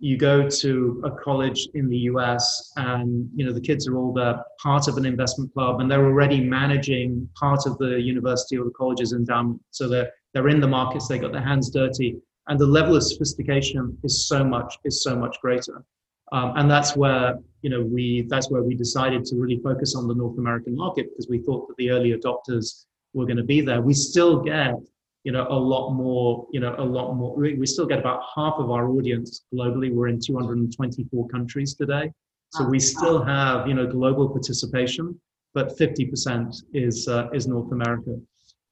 you 0.02 0.18
go 0.18 0.50
to 0.50 1.00
a 1.06 1.12
college 1.12 1.70
in 1.76 1.88
the 1.88 1.98
US 2.12 2.74
and 2.76 3.30
you 3.36 3.46
know 3.46 3.54
the 3.54 3.62
kids 3.62 3.88
are 3.88 3.96
all 3.96 4.12
there 4.12 4.44
part 4.62 4.88
of 4.88 4.98
an 4.98 5.06
investment 5.06 5.54
club 5.54 5.80
and 5.80 5.90
they're 5.90 6.06
already 6.06 6.42
managing 6.42 7.30
part 7.36 7.68
of 7.68 7.78
the 7.78 8.02
university 8.02 8.58
or 8.58 8.66
the 8.66 8.72
college's 8.72 9.14
endowment 9.14 9.62
so 9.70 9.88
they're 9.88 10.10
they're 10.34 10.50
in 10.50 10.60
the 10.60 10.68
markets 10.68 11.08
they 11.08 11.20
got 11.20 11.32
their 11.32 11.44
hands 11.44 11.70
dirty 11.70 12.18
and 12.48 12.60
the 12.60 12.66
level 12.66 12.96
of 12.96 13.04
sophistication 13.04 13.96
is 14.04 14.28
so 14.28 14.44
much 14.44 14.80
is 14.86 15.04
so 15.04 15.16
much 15.16 15.38
greater 15.40 15.86
Um, 16.32 16.54
and 16.56 16.72
that's 16.72 16.96
where 16.96 17.38
you 17.62 17.70
know 17.70 17.82
we 17.96 18.26
that's 18.32 18.50
where 18.50 18.64
we 18.64 18.76
decided 18.76 19.22
to 19.26 19.36
really 19.36 19.60
focus 19.70 19.96
on 19.96 20.08
the 20.08 20.16
North 20.16 20.38
American 20.38 20.76
market 20.76 21.06
because 21.10 21.28
we 21.30 21.40
thought 21.46 21.68
that 21.68 21.78
the 21.78 21.92
early 21.92 22.12
adopters 22.20 22.86
were 23.14 23.26
going 23.26 23.38
to 23.46 23.50
be 23.56 23.62
there. 23.62 23.82
We 23.82 23.94
still 23.94 24.42
get 24.42 24.76
you 25.24 25.32
know 25.32 25.48
a 25.50 25.60
lot 25.74 25.92
more 25.92 26.48
you 26.52 26.60
know 26.60 26.76
a 26.78 26.84
lot 26.84 27.14
more. 27.14 27.36
We 27.36 27.66
still 27.66 27.86
get 27.86 28.00
about 28.00 28.22
half 28.36 28.56
of 28.58 28.72
our 28.72 28.90
audience 28.90 29.46
globally. 29.54 29.94
We're 29.94 30.08
in 30.08 30.20
224 30.20 31.28
countries 31.30 31.76
today. 31.76 32.12
So 32.54 32.66
we 32.66 32.80
still 32.80 33.24
have 33.24 33.68
you 33.68 33.74
know 33.74 33.88
global 33.88 34.30
participation 34.30 35.20
but 35.54 35.78
50% 35.78 36.64
is 36.74 37.08
uh, 37.08 37.30
is 37.34 37.48
north 37.48 37.72
america. 37.72 38.20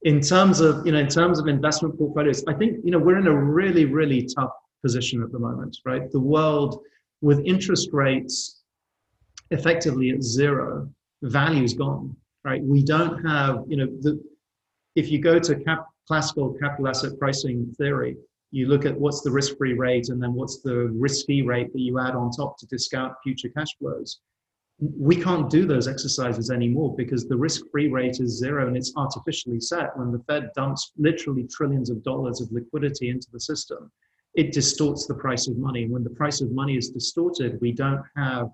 In 0.02 0.20
terms 0.20 0.60
of 0.60 0.86
you 0.86 0.92
know 0.92 0.98
in 0.98 1.08
terms 1.08 1.38
of 1.38 1.46
investment 1.46 1.98
portfolios 1.98 2.42
i 2.48 2.54
think 2.54 2.78
you 2.84 2.90
know 2.90 2.98
we're 2.98 3.18
in 3.18 3.26
a 3.26 3.38
really 3.60 3.84
really 3.84 4.26
tough 4.36 4.52
position 4.82 5.22
at 5.22 5.30
the 5.30 5.38
moment 5.38 5.76
right? 5.84 6.10
The 6.10 6.20
world 6.20 6.80
with 7.20 7.38
interest 7.44 7.90
rates 7.92 8.62
effectively 9.50 10.10
at 10.10 10.22
zero 10.22 10.88
value's 11.22 11.74
gone 11.74 12.16
right? 12.44 12.62
We 12.62 12.82
don't 12.82 13.22
have 13.26 13.64
you 13.68 13.76
know 13.76 13.86
the 14.00 14.12
if 14.96 15.10
you 15.10 15.18
go 15.20 15.38
to 15.38 15.54
cap, 15.56 15.86
classical 16.10 16.52
capital 16.54 16.88
asset 16.88 17.12
pricing 17.20 17.72
theory 17.78 18.16
you 18.50 18.66
look 18.66 18.84
at 18.84 18.98
what's 18.98 19.22
the 19.22 19.30
risk-free 19.30 19.74
rate 19.74 20.08
and 20.08 20.20
then 20.20 20.34
what's 20.34 20.60
the 20.60 20.88
risk-free 20.88 21.42
rate 21.42 21.72
that 21.72 21.80
you 21.80 22.00
add 22.00 22.14
on 22.14 22.30
top 22.30 22.58
to 22.58 22.66
discount 22.66 23.12
future 23.22 23.48
cash 23.48 23.76
flows. 23.78 24.20
We 24.80 25.14
can't 25.14 25.48
do 25.48 25.66
those 25.66 25.86
exercises 25.86 26.50
anymore 26.50 26.94
because 26.96 27.28
the 27.28 27.36
risk-free 27.36 27.88
rate 27.88 28.18
is 28.18 28.38
zero 28.38 28.66
and 28.66 28.76
it's 28.76 28.92
artificially 28.96 29.60
set 29.60 29.96
when 29.96 30.10
the 30.10 30.22
fed 30.26 30.50
dumps 30.56 30.90
literally 30.96 31.46
trillions 31.48 31.90
of 31.90 32.02
dollars 32.02 32.40
of 32.40 32.50
liquidity 32.50 33.10
into 33.10 33.28
the 33.32 33.40
system. 33.40 33.92
It 34.34 34.52
distorts 34.52 35.06
the 35.06 35.14
price 35.14 35.46
of 35.46 35.56
money. 35.56 35.84
And 35.84 35.92
when 35.92 36.04
the 36.04 36.10
price 36.10 36.40
of 36.40 36.50
money 36.50 36.76
is 36.76 36.90
distorted 36.90 37.60
we 37.60 37.72
don't 37.72 38.02
have 38.16 38.48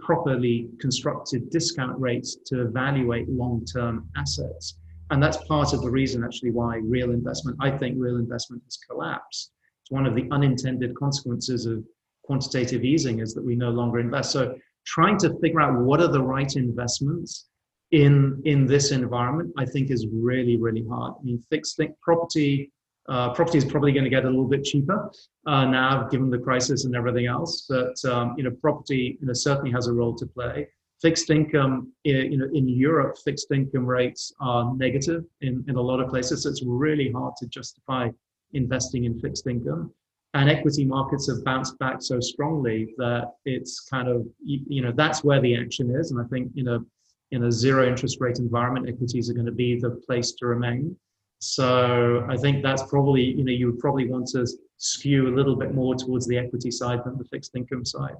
properly 0.00 0.68
constructed 0.80 1.50
discount 1.50 1.98
rates 2.00 2.38
to 2.46 2.62
evaluate 2.62 3.28
long-term 3.28 4.08
assets 4.16 4.76
and 5.10 5.22
that's 5.22 5.36
part 5.44 5.72
of 5.72 5.82
the 5.82 5.90
reason 5.90 6.24
actually 6.24 6.50
why 6.50 6.76
real 6.78 7.10
investment 7.10 7.56
i 7.60 7.70
think 7.70 7.96
real 7.98 8.16
investment 8.16 8.62
has 8.64 8.78
collapsed. 8.88 9.52
It's 9.82 9.90
one 9.92 10.06
of 10.06 10.16
the 10.16 10.28
unintended 10.32 10.96
consequences 10.96 11.64
of 11.64 11.84
quantitative 12.24 12.84
easing 12.84 13.20
is 13.20 13.34
that 13.34 13.44
we 13.44 13.54
no 13.54 13.70
longer 13.70 14.00
invest. 14.00 14.32
So 14.32 14.56
trying 14.84 15.16
to 15.18 15.38
figure 15.40 15.60
out 15.60 15.80
what 15.80 16.00
are 16.00 16.08
the 16.08 16.22
right 16.22 16.52
investments 16.56 17.46
in 17.92 18.42
in 18.44 18.66
this 18.66 18.90
environment 18.90 19.48
i 19.56 19.64
think 19.64 19.92
is 19.92 20.08
really 20.12 20.56
really 20.56 20.84
hard. 20.90 21.14
I 21.20 21.22
mean 21.22 21.40
fixed 21.50 21.80
property 22.02 22.72
uh, 23.08 23.32
property 23.32 23.58
is 23.58 23.64
probably 23.64 23.92
going 23.92 24.02
to 24.02 24.10
get 24.10 24.24
a 24.24 24.28
little 24.28 24.48
bit 24.48 24.64
cheaper 24.64 25.08
uh, 25.46 25.64
now 25.64 26.08
given 26.08 26.28
the 26.28 26.38
crisis 26.38 26.84
and 26.84 26.96
everything 26.96 27.26
else 27.26 27.66
but 27.68 27.94
um, 28.10 28.34
you 28.36 28.42
know 28.42 28.50
property 28.60 29.18
you 29.20 29.26
know 29.26 29.32
certainly 29.32 29.70
has 29.70 29.86
a 29.86 29.92
role 29.92 30.16
to 30.16 30.26
play 30.26 30.66
fixed 31.02 31.30
income 31.30 31.92
you 32.04 32.38
know 32.38 32.48
in 32.54 32.66
europe 32.68 33.16
fixed 33.22 33.50
income 33.52 33.84
rates 33.84 34.32
are 34.40 34.74
negative 34.76 35.24
in, 35.42 35.62
in 35.68 35.76
a 35.76 35.80
lot 35.80 36.00
of 36.00 36.08
places 36.08 36.42
so 36.42 36.48
it's 36.48 36.62
really 36.64 37.12
hard 37.12 37.34
to 37.36 37.46
justify 37.46 38.08
investing 38.54 39.04
in 39.04 39.18
fixed 39.18 39.46
income. 39.46 39.92
And 40.34 40.50
equity 40.50 40.84
markets 40.84 41.28
have 41.28 41.44
bounced 41.44 41.78
back 41.78 42.02
so 42.02 42.20
strongly 42.20 42.94
that 42.98 43.32
it's 43.44 43.80
kind 43.80 44.08
of 44.08 44.26
you 44.44 44.82
know 44.82 44.92
that's 44.94 45.24
where 45.24 45.40
the 45.40 45.56
action 45.56 45.94
is. 45.94 46.10
And 46.10 46.20
i 46.20 46.24
think 46.24 46.50
you 46.54 46.64
know 46.64 46.84
in 47.30 47.44
a 47.44 47.52
zero 47.52 47.88
interest 47.88 48.18
rate 48.20 48.38
environment 48.38 48.88
equities 48.88 49.30
are 49.30 49.34
going 49.34 49.46
to 49.46 49.52
be 49.52 49.78
the 49.78 49.90
place 50.06 50.32
to 50.32 50.46
remain. 50.46 50.96
So 51.38 52.26
i 52.28 52.36
think 52.36 52.62
that's 52.62 52.82
probably 52.82 53.22
you 53.22 53.44
know 53.44 53.52
you 53.52 53.66
would 53.70 53.78
probably 53.78 54.08
want 54.08 54.26
to 54.28 54.46
skew 54.76 55.28
a 55.28 55.34
little 55.34 55.56
bit 55.56 55.74
more 55.74 55.94
towards 55.94 56.26
the 56.26 56.36
equity 56.36 56.70
side 56.70 57.00
than 57.04 57.16
the 57.16 57.24
fixed 57.24 57.56
income 57.56 57.84
side 57.84 58.16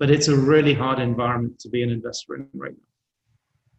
but 0.00 0.10
it's 0.10 0.28
a 0.28 0.36
really 0.36 0.72
hard 0.72 0.98
environment 0.98 1.60
to 1.60 1.68
be 1.68 1.82
an 1.82 1.90
investor 1.90 2.34
in 2.34 2.48
right 2.54 2.72
now. 2.72 2.78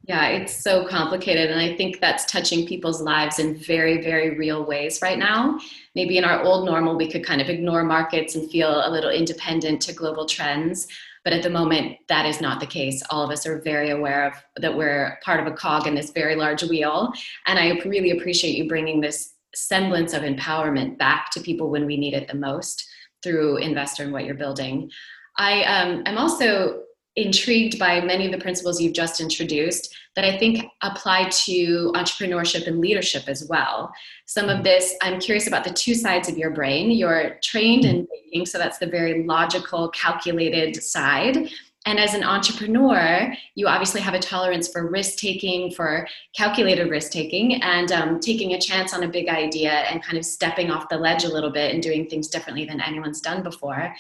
Yeah, 0.04 0.28
it's 0.30 0.56
so 0.56 0.88
complicated. 0.88 1.52
And 1.52 1.60
I 1.60 1.76
think 1.76 2.00
that's 2.00 2.26
touching 2.26 2.66
people's 2.66 3.02
lives 3.02 3.40
in 3.40 3.56
very, 3.56 4.02
very 4.02 4.38
real 4.38 4.64
ways 4.64 5.00
right 5.02 5.18
now. 5.18 5.60
Maybe 5.96 6.18
in 6.18 6.24
our 6.24 6.42
old 6.42 6.66
normal, 6.66 6.96
we 6.96 7.12
could 7.12 7.26
kind 7.26 7.42
of 7.42 7.50
ignore 7.50 7.84
markets 7.84 8.36
and 8.36 8.50
feel 8.50 8.84
a 8.86 8.90
little 8.90 9.10
independent 9.10 9.82
to 9.82 9.94
global 9.94 10.26
trends. 10.26 10.88
But 11.24 11.34
at 11.34 11.44
the 11.44 11.52
moment, 11.52 11.98
that 12.08 12.26
is 12.26 12.42
not 12.42 12.60
the 12.60 12.66
case. 12.66 13.04
All 13.10 13.24
of 13.24 13.30
us 13.30 13.46
are 13.46 13.62
very 13.62 13.92
aware 13.92 14.28
of 14.28 14.34
that 14.58 14.76
we're 14.76 15.20
part 15.24 15.40
of 15.40 15.46
a 15.46 15.56
cog 15.56 15.86
in 15.86 15.94
this 15.94 16.12
very 16.12 16.36
large 16.36 16.64
wheel. 16.64 17.12
And 17.46 17.60
I 17.60 17.80
really 17.86 18.12
appreciate 18.12 18.58
you 18.58 18.68
bringing 18.68 19.02
this 19.02 19.34
semblance 19.54 20.14
of 20.14 20.24
empowerment 20.24 20.98
back 20.98 21.30
to 21.32 21.42
people 21.42 21.70
when 21.70 21.86
we 21.86 21.98
need 21.98 22.14
it 22.14 22.28
the 22.28 22.38
most 22.38 22.88
through 23.22 23.60
Invstr 23.60 24.00
and 24.00 24.14
what 24.14 24.26
you're 24.26 24.34
building. 24.34 24.90
I 25.38 25.64
um, 25.64 26.04
am 26.06 26.18
also 26.18 26.84
intrigued 27.16 27.78
by 27.78 28.00
many 28.00 28.26
of 28.26 28.32
the 28.32 28.38
principles 28.38 28.80
you've 28.80 28.94
just 28.94 29.20
introduced 29.20 29.94
that 30.16 30.26
I 30.26 30.38
think 30.38 30.66
apply 30.82 31.30
to 31.30 31.92
entrepreneurship 31.96 32.68
and 32.68 32.80
leadership 32.80 33.24
as 33.28 33.48
well. 33.50 33.92
Some 34.26 34.50
of 34.50 34.64
this, 34.64 34.96
I'm 35.02 35.20
curious 35.20 35.48
about 35.48 35.64
the 35.64 35.74
two 35.74 35.94
sides 35.94 36.30
of 36.30 36.38
your 36.38 36.52
brain. 36.52 36.92
You're 36.92 37.38
trained 37.44 37.86
in 37.86 38.08
thinking, 38.08 38.46
so 38.46 38.58
that's 38.58 38.78
the 38.78 38.88
very 38.88 39.24
logical, 39.26 39.90
calculated 39.90 40.82
side. 40.82 41.50
And 41.86 42.00
as 42.00 42.14
an 42.14 42.24
entrepreneur, 42.24 43.34
you 43.56 43.68
obviously 43.68 44.02
have 44.02 44.14
a 44.14 44.20
tolerance 44.20 44.72
for 44.72 44.88
risk 44.90 45.18
taking, 45.18 45.72
for 45.72 46.08
calculated 46.36 46.92
risk 46.92 47.12
taking, 47.12 47.62
and 47.64 47.92
um, 47.92 48.20
taking 48.20 48.54
a 48.54 48.62
chance 48.62 48.94
on 48.94 49.04
a 49.04 49.08
big 49.08 49.28
idea 49.30 49.72
and 49.72 50.04
kind 50.04 50.18
of 50.18 50.24
stepping 50.24 50.70
off 50.70 50.90
the 50.90 50.98
ledge 50.98 51.24
a 51.24 51.34
little 51.34 51.50
bit 51.50 51.74
and 51.74 51.82
doing 51.82 52.08
things 52.08 52.28
differently 52.28 52.66
than 52.66 52.82
anyone's 52.82 53.20
done 53.20 53.42
before 53.42 53.92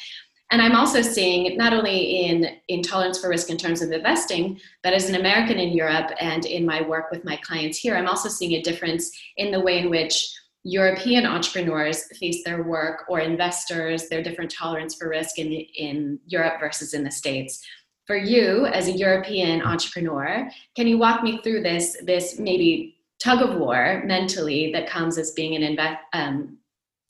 and 0.51 0.61
i'm 0.61 0.75
also 0.75 1.01
seeing 1.01 1.57
not 1.57 1.73
only 1.73 2.25
in 2.25 2.57
intolerance 2.67 3.19
for 3.19 3.29
risk 3.29 3.49
in 3.49 3.57
terms 3.57 3.81
of 3.81 3.91
investing 3.91 4.59
but 4.83 4.93
as 4.93 5.09
an 5.09 5.15
american 5.15 5.57
in 5.57 5.71
europe 5.71 6.11
and 6.19 6.45
in 6.45 6.65
my 6.65 6.81
work 6.81 7.09
with 7.09 7.25
my 7.25 7.37
clients 7.37 7.77
here 7.77 7.95
i'm 7.95 8.07
also 8.07 8.29
seeing 8.29 8.53
a 8.53 8.61
difference 8.61 9.11
in 9.37 9.51
the 9.51 9.59
way 9.59 9.79
in 9.79 9.89
which 9.89 10.31
european 10.63 11.25
entrepreneurs 11.25 12.05
face 12.17 12.43
their 12.43 12.63
work 12.63 13.05
or 13.09 13.19
investors 13.19 14.09
their 14.09 14.21
different 14.21 14.51
tolerance 14.51 14.93
for 14.93 15.09
risk 15.09 15.39
in, 15.39 15.51
in 15.51 16.19
europe 16.27 16.59
versus 16.59 16.93
in 16.93 17.03
the 17.03 17.11
states. 17.11 17.65
For 18.05 18.15
you 18.15 18.65
as 18.67 18.87
a 18.87 18.91
european 18.91 19.61
entrepreneur 19.61 20.49
can 20.75 20.87
you 20.87 20.97
walk 20.97 21.23
me 21.23 21.39
through 21.41 21.63
this 21.63 21.97
this 22.03 22.37
maybe 22.37 22.97
tug 23.19 23.41
of 23.41 23.57
war 23.57 24.03
mentally 24.05 24.71
that 24.73 24.87
comes 24.87 25.17
as 25.17 25.31
being 25.31 25.55
an 25.55 25.63
invest 25.63 25.97
um, 26.13 26.57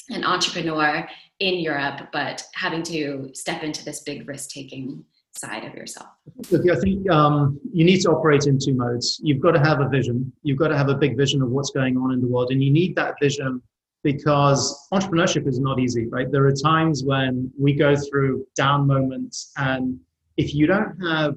an 0.09 0.23
entrepreneur 0.23 1.07
in 1.41 1.59
Europe, 1.59 2.09
but 2.13 2.43
having 2.53 2.83
to 2.83 3.31
step 3.33 3.63
into 3.63 3.83
this 3.83 4.01
big 4.01 4.27
risk 4.27 4.51
taking 4.51 5.03
side 5.35 5.65
of 5.65 5.73
yourself? 5.73 6.07
Look, 6.51 6.69
I 6.69 6.79
think 6.79 7.09
um, 7.09 7.59
you 7.73 7.83
need 7.83 8.01
to 8.01 8.11
operate 8.11 8.45
in 8.45 8.59
two 8.63 8.75
modes. 8.75 9.19
You've 9.23 9.41
got 9.41 9.51
to 9.51 9.59
have 9.59 9.81
a 9.81 9.89
vision. 9.89 10.31
You've 10.43 10.59
got 10.59 10.67
to 10.67 10.77
have 10.77 10.89
a 10.89 10.95
big 10.95 11.17
vision 11.17 11.41
of 11.41 11.49
what's 11.49 11.71
going 11.71 11.97
on 11.97 12.13
in 12.13 12.21
the 12.21 12.27
world, 12.27 12.51
and 12.51 12.63
you 12.63 12.71
need 12.71 12.95
that 12.95 13.15
vision 13.19 13.61
because 14.03 14.87
entrepreneurship 14.93 15.47
is 15.47 15.59
not 15.59 15.79
easy, 15.79 16.07
right? 16.07 16.31
There 16.31 16.45
are 16.45 16.53
times 16.53 17.03
when 17.03 17.51
we 17.59 17.73
go 17.73 17.95
through 17.95 18.45
down 18.55 18.85
moments, 18.85 19.51
and 19.57 19.99
if 20.37 20.53
you 20.53 20.67
don't 20.67 20.95
have 21.01 21.35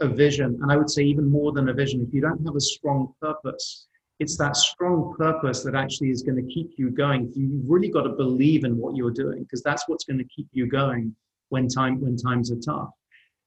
a 0.00 0.08
vision, 0.08 0.58
and 0.62 0.72
I 0.72 0.76
would 0.76 0.90
say 0.90 1.02
even 1.02 1.30
more 1.30 1.52
than 1.52 1.68
a 1.68 1.74
vision, 1.74 2.00
if 2.06 2.12
you 2.14 2.22
don't 2.22 2.42
have 2.44 2.56
a 2.56 2.60
strong 2.60 3.12
purpose, 3.20 3.86
it's 4.18 4.36
that 4.38 4.56
strong 4.56 5.14
purpose 5.18 5.62
that 5.62 5.74
actually 5.74 6.10
is 6.10 6.22
going 6.22 6.36
to 6.36 6.54
keep 6.54 6.72
you 6.76 6.90
going. 6.90 7.32
You've 7.34 7.68
really 7.68 7.90
got 7.90 8.02
to 8.02 8.10
believe 8.10 8.64
in 8.64 8.76
what 8.78 8.96
you're 8.96 9.10
doing 9.10 9.42
because 9.42 9.62
that's 9.62 9.88
what's 9.88 10.04
going 10.04 10.18
to 10.18 10.24
keep 10.24 10.48
you 10.52 10.66
going 10.66 11.14
when 11.50 11.68
time 11.68 12.00
when 12.00 12.16
times 12.16 12.50
are 12.50 12.60
tough. 12.64 12.90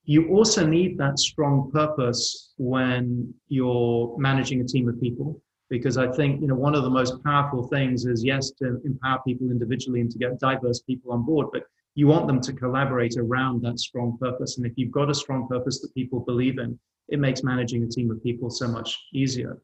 You 0.05 0.29
also 0.29 0.65
need 0.65 0.97
that 0.97 1.19
strong 1.19 1.69
purpose 1.71 2.53
when 2.57 3.33
you're 3.47 4.15
managing 4.17 4.61
a 4.61 4.63
team 4.63 4.87
of 4.87 4.99
people 5.01 5.41
because 5.69 5.97
I 5.97 6.11
think 6.11 6.41
you 6.41 6.47
know 6.47 6.55
one 6.55 6.75
of 6.75 6.83
the 6.83 6.89
most 6.89 7.23
powerful 7.23 7.67
things 7.67 8.05
is 8.05 8.23
yes 8.23 8.51
to 8.59 8.79
empower 8.85 9.19
people 9.25 9.51
individually 9.51 10.01
and 10.01 10.11
to 10.11 10.17
get 10.17 10.39
diverse 10.39 10.81
people 10.81 11.11
on 11.11 11.23
board, 11.23 11.47
but 11.51 11.63
you 11.95 12.07
want 12.07 12.27
them 12.27 12.39
to 12.41 12.53
collaborate 12.53 13.17
around 13.17 13.61
that 13.63 13.79
strong 13.79 14.17
purpose. 14.19 14.57
And 14.57 14.65
if 14.65 14.73
you've 14.77 14.91
got 14.91 15.09
a 15.09 15.15
strong 15.15 15.47
purpose 15.47 15.81
that 15.81 15.93
people 15.93 16.21
believe 16.21 16.59
in, 16.59 16.79
it 17.09 17.19
makes 17.19 17.43
managing 17.43 17.83
a 17.83 17.87
team 17.87 18.11
of 18.11 18.23
people 18.23 18.49
so 18.49 18.67
much 18.67 18.97
easier. 19.13 19.61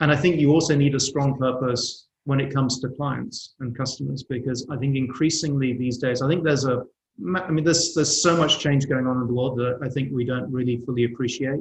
And 0.00 0.10
I 0.10 0.16
think 0.16 0.40
you 0.40 0.52
also 0.52 0.74
need 0.74 0.94
a 0.94 1.00
strong 1.00 1.38
purpose 1.38 2.08
when 2.24 2.40
it 2.40 2.52
comes 2.52 2.80
to 2.80 2.88
clients 2.88 3.54
and 3.60 3.76
customers, 3.76 4.22
because 4.22 4.66
I 4.70 4.76
think 4.76 4.96
increasingly 4.96 5.72
these 5.72 5.98
days, 5.98 6.22
I 6.22 6.28
think 6.28 6.44
there's 6.44 6.64
a, 6.64 6.82
I 7.36 7.50
mean, 7.50 7.64
there's 7.64 7.94
there's 7.94 8.22
so 8.22 8.36
much 8.36 8.58
change 8.58 8.88
going 8.88 9.06
on 9.06 9.20
in 9.20 9.26
the 9.26 9.34
world 9.34 9.58
that 9.58 9.78
I 9.82 9.88
think 9.88 10.10
we 10.12 10.24
don't 10.24 10.50
really 10.50 10.78
fully 10.86 11.04
appreciate. 11.04 11.60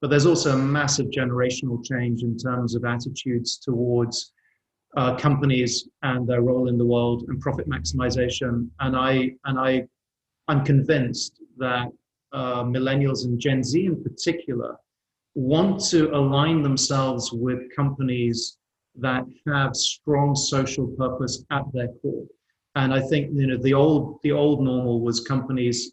But 0.00 0.08
there's 0.08 0.26
also 0.26 0.54
a 0.54 0.58
massive 0.58 1.08
generational 1.08 1.84
change 1.84 2.22
in 2.22 2.38
terms 2.38 2.74
of 2.74 2.84
attitudes 2.84 3.58
towards 3.58 4.32
uh, 4.96 5.16
companies 5.16 5.88
and 6.02 6.26
their 6.26 6.42
role 6.42 6.68
in 6.68 6.78
the 6.78 6.86
world 6.86 7.24
and 7.28 7.40
profit 7.40 7.68
maximization. 7.68 8.68
And 8.80 8.96
I 8.96 9.34
and 9.44 9.58
I, 9.58 9.84
I'm 10.48 10.64
convinced 10.64 11.42
that 11.58 11.88
uh, 12.32 12.62
millennials 12.64 13.24
and 13.24 13.38
Gen 13.38 13.62
Z 13.62 13.84
in 13.84 14.02
particular 14.02 14.76
want 15.34 15.80
to 15.90 16.14
align 16.14 16.62
themselves 16.62 17.32
with 17.32 17.74
companies 17.74 18.58
that 18.96 19.24
have 19.46 19.76
strong 19.76 20.34
social 20.34 20.88
purpose 20.98 21.44
at 21.50 21.62
their 21.72 21.88
core. 22.02 22.26
And 22.74 22.92
I 22.92 23.00
think 23.00 23.30
you 23.32 23.46
know 23.46 23.56
the 23.56 23.74
old 23.74 24.20
the 24.22 24.32
old 24.32 24.62
normal 24.62 25.00
was 25.00 25.20
companies 25.20 25.92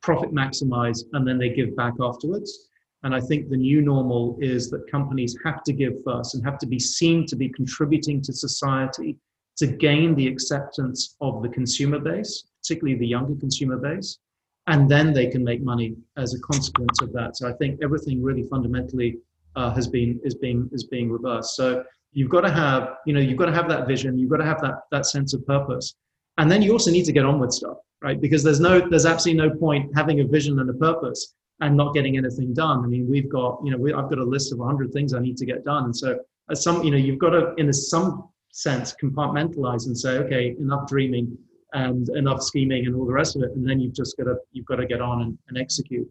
profit 0.00 0.32
maximize, 0.32 1.00
and 1.12 1.26
then 1.26 1.38
they 1.38 1.50
give 1.50 1.76
back 1.76 1.94
afterwards. 2.00 2.68
And 3.04 3.14
I 3.14 3.20
think 3.20 3.48
the 3.48 3.56
new 3.56 3.82
normal 3.82 4.36
is 4.40 4.70
that 4.70 4.90
companies 4.90 5.36
have 5.44 5.64
to 5.64 5.72
give 5.72 5.94
first 6.04 6.34
and 6.34 6.44
have 6.44 6.58
to 6.58 6.66
be 6.66 6.78
seen 6.78 7.26
to 7.26 7.36
be 7.36 7.48
contributing 7.48 8.20
to 8.22 8.32
society 8.32 9.16
to 9.56 9.66
gain 9.66 10.14
the 10.14 10.28
acceptance 10.28 11.16
of 11.20 11.42
the 11.42 11.48
consumer 11.48 11.98
base, 11.98 12.44
particularly 12.62 12.98
the 12.98 13.06
younger 13.06 13.38
consumer 13.38 13.76
base, 13.76 14.18
and 14.66 14.88
then 14.88 15.12
they 15.12 15.26
can 15.26 15.42
make 15.42 15.62
money 15.62 15.96
as 16.16 16.34
a 16.34 16.40
consequence 16.40 17.00
of 17.02 17.12
that. 17.12 17.36
So 17.36 17.48
I 17.48 17.52
think 17.54 17.80
everything 17.82 18.22
really 18.22 18.44
fundamentally 18.44 19.18
uh, 19.56 19.72
has 19.74 19.88
been 19.88 20.20
is 20.24 20.34
being 20.34 20.68
is 20.72 20.84
being 20.84 21.10
reversed. 21.10 21.56
So 21.56 21.84
you've 22.12 22.30
got 22.30 22.42
to 22.42 22.50
have 22.50 22.96
you 23.06 23.12
know 23.12 23.20
you've 23.20 23.38
got 23.38 23.46
to 23.46 23.54
have 23.54 23.68
that 23.68 23.86
vision, 23.86 24.18
you've 24.18 24.30
got 24.30 24.38
to 24.38 24.44
have 24.44 24.60
that 24.62 24.82
that 24.90 25.06
sense 25.06 25.34
of 25.34 25.46
purpose, 25.46 25.94
and 26.38 26.50
then 26.50 26.62
you 26.62 26.72
also 26.72 26.90
need 26.90 27.04
to 27.06 27.12
get 27.12 27.24
on 27.24 27.38
with 27.38 27.52
stuff, 27.52 27.78
right? 28.02 28.20
Because 28.20 28.42
there's 28.42 28.60
no 28.60 28.88
there's 28.88 29.06
absolutely 29.06 29.48
no 29.48 29.54
point 29.54 29.90
having 29.94 30.20
a 30.20 30.24
vision 30.24 30.58
and 30.60 30.70
a 30.70 30.74
purpose 30.74 31.34
and 31.60 31.76
not 31.76 31.94
getting 31.94 32.16
anything 32.16 32.54
done. 32.54 32.84
I 32.84 32.86
mean, 32.86 33.08
we've 33.08 33.28
got 33.28 33.60
you 33.64 33.72
know 33.72 33.78
we, 33.78 33.92
I've 33.92 34.08
got 34.08 34.18
a 34.18 34.24
list 34.24 34.52
of 34.52 34.58
100 34.58 34.92
things 34.92 35.12
I 35.12 35.20
need 35.20 35.36
to 35.38 35.46
get 35.46 35.64
done, 35.64 35.84
and 35.84 35.96
so 35.96 36.18
some 36.54 36.82
you 36.82 36.90
know 36.90 36.96
you've 36.96 37.18
got 37.18 37.30
to 37.30 37.54
in 37.56 37.68
a, 37.68 37.72
some 37.72 38.28
sense 38.52 38.94
compartmentalize 39.02 39.86
and 39.86 39.98
say 39.98 40.18
okay 40.18 40.54
enough 40.58 40.86
dreaming 40.86 41.36
and 41.72 42.08
enough 42.10 42.42
scheming 42.42 42.86
and 42.86 42.94
all 42.94 43.06
the 43.06 43.12
rest 43.12 43.36
of 43.36 43.42
it 43.42 43.50
and 43.52 43.68
then 43.68 43.80
you've 43.80 43.94
just 43.94 44.16
got 44.16 44.24
to 44.24 44.36
you've 44.52 44.66
got 44.66 44.76
to 44.76 44.86
get 44.86 45.00
on 45.00 45.22
and, 45.22 45.38
and 45.48 45.58
execute. 45.58 46.10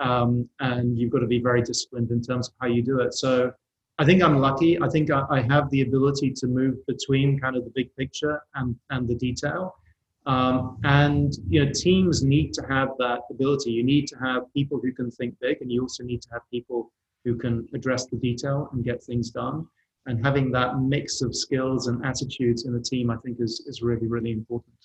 Um, 0.00 0.48
and 0.60 0.96
you've 0.96 1.10
got 1.10 1.20
to 1.20 1.26
be 1.26 1.40
very 1.40 1.60
disciplined 1.60 2.12
in 2.12 2.22
terms 2.22 2.48
of 2.48 2.54
how 2.60 2.68
you 2.68 2.82
do 2.82 3.00
it. 3.00 3.14
So 3.14 3.52
i 4.00 4.04
think 4.04 4.22
i'm 4.22 4.38
lucky. 4.38 4.80
I 4.80 4.88
think 4.88 5.10
I, 5.10 5.24
I 5.28 5.40
have 5.42 5.68
the 5.70 5.80
ability 5.80 6.32
to 6.40 6.46
move 6.46 6.74
between 6.86 7.40
kind 7.40 7.56
of 7.56 7.64
the 7.64 7.72
big 7.74 7.88
picture 7.96 8.40
and 8.54 8.76
and 8.90 9.08
the 9.08 9.16
detail. 9.16 9.74
Um, 10.26 10.78
and 10.84 11.32
you 11.48 11.64
know 11.64 11.72
teams 11.72 12.22
need 12.22 12.52
to 12.54 12.62
have 12.68 12.90
that 12.98 13.20
ability. 13.30 13.70
You 13.72 13.82
need 13.82 14.06
to 14.08 14.16
have 14.16 14.42
people 14.52 14.78
who 14.82 14.92
can 14.92 15.10
think 15.10 15.34
big 15.40 15.60
and 15.62 15.72
you 15.72 15.82
also 15.82 16.04
need 16.04 16.22
to 16.22 16.28
have 16.32 16.42
people 16.50 16.92
who 17.24 17.36
can 17.36 17.68
address 17.74 18.06
the 18.06 18.16
detail 18.16 18.68
and 18.72 18.84
get 18.84 19.02
things 19.02 19.30
done. 19.30 19.66
And 20.06 20.24
having 20.24 20.50
that 20.52 20.80
mix 20.80 21.20
of 21.20 21.36
skills 21.36 21.86
and 21.86 22.04
attitudes 22.04 22.64
in 22.64 22.74
a 22.74 22.80
team, 22.80 23.10
I 23.10 23.16
think, 23.18 23.40
is, 23.40 23.62
is 23.66 23.82
really, 23.82 24.06
really 24.06 24.32
important. 24.32 24.77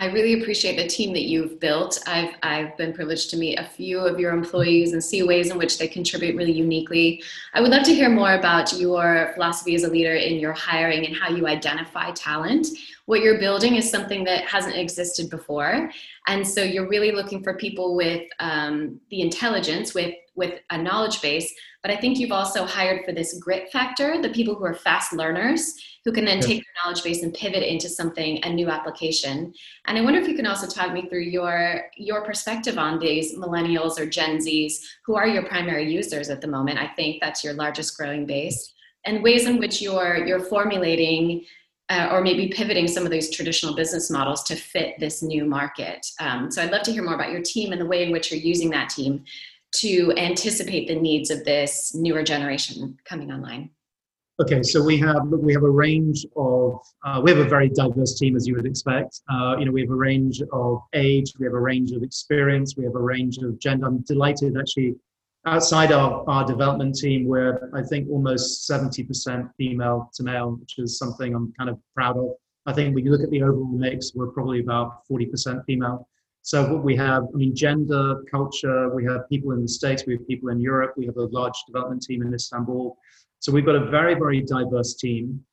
I 0.00 0.06
really 0.06 0.40
appreciate 0.40 0.76
the 0.76 0.86
team 0.86 1.12
that 1.14 1.24
you've 1.24 1.58
built. 1.58 1.98
I've, 2.06 2.34
I've 2.44 2.76
been 2.76 2.92
privileged 2.92 3.30
to 3.30 3.36
meet 3.36 3.58
a 3.58 3.64
few 3.64 3.98
of 3.98 4.20
your 4.20 4.32
employees 4.32 4.92
and 4.92 5.02
see 5.02 5.24
ways 5.24 5.50
in 5.50 5.58
which 5.58 5.76
they 5.76 5.88
contribute 5.88 6.36
really 6.36 6.52
uniquely. 6.52 7.20
I 7.52 7.60
would 7.60 7.72
love 7.72 7.82
to 7.84 7.94
hear 7.94 8.08
more 8.08 8.34
about 8.34 8.72
your 8.74 9.32
philosophy 9.34 9.74
as 9.74 9.82
a 9.82 9.90
leader 9.90 10.14
in 10.14 10.38
your 10.38 10.52
hiring 10.52 11.04
and 11.04 11.16
how 11.16 11.30
you 11.30 11.48
identify 11.48 12.12
talent. 12.12 12.68
What 13.06 13.22
you're 13.22 13.40
building 13.40 13.74
is 13.74 13.90
something 13.90 14.22
that 14.24 14.44
hasn't 14.44 14.76
existed 14.76 15.30
before. 15.30 15.90
And 16.28 16.46
so 16.46 16.62
you're 16.62 16.88
really 16.88 17.10
looking 17.10 17.42
for 17.42 17.54
people 17.54 17.96
with 17.96 18.22
um, 18.38 19.00
the 19.10 19.22
intelligence, 19.22 19.94
with, 19.94 20.14
with 20.38 20.60
a 20.70 20.78
knowledge 20.78 21.20
base, 21.20 21.52
but 21.82 21.90
I 21.90 21.96
think 21.96 22.18
you've 22.18 22.32
also 22.32 22.64
hired 22.64 23.04
for 23.04 23.12
this 23.12 23.38
grit 23.38 23.70
factor, 23.70 24.22
the 24.22 24.30
people 24.30 24.54
who 24.54 24.64
are 24.64 24.74
fast 24.74 25.12
learners 25.12 25.74
who 26.04 26.12
can 26.12 26.24
then 26.24 26.40
take 26.40 26.58
their 26.58 26.84
knowledge 26.84 27.04
base 27.04 27.22
and 27.22 27.34
pivot 27.34 27.62
into 27.62 27.88
something, 27.88 28.42
a 28.44 28.50
new 28.50 28.70
application. 28.70 29.52
And 29.86 29.98
I 29.98 30.00
wonder 30.00 30.18
if 30.18 30.26
you 30.26 30.34
can 30.34 30.46
also 30.46 30.66
talk 30.66 30.92
me 30.92 31.08
through 31.08 31.24
your 31.24 31.82
your 31.96 32.24
perspective 32.24 32.78
on 32.78 32.98
these 32.98 33.36
millennials 33.36 33.98
or 33.98 34.06
Gen 34.06 34.38
Zs 34.38 34.74
who 35.04 35.16
are 35.16 35.28
your 35.28 35.44
primary 35.44 35.92
users 35.92 36.30
at 36.30 36.40
the 36.40 36.46
moment. 36.46 36.78
I 36.78 36.86
think 36.88 37.20
that's 37.20 37.44
your 37.44 37.52
largest 37.52 37.96
growing 37.96 38.24
base, 38.24 38.72
and 39.04 39.22
ways 39.22 39.46
in 39.46 39.58
which 39.58 39.82
you're 39.82 40.24
you're 40.26 40.40
formulating 40.40 41.44
uh, 41.90 42.08
or 42.12 42.20
maybe 42.20 42.48
pivoting 42.48 42.86
some 42.86 43.04
of 43.04 43.10
these 43.10 43.30
traditional 43.34 43.74
business 43.74 44.10
models 44.10 44.42
to 44.44 44.54
fit 44.54 44.98
this 44.98 45.22
new 45.22 45.44
market. 45.44 46.06
Um, 46.20 46.50
so 46.50 46.62
I'd 46.62 46.70
love 46.70 46.82
to 46.82 46.92
hear 46.92 47.02
more 47.02 47.14
about 47.14 47.32
your 47.32 47.42
team 47.42 47.72
and 47.72 47.80
the 47.80 47.86
way 47.86 48.02
in 48.02 48.12
which 48.12 48.30
you're 48.30 48.40
using 48.40 48.70
that 48.70 48.90
team 48.90 49.24
to 49.76 50.12
anticipate 50.16 50.88
the 50.88 50.94
needs 50.94 51.30
of 51.30 51.44
this 51.44 51.94
newer 51.94 52.22
generation 52.22 52.96
coming 53.04 53.30
online? 53.30 53.70
Okay, 54.40 54.62
so 54.62 54.80
we 54.80 54.96
have 54.98 55.26
we 55.26 55.52
have 55.52 55.64
a 55.64 55.70
range 55.70 56.24
of 56.36 56.80
uh, 57.04 57.20
we 57.20 57.30
have 57.32 57.40
a 57.40 57.48
very 57.48 57.68
diverse 57.68 58.16
team 58.16 58.36
as 58.36 58.46
you 58.46 58.54
would 58.54 58.66
expect. 58.66 59.20
Uh, 59.28 59.56
you 59.58 59.64
know, 59.64 59.72
we 59.72 59.80
have 59.80 59.90
a 59.90 59.96
range 59.96 60.40
of 60.52 60.80
age, 60.94 61.32
we 61.40 61.44
have 61.44 61.54
a 61.54 61.60
range 61.60 61.90
of 61.90 62.04
experience, 62.04 62.76
we 62.76 62.84
have 62.84 62.94
a 62.94 63.00
range 63.00 63.38
of 63.38 63.58
gender. 63.58 63.86
I'm 63.86 63.98
delighted 64.02 64.56
actually. 64.56 64.94
Outside 65.44 65.92
our, 65.92 66.28
our 66.28 66.44
development 66.44 66.94
team, 66.96 67.26
we're 67.26 67.70
I 67.74 67.82
think 67.82 68.08
almost 68.10 68.68
70% 68.70 69.50
female 69.56 70.10
to 70.14 70.22
male, 70.22 70.50
which 70.52 70.78
is 70.78 70.98
something 70.98 71.34
I'm 71.34 71.52
kind 71.58 71.70
of 71.70 71.78
proud 71.94 72.16
of. 72.16 72.30
I 72.66 72.72
think 72.72 72.94
when 72.94 73.04
you 73.04 73.10
look 73.10 73.22
at 73.22 73.30
the 73.30 73.42
overall 73.42 73.66
mix, 73.66 74.12
we're 74.14 74.28
probably 74.28 74.60
about 74.60 75.08
40% 75.10 75.64
female. 75.64 76.06
So 76.48 76.62
what 76.72 76.82
we 76.82 76.96
have, 76.96 77.24
I 77.24 77.36
mean, 77.36 77.54
gender, 77.54 78.24
culture, 78.30 78.88
we 78.94 79.04
have 79.04 79.28
people 79.28 79.52
in 79.52 79.60
the 79.60 79.68
States, 79.68 80.04
we 80.06 80.14
have 80.14 80.26
people 80.26 80.48
in 80.48 80.58
Europe, 80.62 80.94
we 80.96 81.04
have 81.04 81.18
a 81.18 81.26
large 81.26 81.62
development 81.66 82.00
team 82.00 82.22
in 82.22 82.32
Istanbul. 82.32 82.96
So 83.38 83.52
we've 83.52 83.66
got 83.66 83.74
a 83.74 83.90
very, 83.90 84.14
very 84.14 84.40
diverse 84.40 84.94
team. 84.94 85.44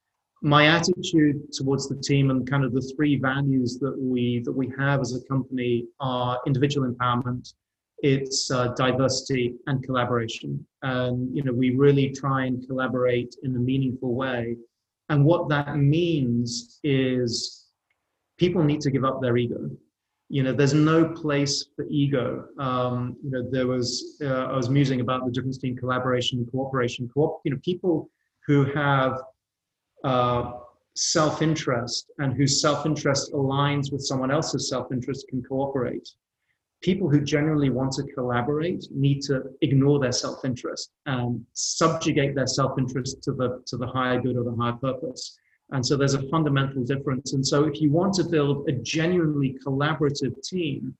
My 0.41 0.67
attitude 0.67 1.51
towards 1.51 1.89
the 1.89 1.97
team 1.97 2.29
and 2.29 2.49
kind 2.49 2.63
of 2.63 2.71
the 2.71 2.93
three 2.95 3.17
values 3.17 3.77
that 3.79 3.93
we 3.99 4.41
that 4.45 4.53
we 4.53 4.71
have 4.79 5.01
as 5.01 5.13
a 5.13 5.21
company 5.27 5.85
are 5.99 6.39
individual 6.47 6.89
empowerment, 6.89 7.53
it's 7.97 8.49
uh, 8.49 8.69
diversity 8.77 9.55
and 9.67 9.83
collaboration. 9.83 10.65
And 10.81 11.35
you 11.35 11.43
know, 11.43 11.51
we 11.51 11.71
really 11.71 12.11
try 12.11 12.45
and 12.45 12.65
collaborate 12.65 13.35
in 13.43 13.53
a 13.53 13.59
meaningful 13.59 14.15
way. 14.15 14.55
And 15.09 15.25
what 15.25 15.49
that 15.49 15.75
means 15.75 16.79
is 16.85 17.65
people 18.37 18.63
need 18.63 18.79
to 18.79 18.91
give 18.91 19.03
up 19.03 19.21
their 19.21 19.35
ego 19.35 19.71
you 20.29 20.41
know 20.43 20.51
there's 20.51 20.73
no 20.73 21.05
place 21.09 21.65
for 21.75 21.85
ego. 21.89 22.45
Um, 22.57 23.15
you 23.23 23.31
know 23.31 23.47
there 23.49 23.67
was 23.67 24.17
uh, 24.21 24.45
i 24.45 24.55
was 24.55 24.69
musing 24.69 25.01
about 25.01 25.25
the 25.25 25.31
difference 25.31 25.57
between 25.57 25.77
collaboration 25.77 26.39
and 26.39 26.51
cooperation. 26.51 27.09
Co- 27.13 27.41
you 27.43 27.51
know 27.51 27.59
people 27.63 28.09
who 28.47 28.65
have 28.65 29.21
uh, 30.03 30.53
self-interest 30.95 32.11
and 32.19 32.33
whose 32.33 32.61
self-interest 32.61 33.33
aligns 33.33 33.91
with 33.91 34.01
someone 34.01 34.31
else's 34.31 34.69
self-interest 34.69 35.27
can 35.29 35.43
cooperate. 35.43 36.07
People 36.81 37.09
who 37.09 37.21
generally 37.21 37.69
want 37.69 37.91
to 37.93 38.03
collaborate 38.03 38.85
need 38.91 39.21
to 39.23 39.43
ignore 39.61 39.99
their 39.99 40.11
self-interest 40.11 40.91
and 41.05 41.43
subjugate 41.53 42.35
their 42.35 42.47
self-interest 42.47 43.21
to 43.23 43.31
the 43.31 43.61
to 43.67 43.77
the 43.77 43.87
higher 43.87 44.19
good 44.19 44.37
or 44.37 44.43
the 44.43 44.55
higher 44.55 44.73
purpose 44.73 45.37
and 45.71 45.85
so 45.85 45.97
there's 45.97 46.13
a 46.13 46.29
fundamental 46.29 46.83
difference. 46.83 47.33
And 47.33 47.45
so 47.45 47.63
if 47.65 47.81
you 47.81 47.91
want 47.91 48.13
to 48.15 48.23
build 48.23 48.69
a 48.69 48.73
genuinely 48.73 49.57
collaborative 49.65 50.41
team, 50.43 50.95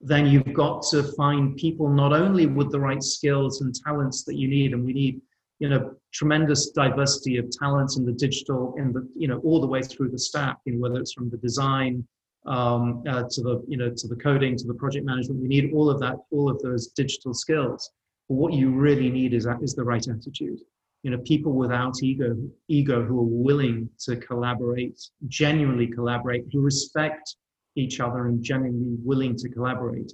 then 0.00 0.26
you've 0.26 0.52
got 0.52 0.82
to 0.90 1.04
find 1.14 1.56
people 1.56 1.88
not 1.88 2.12
only 2.12 2.46
with 2.46 2.72
the 2.72 2.80
right 2.80 3.02
skills 3.02 3.60
and 3.60 3.72
talents 3.72 4.24
that 4.24 4.34
you 4.34 4.48
need, 4.48 4.72
and 4.72 4.84
we 4.84 4.92
need, 4.92 5.20
you 5.60 5.68
know, 5.68 5.94
tremendous 6.12 6.70
diversity 6.70 7.36
of 7.36 7.48
talents 7.50 7.96
in 7.96 8.04
the 8.04 8.12
digital, 8.12 8.74
in 8.78 8.92
the, 8.92 9.08
you 9.16 9.28
know, 9.28 9.38
all 9.44 9.60
the 9.60 9.66
way 9.66 9.80
through 9.80 10.10
the 10.10 10.18
stack, 10.18 10.56
you 10.64 10.72
know, 10.72 10.80
whether 10.80 10.98
it's 10.98 11.12
from 11.12 11.30
the 11.30 11.36
design 11.36 12.04
um, 12.46 13.04
uh, 13.08 13.22
to 13.30 13.42
the, 13.42 13.64
you 13.68 13.76
know, 13.76 13.90
to 13.96 14.08
the 14.08 14.16
coding, 14.16 14.56
to 14.56 14.66
the 14.66 14.74
project 14.74 15.06
management. 15.06 15.40
We 15.40 15.46
need 15.46 15.72
all 15.72 15.88
of 15.88 16.00
that, 16.00 16.16
all 16.32 16.50
of 16.50 16.60
those 16.62 16.88
digital 16.88 17.32
skills. 17.32 17.92
But 18.28 18.34
what 18.34 18.54
you 18.54 18.70
really 18.70 19.08
need 19.08 19.34
is, 19.34 19.46
is 19.60 19.74
the 19.74 19.84
right 19.84 20.06
attitude 20.08 20.58
you 21.02 21.10
know 21.10 21.18
people 21.18 21.52
without 21.52 21.94
ego 22.02 22.36
ego 22.68 23.04
who 23.04 23.18
are 23.18 23.32
willing 23.48 23.88
to 23.98 24.16
collaborate 24.16 25.00
genuinely 25.26 25.86
collaborate 25.86 26.44
who 26.52 26.60
respect 26.60 27.36
each 27.76 28.00
other 28.00 28.26
and 28.26 28.42
genuinely 28.42 28.96
willing 29.02 29.36
to 29.36 29.48
collaborate. 29.48 30.12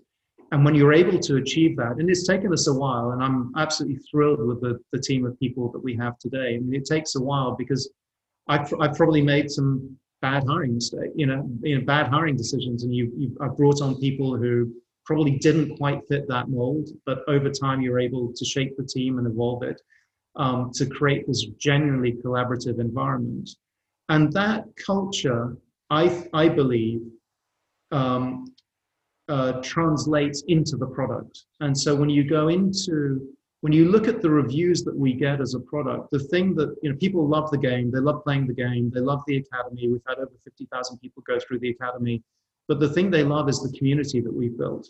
And 0.51 0.65
when 0.65 0.75
you're 0.75 0.95
able 0.95 1.19
to 1.19 1.37
achieve 1.37 1.77
that 1.77 1.97
and 1.99 2.09
it's 2.09 2.27
taken 2.27 2.53
us 2.53 2.69
a 2.69 2.73
while 2.73 3.11
and 3.11 3.23
i'm 3.23 3.53
absolutely 3.57 3.99
thrilled 4.11 4.47
with 4.47 4.61
the, 4.63 4.79
the 4.93 5.01
team 5.01 5.27
of 5.27 5.39
people 5.39 5.71
that 5.73 5.83
we 5.83 5.95
have 5.97 6.19
today. 6.19 6.57
I 6.57 6.59
mean 6.59 6.75
it 6.75 6.87
takes 6.87 7.17
a 7.17 7.21
while 7.21 7.55
because 7.55 7.91
i've, 8.49 8.73
I've 8.81 8.95
probably 8.95 9.23
made 9.23 9.51
some 9.51 9.97
bad 10.23 10.45
hiring 10.49 10.75
mistakes 10.75 11.13
you 11.15 11.27
know, 11.27 11.49
you 11.63 11.79
know 11.79 11.85
bad 11.85 12.09
hiring 12.09 12.37
decisions. 12.37 12.83
And 12.83 12.95
you 12.95 13.37
i've 13.43 13.57
brought 13.57 13.83
on 13.83 14.01
people 14.01 14.37
who 14.37 14.73
probably 15.05 15.39
didn't 15.39 15.77
quite 15.77 16.01
fit 16.09 16.27
that 16.29 16.49
mold 16.49 16.89
but 17.05 17.19
over 17.29 17.51
time 17.51 17.83
you're 17.83 18.01
able 18.01 18.33
to 18.35 18.45
shape 18.45 18.77
the 18.77 18.85
team 18.85 19.19
and 19.19 19.27
evolve 19.27 19.63
it 19.63 19.81
um, 20.39 20.71
to 20.75 20.87
create 20.87 21.27
this 21.27 21.45
genuinely 21.59 22.13
collaborative 22.13 22.81
environment. 22.81 23.51
And 24.09 24.33
that 24.33 24.65
culture, 24.85 25.57
I, 25.91 26.27
I 26.33 26.49
believe, 26.49 27.03
um, 27.91 28.55
uh, 29.29 29.61
translates 29.63 30.43
into 30.49 30.77
the 30.77 30.87
product. 30.87 31.45
And 31.61 31.77
so 31.77 31.95
when 31.95 32.09
you 32.09 32.25
go 32.25 32.49
into, 32.49 33.29
when 33.61 33.73
you 33.73 33.91
look 33.91 34.09
at 34.09 34.23
the 34.23 34.31
reviews 34.31 34.85
that 34.85 34.97
we 34.97 35.13
get 35.13 35.41
as 35.41 35.55
a 35.55 35.61
product, 35.61 36.11
the 36.11 36.21
thing 36.21 36.55
that, 36.55 36.75
you 36.83 36.91
know, 36.91 36.97
people 36.97 37.29
love 37.29 37.51
the 37.51 37.59
game, 37.59 37.91
they 37.91 37.99
love 37.99 38.23
playing 38.25 38.47
the 38.47 38.55
game, 38.55 38.91
they 38.95 39.01
love 39.01 39.21
the 39.27 39.39
academy. 39.39 39.89
We've 39.89 40.01
had 40.09 40.19
over 40.19 40.33
50,000 40.45 40.99
people 40.99 41.23
go 41.27 41.39
through 41.41 41.59
the 41.59 41.71
academy. 41.71 42.23
But 42.69 42.81
the 42.81 42.89
thing 42.89 43.11
they 43.11 43.25
love 43.25 43.49
is 43.49 43.61
the 43.61 43.77
community 43.77 44.21
that 44.21 44.33
we've 44.33 44.57
built 44.57 44.89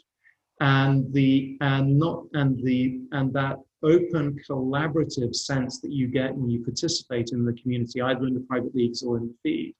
and 0.60 1.12
the 1.12 1.56
and 1.60 1.98
not 1.98 2.24
and 2.34 2.62
the 2.64 3.00
and 3.12 3.32
that 3.32 3.58
open 3.82 4.38
collaborative 4.48 5.34
sense 5.34 5.80
that 5.80 5.92
you 5.92 6.08
get 6.08 6.34
when 6.34 6.50
you 6.50 6.62
participate 6.62 7.30
in 7.32 7.44
the 7.44 7.52
community, 7.54 8.00
either 8.00 8.26
in 8.26 8.34
the 8.34 8.40
private 8.40 8.74
leagues 8.74 9.02
or 9.02 9.18
in 9.18 9.28
the 9.28 9.34
feed. 9.42 9.74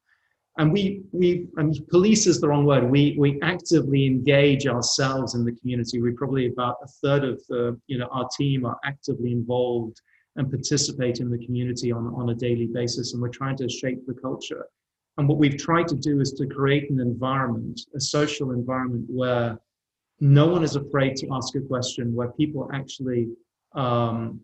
and 0.58 0.72
we 0.72 1.02
we 1.12 1.48
I 1.56 1.62
mean, 1.62 1.86
police 1.90 2.26
is 2.26 2.40
the 2.40 2.48
wrong 2.48 2.64
word. 2.64 2.84
We 2.90 3.16
we 3.18 3.40
actively 3.42 4.06
engage 4.06 4.66
ourselves 4.66 5.34
in 5.34 5.44
the 5.44 5.52
community. 5.52 6.00
We 6.00 6.12
probably 6.12 6.46
about 6.46 6.76
a 6.82 6.88
third 7.02 7.24
of 7.24 7.40
the 7.48 7.78
you 7.86 7.98
know 7.98 8.08
our 8.10 8.28
team 8.36 8.64
are 8.66 8.78
actively 8.84 9.32
involved 9.32 10.00
and 10.36 10.50
participate 10.50 11.18
in 11.20 11.30
the 11.30 11.44
community 11.44 11.90
on 11.92 12.04
on 12.14 12.30
a 12.30 12.34
daily 12.34 12.66
basis, 12.66 13.12
and 13.12 13.22
we're 13.22 13.28
trying 13.40 13.56
to 13.58 13.68
shape 13.68 14.06
the 14.06 14.14
culture. 14.14 14.66
And 15.16 15.28
what 15.28 15.38
we've 15.38 15.56
tried 15.56 15.88
to 15.88 15.96
do 15.96 16.20
is 16.20 16.32
to 16.34 16.46
create 16.46 16.90
an 16.90 17.00
environment, 17.00 17.80
a 17.96 18.00
social 18.00 18.52
environment 18.52 19.06
where 19.08 19.58
no 20.20 20.46
one 20.46 20.62
is 20.62 20.76
afraid 20.76 21.16
to 21.16 21.28
ask 21.32 21.56
a 21.56 21.60
question, 21.60 22.14
where 22.14 22.30
people 22.32 22.70
actually 22.72 23.28
um, 23.74 24.40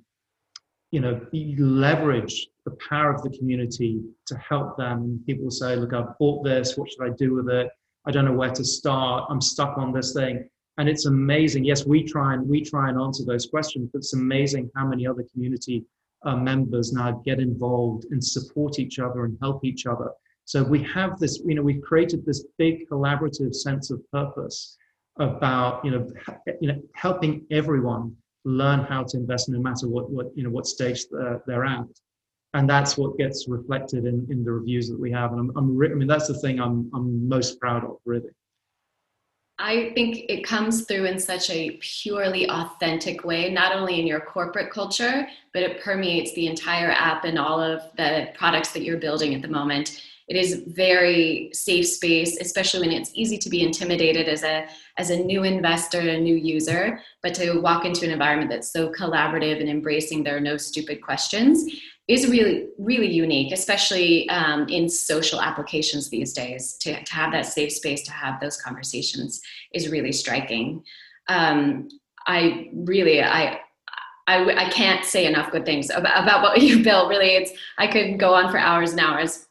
you 0.91 1.01
know, 1.01 1.21
leverage 1.33 2.47
the 2.65 2.77
power 2.89 3.13
of 3.13 3.23
the 3.23 3.37
community 3.37 4.01
to 4.27 4.37
help 4.37 4.77
them. 4.77 5.23
People 5.27 5.51
say, 5.51 5.75
look, 5.77 5.93
I've 5.93 6.17
bought 6.19 6.45
this. 6.45 6.77
What 6.77 6.89
should 6.91 7.05
I 7.05 7.11
do 7.17 7.35
with 7.35 7.49
it? 7.49 7.69
I 8.07 8.11
don't 8.11 8.25
know 8.25 8.33
where 8.33 8.53
to 8.53 8.65
start. 8.65 9.27
I'm 9.29 9.41
stuck 9.41 9.77
on 9.77 9.93
this 9.93 10.13
thing. 10.13 10.49
And 10.79 10.89
it's 10.89 11.07
amazing. 11.07 11.65
Yes, 11.65 11.87
we 11.87 12.05
try 12.05 12.35
and 12.35 12.49
we 12.49 12.63
try 12.63 12.89
and 12.89 13.01
answer 13.01 13.25
those 13.25 13.47
questions, 13.47 13.91
but 13.93 13.99
it's 13.99 14.15
amazing 14.15 14.71
how 14.75 14.87
many 14.87 15.07
other 15.07 15.25
community 15.33 15.85
uh, 16.25 16.37
members 16.37 16.93
now 16.93 17.23
get 17.25 17.39
involved 17.39 18.07
and 18.11 18.23
support 18.23 18.79
each 18.79 18.99
other 18.99 19.25
and 19.25 19.39
help 19.41 19.65
each 19.65 19.87
other. 19.87 20.11
So 20.47 20.63
we 20.63 20.83
have 20.83 21.19
this, 21.19 21.41
you 21.45 21.55
know, 21.55 21.63
we've 21.63 21.83
created 21.83 22.25
this 22.25 22.45
big 22.59 22.89
collaborative 22.89 23.55
sense 23.55 23.91
of 23.91 24.01
purpose 24.11 24.77
about, 25.19 25.85
you 25.85 25.91
know, 25.91 26.11
you 26.61 26.69
know, 26.69 26.83
helping 26.95 27.47
everyone 27.51 28.17
learn 28.45 28.81
how 28.81 29.03
to 29.03 29.17
invest 29.17 29.49
no 29.49 29.59
matter 29.59 29.89
what, 29.89 30.11
what 30.11 30.27
you 30.37 30.45
know 30.45 30.51
what 30.51 30.67
stage 30.67 31.07
they're, 31.11 31.43
they're 31.47 31.65
at. 31.65 31.87
And 32.53 32.71
that's 32.71 32.97
what 32.97 33.19
gets 33.19 33.49
reflected 33.49 34.05
in, 34.05 34.27
in 34.31 34.45
the 34.45 34.53
reviews 34.53 34.89
that 34.89 34.99
we 34.99 35.11
have. 35.11 35.33
And 35.33 35.41
I'm, 35.41 35.57
I'm 35.57 35.83
i 35.83 35.95
mean 35.95 36.07
that's 36.07 36.29
the 36.29 36.39
thing 36.39 36.61
I'm, 36.61 36.91
I'm 36.95 37.29
most 37.29 37.59
proud 37.59 37.85
of 37.85 37.97
really. 38.05 38.31
I 39.59 39.93
think 39.95 40.25
it 40.29 40.45
comes 40.45 40.85
through 40.85 41.05
in 41.05 41.19
such 41.19 41.49
a 41.49 41.79
purely 41.81 42.49
authentic 42.51 43.25
way, 43.25 43.51
not 43.51 43.75
only 43.75 44.01
in 44.01 44.07
your 44.07 44.21
corporate 44.21 44.73
culture, 44.73 45.29
but 45.53 45.63
it 45.63 45.83
permeates 45.83 46.33
the 46.35 46.49
entire 46.49 46.91
app 46.91 47.25
and 47.25 47.39
all 47.39 47.61
of 47.61 47.83
the 47.97 48.31
products 48.35 48.73
that 48.73 48.83
you're 48.83 48.99
building 48.99 49.33
at 49.33 49.43
the 49.43 49.49
moment 49.49 50.03
it 50.29 50.37
is 50.37 50.63
very 50.69 51.51
safe 51.53 51.87
space 51.87 52.39
especially 52.41 52.89
when 52.89 52.97
it's 52.97 53.11
easy 53.15 53.39
to 53.39 53.49
be 53.49 53.63
intimidated 53.63 54.29
as 54.29 54.43
a 54.43 54.67
as 54.99 55.11
a 55.11 55.17
new 55.17 55.43
investor 55.43 56.01
a 56.01 56.19
new 56.19 56.37
user 56.37 56.99
but 57.23 57.35
to 57.35 57.61
walk 57.61 57.85
into 57.85 58.05
an 58.05 58.11
environment 58.11 58.51
that's 58.51 58.73
so 58.73 58.91
collaborative 58.93 59.61
and 59.61 59.69
embracing 59.69 60.23
there 60.23 60.37
are 60.37 60.41
no 60.41 60.57
stupid 60.57 61.03
questions 61.03 61.65
is 62.09 62.29
really 62.29 62.67
really 62.79 63.11
unique 63.11 63.53
especially 63.53 64.29
um, 64.29 64.69
in 64.69 64.89
social 64.89 65.41
applications 65.41 66.11
these 66.11 66.33
days. 66.33 66.77
To, 66.83 67.03
to 67.03 67.15
have 67.15 67.33
that 67.33 67.47
safe 67.47 67.73
space 67.73 68.03
to 68.03 68.13
have 68.13 68.41
those 68.41 68.61
conversations 68.61 69.41
is 69.73 69.89
really 69.89 70.13
striking. 70.13 70.83
Um, 71.29 71.89
i 72.27 72.71
really 72.75 73.23
i 73.23 73.59
I, 74.27 74.67
I 74.67 74.71
can't 74.71 75.05
say 75.05 75.27
enough 75.27 75.53
good 75.53 75.67
things 75.67 75.91
about, 75.91 76.23
about 76.23 76.43
what 76.43 76.63
you 76.67 76.83
built. 76.83 77.11
Really, 77.11 77.37
it's 77.37 77.53
I 77.77 77.87
could 77.87 78.19
go 78.19 78.33
on 78.35 78.51
for 78.51 78.59
hours 78.59 78.93
and 78.93 79.01
hours 79.01 79.47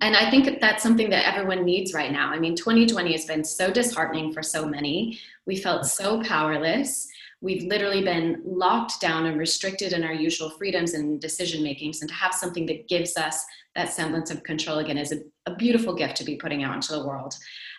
and 0.00 0.16
I 0.16 0.30
think 0.30 0.60
that's 0.60 0.82
something 0.82 1.10
that 1.10 1.26
everyone 1.26 1.64
needs 1.64 1.94
right 1.94 2.12
now. 2.12 2.30
I 2.30 2.38
mean, 2.38 2.54
2020 2.54 3.12
has 3.12 3.24
been 3.24 3.44
so 3.44 3.70
disheartening 3.70 4.32
for 4.32 4.42
so 4.42 4.66
many. 4.66 5.18
We 5.46 5.56
felt 5.56 5.86
so 5.86 6.22
powerless. 6.22 7.08
We've 7.40 7.64
literally 7.64 8.02
been 8.02 8.42
locked 8.44 9.00
down 9.00 9.26
and 9.26 9.38
restricted 9.38 9.92
in 9.92 10.04
our 10.04 10.12
usual 10.12 10.50
freedoms 10.50 10.94
and 10.94 11.20
decision 11.20 11.62
makings. 11.62 12.02
And 12.02 12.10
to 12.10 12.14
have 12.14 12.34
something 12.34 12.66
that 12.66 12.88
gives 12.88 13.16
us 13.16 13.44
that 13.74 13.92
semblance 13.92 14.30
of 14.30 14.42
control 14.42 14.78
again 14.78 14.98
is 14.98 15.12
a, 15.12 15.20
a 15.46 15.54
beautiful 15.54 15.94
gift 15.94 16.16
to 16.16 16.24
be 16.24 16.36
putting 16.36 16.64
out 16.64 16.74
into 16.74 16.92
the 16.92 17.06
world. 17.06 17.34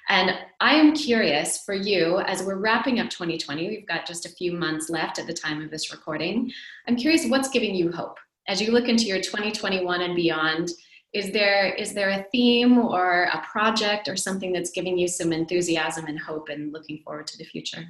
And 0.09 0.32
I 0.59 0.76
am 0.76 0.95
curious 0.95 1.64
for 1.64 1.76
you, 1.76 2.20
as 2.22 2.43
we're 2.43 2.55
wrapping 2.55 2.99
up 2.99 3.09
2020, 3.09 3.68
we've 3.68 3.88
got 3.88 4.07
just 4.07 4.26
a 4.26 4.30
few 4.30 4.53
months 4.53 4.89
left 4.89 5.20
at 5.20 5.28
the 5.28 5.34
time 5.34 5.62
of 5.62 5.70
this 5.70 5.91
recording. 5.91 6.51
I'm 6.88 6.95
curious 6.95 7.28
what's 7.28 7.49
giving 7.49 7.76
you 7.76 7.91
hope 7.91 8.18
as 8.47 8.62
you 8.62 8.72
look 8.72 8.89
into 8.89 9.05
your 9.05 9.22
2021 9.22 10.01
and 10.01 10.16
beyond 10.16 10.70
is 11.14 11.32
there 11.32 11.74
is 11.74 11.93
there 11.93 12.09
a 12.09 12.26
theme 12.32 12.78
or 12.78 13.24
a 13.34 13.41
project 13.41 14.07
or 14.07 14.16
something 14.16 14.53
that's 14.53 14.72
giving 14.72 14.97
you 14.97 15.07
some 15.07 15.34
enthusiasm 15.34 16.05
and 16.05 16.20
hope 16.20 16.49
and 16.49 16.72
looking 16.72 16.99
forward 16.99 17.28
to 17.28 17.38
the 17.38 17.43
future? 17.43 17.86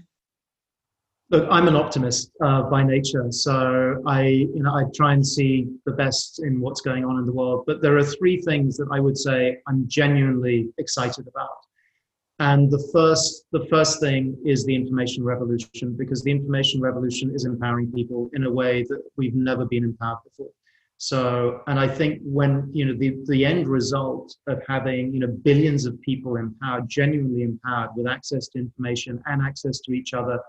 Look 1.30 1.48
i'm 1.52 1.68
an 1.68 1.76
optimist 1.76 2.32
uh, 2.44 2.64
by 2.64 2.84
nature. 2.84 3.32
So 3.32 4.02
i 4.08 4.24
you 4.24 4.64
know 4.64 4.74
i 4.74 4.84
try 4.96 5.14
and 5.14 5.26
see 5.26 5.68
the 5.86 5.92
best 5.92 6.42
in 6.44 6.60
what's 6.60 6.82
going 6.82 7.06
on 7.06 7.20
in 7.20 7.26
the 7.26 7.32
world. 7.32 7.64
But 7.68 7.82
there 7.82 7.96
are 7.98 8.04
three 8.04 8.42
things 8.42 8.76
that 8.78 8.88
i 8.92 9.00
would 9.00 9.18
say 9.18 9.58
i'm 9.68 9.88
genuinely 9.88 10.70
excited 10.80 11.28
about. 11.28 11.60
And 12.40 12.72
the 12.72 12.90
first 12.92 13.46
the 13.52 13.68
first 13.68 14.00
thing 14.00 14.36
is 14.44 14.66
the 14.66 14.74
information 14.74 15.24
revolution 15.24 15.96
because 15.96 16.24
the 16.24 16.32
information 16.32 16.82
revolution 16.82 17.36
is 17.36 17.46
empowering 17.46 17.92
people 17.92 18.32
in 18.34 18.46
a 18.46 18.52
way 18.52 18.82
that 18.90 19.04
we've 19.16 19.36
never 19.36 19.64
been 19.66 19.84
empowered 19.84 20.24
before 20.24 20.50
so, 21.04 21.64
and 21.66 21.80
I 21.80 21.88
think 21.88 22.22
when, 22.24 22.70
you 22.72 22.86
know, 22.86 22.94
the, 22.96 23.18
the 23.26 23.44
end 23.44 23.68
result 23.68 24.36
of 24.46 24.62
having, 24.68 25.12
you 25.12 25.20
know, 25.20 25.36
billions 25.42 25.88
of 25.88 26.00
people 26.02 26.36
empowered, 26.36 26.88
genuinely 26.88 27.42
empowered 27.42 27.90
with 27.96 28.06
access 28.06 28.50
to 28.50 28.60
information 28.60 29.20
and 29.26 29.42
access 29.42 29.80
to 29.80 29.94
each 29.94 30.14
other, 30.14 30.40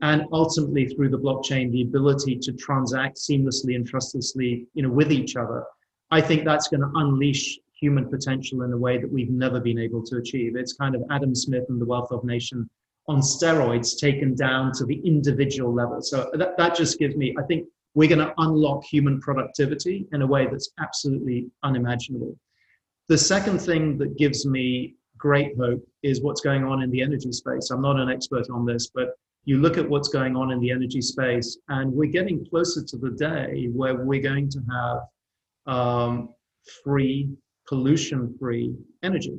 and 0.00 0.22
ultimately 0.32 0.86
through 0.86 1.10
the 1.10 1.18
blockchain, 1.18 1.70
the 1.70 1.82
ability 1.82 2.38
to 2.38 2.54
transact 2.54 3.18
seamlessly 3.18 3.76
and 3.76 3.86
trustlessly, 3.86 4.66
you 4.72 4.82
know, 4.82 4.88
with 4.88 5.12
each 5.12 5.36
other, 5.36 5.62
I 6.10 6.22
think 6.22 6.46
that's 6.46 6.68
going 6.68 6.80
to 6.80 6.90
unleash 6.94 7.58
human 7.78 8.08
potential 8.08 8.62
in 8.62 8.72
a 8.72 8.78
way 8.78 8.96
that 8.96 9.12
we've 9.12 9.28
never 9.28 9.60
been 9.60 9.78
able 9.78 10.02
to 10.04 10.16
achieve. 10.16 10.56
It's 10.56 10.72
kind 10.72 10.94
of 10.94 11.02
Adam 11.10 11.34
Smith 11.34 11.64
and 11.68 11.78
the 11.78 11.84
Wealth 11.84 12.12
of 12.12 12.24
Nation 12.24 12.66
on 13.08 13.20
steroids 13.20 13.98
taken 14.00 14.34
down 14.34 14.72
to 14.78 14.86
the 14.86 15.02
individual 15.04 15.74
level. 15.74 16.00
So 16.00 16.30
that, 16.32 16.56
that 16.56 16.74
just 16.74 16.98
gives 16.98 17.14
me, 17.14 17.36
I 17.38 17.42
think 17.42 17.68
we're 17.94 18.08
going 18.08 18.26
to 18.26 18.34
unlock 18.38 18.84
human 18.84 19.20
productivity 19.20 20.06
in 20.12 20.22
a 20.22 20.26
way 20.26 20.46
that's 20.46 20.70
absolutely 20.80 21.46
unimaginable. 21.62 22.36
The 23.08 23.18
second 23.18 23.60
thing 23.60 23.98
that 23.98 24.18
gives 24.18 24.46
me 24.46 24.94
great 25.16 25.56
hope 25.56 25.82
is 26.02 26.22
what's 26.22 26.40
going 26.40 26.64
on 26.64 26.82
in 26.82 26.90
the 26.90 27.02
energy 27.02 27.32
space. 27.32 27.70
I'm 27.70 27.82
not 27.82 27.98
an 27.98 28.08
expert 28.08 28.46
on 28.50 28.64
this, 28.64 28.90
but 28.94 29.14
you 29.44 29.58
look 29.58 29.78
at 29.78 29.88
what's 29.88 30.08
going 30.08 30.36
on 30.36 30.52
in 30.52 30.60
the 30.60 30.70
energy 30.70 31.00
space, 31.00 31.58
and 31.68 31.92
we're 31.92 32.10
getting 32.10 32.46
closer 32.50 32.84
to 32.84 32.96
the 32.98 33.10
day 33.10 33.68
where 33.72 33.94
we're 33.96 34.22
going 34.22 34.50
to 34.50 34.60
have 34.70 35.74
um, 35.74 36.34
free, 36.84 37.30
pollution 37.66 38.36
free 38.38 38.74
energy. 39.02 39.38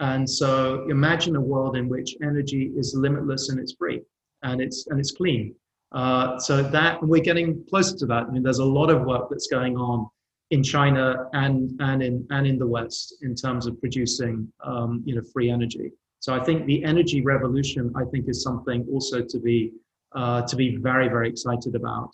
And 0.00 0.28
so 0.28 0.86
imagine 0.88 1.36
a 1.36 1.40
world 1.40 1.76
in 1.76 1.88
which 1.88 2.16
energy 2.22 2.72
is 2.76 2.94
limitless 2.96 3.48
and 3.48 3.58
it's 3.58 3.74
free 3.78 4.02
and 4.42 4.60
it's, 4.60 4.86
and 4.88 5.00
it's 5.00 5.12
clean. 5.12 5.54
Uh, 5.92 6.38
so 6.38 6.62
that 6.62 7.02
we're 7.02 7.22
getting 7.22 7.64
closer 7.70 7.96
to 7.96 8.06
that. 8.06 8.24
I 8.24 8.30
mean, 8.30 8.42
there's 8.42 8.58
a 8.58 8.64
lot 8.64 8.90
of 8.90 9.02
work 9.02 9.28
that's 9.30 9.46
going 9.46 9.76
on 9.76 10.08
in 10.50 10.62
China 10.62 11.28
and 11.32 11.72
and 11.80 12.02
in 12.02 12.26
and 12.30 12.46
in 12.46 12.58
the 12.58 12.66
West 12.66 13.16
in 13.22 13.34
terms 13.34 13.66
of 13.66 13.78
producing 13.80 14.50
um, 14.64 15.02
you 15.04 15.14
know 15.14 15.22
free 15.32 15.50
energy. 15.50 15.92
So 16.20 16.34
I 16.34 16.42
think 16.42 16.66
the 16.66 16.84
energy 16.84 17.22
revolution 17.22 17.92
I 17.96 18.04
think 18.04 18.28
is 18.28 18.42
something 18.42 18.86
also 18.92 19.22
to 19.22 19.38
be 19.38 19.72
uh, 20.14 20.42
to 20.42 20.56
be 20.56 20.76
very 20.76 21.08
very 21.08 21.28
excited 21.28 21.74
about. 21.74 22.10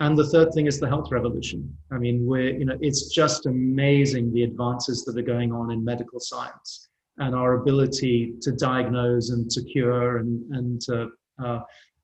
And 0.00 0.18
the 0.18 0.26
third 0.26 0.52
thing 0.52 0.66
is 0.66 0.80
the 0.80 0.88
health 0.88 1.12
revolution. 1.12 1.72
I 1.92 1.98
mean, 1.98 2.26
we're 2.26 2.56
you 2.56 2.64
know 2.64 2.78
it's 2.80 3.08
just 3.08 3.46
amazing 3.46 4.32
the 4.32 4.42
advances 4.44 5.04
that 5.04 5.16
are 5.16 5.22
going 5.22 5.52
on 5.52 5.70
in 5.70 5.84
medical 5.84 6.20
science 6.20 6.88
and 7.18 7.34
our 7.34 7.54
ability 7.54 8.34
to 8.42 8.50
diagnose 8.52 9.30
and 9.30 9.48
to 9.50 9.62
cure 9.62 10.18
and 10.18 10.52
and 10.54 10.80
to 10.82 11.10
uh, 11.44 11.60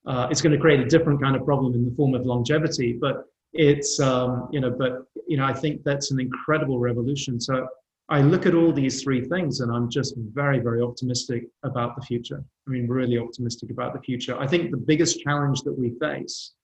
uh, 0.07 0.29
it's 0.31 0.41
going 0.41 0.53
to 0.53 0.59
create 0.59 0.81
a 0.81 0.87
different 0.87 1.21
kind 1.21 1.37
of 1.37 1.45
problem 1.45 1.75
in 1.75 1.85
the 1.85 1.95
form 1.95 2.15
of 2.15 2.25
longevity. 2.27 2.93
But 2.93 3.25
it's 3.53 4.01
um, 4.01 4.49
you 4.53 4.61
know, 4.61 4.71
but 4.71 5.05
you 5.27 5.37
know, 5.37 5.45
I 5.45 5.53
think 5.53 5.83
that's 5.85 6.11
an 6.11 6.21
incredible 6.21 6.79
revolution. 6.79 7.41
So 7.41 7.69
I 8.09 8.23
look 8.23 8.45
at 8.45 8.55
all 8.55 8.73
these 8.73 9.03
three 9.03 9.25
things, 9.25 9.61
and 9.61 9.71
I'm 9.71 9.89
just 9.89 10.15
very, 10.17 10.59
very 10.59 10.83
optimistic 10.83 11.45
about 11.63 11.95
the 11.95 12.03
future. 12.03 12.43
I 12.67 12.71
mean, 12.71 12.89
really 12.89 13.19
optimistic 13.19 13.71
about 13.71 13.93
the 13.93 14.01
future. 14.01 14.37
I 14.39 14.49
think 14.49 14.71
the 14.71 14.77
biggest 14.77 15.21
challenge 15.21 15.63
that 15.63 15.79
we 15.79 15.91
face 16.01 16.55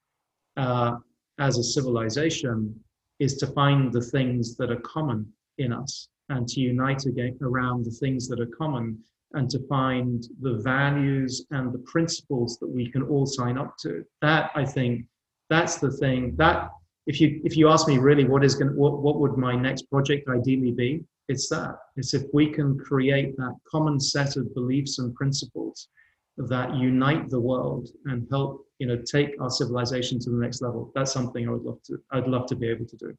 uh, 0.57 0.97
as 1.39 1.59
a 1.59 1.63
civilization 1.63 2.75
is 3.21 3.37
to 3.37 3.47
find 3.47 3.93
the 3.93 4.01
things 4.01 4.57
that 4.57 4.71
are 4.71 4.81
common 4.81 5.33
in 5.59 5.73
us 5.73 6.09
and 6.29 6.49
to 6.49 6.61
unite 6.61 7.07
again 7.07 7.39
around 7.41 7.85
the 7.85 7.91
things 7.91 8.29
that 8.29 8.41
are 8.41 8.51
common 8.59 8.99
and 9.37 9.49
to 9.51 9.61
find 9.69 10.27
the 10.41 10.55
values 10.55 11.47
and 11.51 11.73
the 11.73 11.79
principles 11.81 12.59
that 12.59 12.69
we 12.69 12.91
can 12.91 13.03
all 13.03 13.27
sign 13.27 13.57
up 13.59 13.77
to. 13.83 14.05
That 14.23 14.51
I 14.55 14.65
think 14.65 15.05
that's 15.51 15.77
the 15.77 15.93
thing 15.93 16.35
that 16.37 16.71
if 17.07 17.21
you 17.21 17.41
if 17.45 17.57
you 17.57 17.69
ask 17.69 17.87
me 17.87 17.99
really 17.99 18.25
what 18.25 18.45
is 18.45 18.55
going 18.57 18.75
what, 18.75 18.99
what 19.01 19.21
would 19.21 19.37
my 19.37 19.55
next 19.55 19.83
project 19.83 20.29
ideally 20.29 20.73
be 20.73 21.05
it's 21.29 21.49
that 21.49 21.77
it's 21.97 22.15
if 22.15 22.25
we 22.33 22.51
can 22.51 22.77
create 22.79 23.37
that 23.37 23.55
common 23.71 24.01
set 24.01 24.37
of 24.37 24.53
beliefs 24.55 24.99
and 24.99 25.15
principles 25.15 25.89
that 26.37 26.75
unite 26.75 27.31
the 27.31 27.41
world 27.41 27.89
and 28.07 28.27
help 28.29 28.67
you 28.81 28.87
know 28.89 28.97
take 28.97 29.41
our 29.41 29.51
civilization 29.51 30.19
to 30.19 30.31
the 30.31 30.37
next 30.37 30.61
level 30.63 30.91
that's 30.97 31.13
something 31.13 31.49
i 31.49 31.53
would 31.53 31.63
love 31.63 31.81
to 31.85 31.97
i'd 32.11 32.27
love 32.27 32.47
to 32.47 32.57
be 32.57 32.69
able 32.69 32.85
to 32.85 32.97
do 32.97 33.17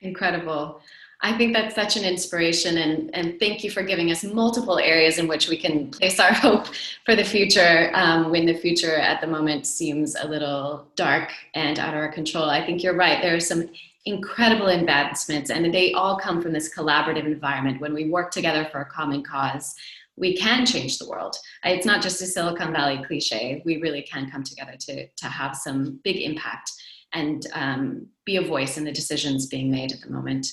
Incredible. 0.00 0.80
I 1.20 1.36
think 1.36 1.52
that's 1.52 1.74
such 1.74 1.96
an 1.96 2.04
inspiration, 2.04 2.78
and, 2.78 3.10
and 3.12 3.40
thank 3.40 3.64
you 3.64 3.70
for 3.72 3.82
giving 3.82 4.12
us 4.12 4.22
multiple 4.22 4.78
areas 4.78 5.18
in 5.18 5.26
which 5.26 5.48
we 5.48 5.56
can 5.56 5.90
place 5.90 6.20
our 6.20 6.32
hope 6.32 6.68
for 7.04 7.16
the 7.16 7.24
future 7.24 7.90
um, 7.94 8.30
when 8.30 8.46
the 8.46 8.54
future 8.54 8.94
at 8.94 9.20
the 9.20 9.26
moment 9.26 9.66
seems 9.66 10.14
a 10.14 10.28
little 10.28 10.86
dark 10.94 11.32
and 11.54 11.80
out 11.80 11.94
of 11.94 12.00
our 12.00 12.12
control. 12.12 12.48
I 12.48 12.64
think 12.64 12.84
you're 12.84 12.94
right. 12.94 13.20
There 13.20 13.34
are 13.34 13.40
some 13.40 13.68
incredible 14.04 14.68
advancements, 14.68 15.50
and 15.50 15.74
they 15.74 15.92
all 15.92 16.16
come 16.18 16.40
from 16.40 16.52
this 16.52 16.72
collaborative 16.72 17.26
environment. 17.26 17.80
When 17.80 17.94
we 17.94 18.08
work 18.08 18.30
together 18.30 18.68
for 18.70 18.80
a 18.80 18.86
common 18.86 19.24
cause, 19.24 19.74
we 20.16 20.36
can 20.36 20.64
change 20.66 20.98
the 20.98 21.08
world. 21.08 21.36
It's 21.64 21.86
not 21.86 22.00
just 22.00 22.22
a 22.22 22.26
Silicon 22.26 22.72
Valley 22.72 23.02
cliche. 23.04 23.60
We 23.64 23.80
really 23.80 24.02
can 24.02 24.30
come 24.30 24.44
together 24.44 24.76
to, 24.78 25.06
to 25.08 25.26
have 25.26 25.56
some 25.56 26.00
big 26.04 26.16
impact 26.16 26.72
and 27.12 27.46
um, 27.54 28.06
be 28.24 28.36
a 28.36 28.42
voice 28.42 28.76
in 28.78 28.84
the 28.84 28.92
decisions 28.92 29.46
being 29.46 29.70
made 29.70 29.92
at 29.92 30.00
the 30.00 30.10
moment. 30.10 30.46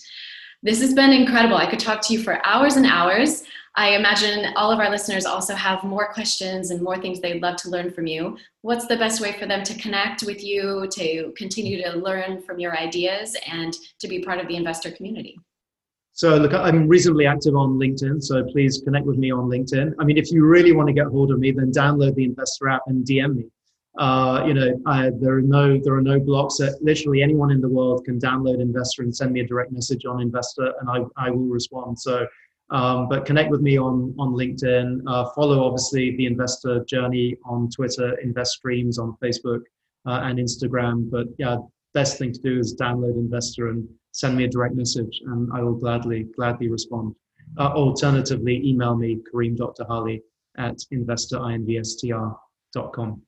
This 0.66 0.82
has 0.82 0.96
been 0.96 1.14
incredible. 1.14 1.58
I 1.58 1.70
could 1.70 1.80
talk 1.80 2.02
to 2.02 2.14
you 2.14 2.24
for 2.24 2.44
hours 2.44 2.76
and 2.76 2.88
hours. 2.88 3.44
I 3.76 3.90
imagine 3.90 4.52
all 4.56 4.72
of 4.72 4.80
our 4.80 4.90
listeners 4.90 5.24
also 5.24 5.54
have 5.54 5.84
more 5.84 6.12
questions 6.12 6.72
and 6.72 6.82
more 6.82 6.98
things 6.98 7.22
they'd 7.22 7.40
love 7.40 7.58
to 7.58 7.70
learn 7.70 7.92
from 7.92 8.08
you. 8.08 8.36
What's 8.64 8.88
the 8.88 8.98
best 8.98 9.22
way 9.22 9.34
for 9.34 9.46
them 9.46 9.62
to 9.64 9.78
connect 9.78 10.24
with 10.24 10.44
you, 10.44 10.88
to 10.94 11.32
continue 11.38 11.84
to 11.84 11.92
learn 11.92 12.42
from 12.42 12.58
your 12.58 12.76
ideas, 12.76 13.38
and 13.48 13.76
to 14.00 14.08
be 14.08 14.24
part 14.24 14.40
of 14.40 14.48
the 14.48 14.56
investor 14.56 14.90
community? 14.90 15.38
So, 16.14 16.36
look, 16.36 16.54
I'm 16.56 16.88
reasonably 16.88 17.28
active 17.28 17.56
on 17.56 17.78
LinkedIn, 17.78 18.24
so 18.24 18.44
please 18.46 18.82
connect 18.84 19.06
with 19.06 19.20
me 19.20 19.32
on 19.32 19.48
LinkedIn. 19.48 19.94
I 20.00 20.04
mean, 20.04 20.18
if 20.18 20.32
you 20.32 20.48
really 20.48 20.72
want 20.72 20.88
to 20.88 20.94
get 20.94 21.06
hold 21.06 21.32
of 21.32 21.38
me, 21.38 21.52
then 21.52 21.72
download 21.72 22.16
the 22.16 22.28
Invstr 22.28 22.74
app 22.74 22.82
and 22.88 23.06
DM 23.06 23.36
me. 23.36 23.46
Uh, 23.98 24.44
you 24.46 24.54
know, 24.54 24.82
I, 24.86 25.10
there 25.22 25.38
are 25.38 25.42
no 25.42 25.80
there 25.82 25.94
are 25.94 26.02
no 26.02 26.20
blocks. 26.20 26.58
That 26.58 26.78
literally 26.82 27.24
anyone 27.24 27.50
in 27.52 27.62
the 27.62 27.70
world 27.70 28.04
can 28.06 28.20
download 28.20 28.62
Invstr 28.62 29.00
and 29.00 29.16
send 29.16 29.32
me 29.32 29.40
a 29.40 29.48
direct 29.48 29.72
message 29.72 30.06
on 30.06 30.18
Invstr, 30.18 30.74
and 30.82 30.90
I, 30.90 31.28
I 31.28 31.32
will 31.32 31.48
respond. 31.48 31.98
So, 31.98 32.28
um, 32.72 33.08
but 33.08 33.26
connect 33.26 33.52
with 33.52 33.62
me 33.62 33.78
on 33.78 34.14
on 34.20 34.34
LinkedIn. 34.34 35.02
Uh, 35.08 35.30
follow 35.32 35.64
obviously 35.64 36.14
the 36.18 36.30
Invstr 36.30 36.86
Journey 36.86 37.38
on 37.46 37.70
Twitter, 37.70 38.20
Invest 38.20 38.52
Streams 38.54 39.00
on 39.00 39.16
Facebook 39.24 39.62
uh, 40.06 40.20
and 40.24 40.40
Instagram. 40.40 41.10
But 41.10 41.28
yeah, 41.38 41.60
best 41.94 42.18
thing 42.18 42.34
to 42.34 42.40
do 42.40 42.60
is 42.60 42.76
download 42.76 43.16
Invstr 43.16 43.70
and 43.70 43.88
send 44.12 44.36
me 44.36 44.44
a 44.44 44.50
direct 44.50 44.76
message, 44.76 45.22
and 45.26 45.50
I 45.54 45.62
will 45.62 45.76
gladly 45.76 46.24
gladly 46.36 46.68
respond. 46.68 47.16
Uh, 47.58 47.72
alternatively, 47.74 48.62
email 48.68 48.98
me 48.98 49.20
kerim.derhalli 49.32 50.22
at 50.58 50.76
investorinvestr.com. 50.94 53.22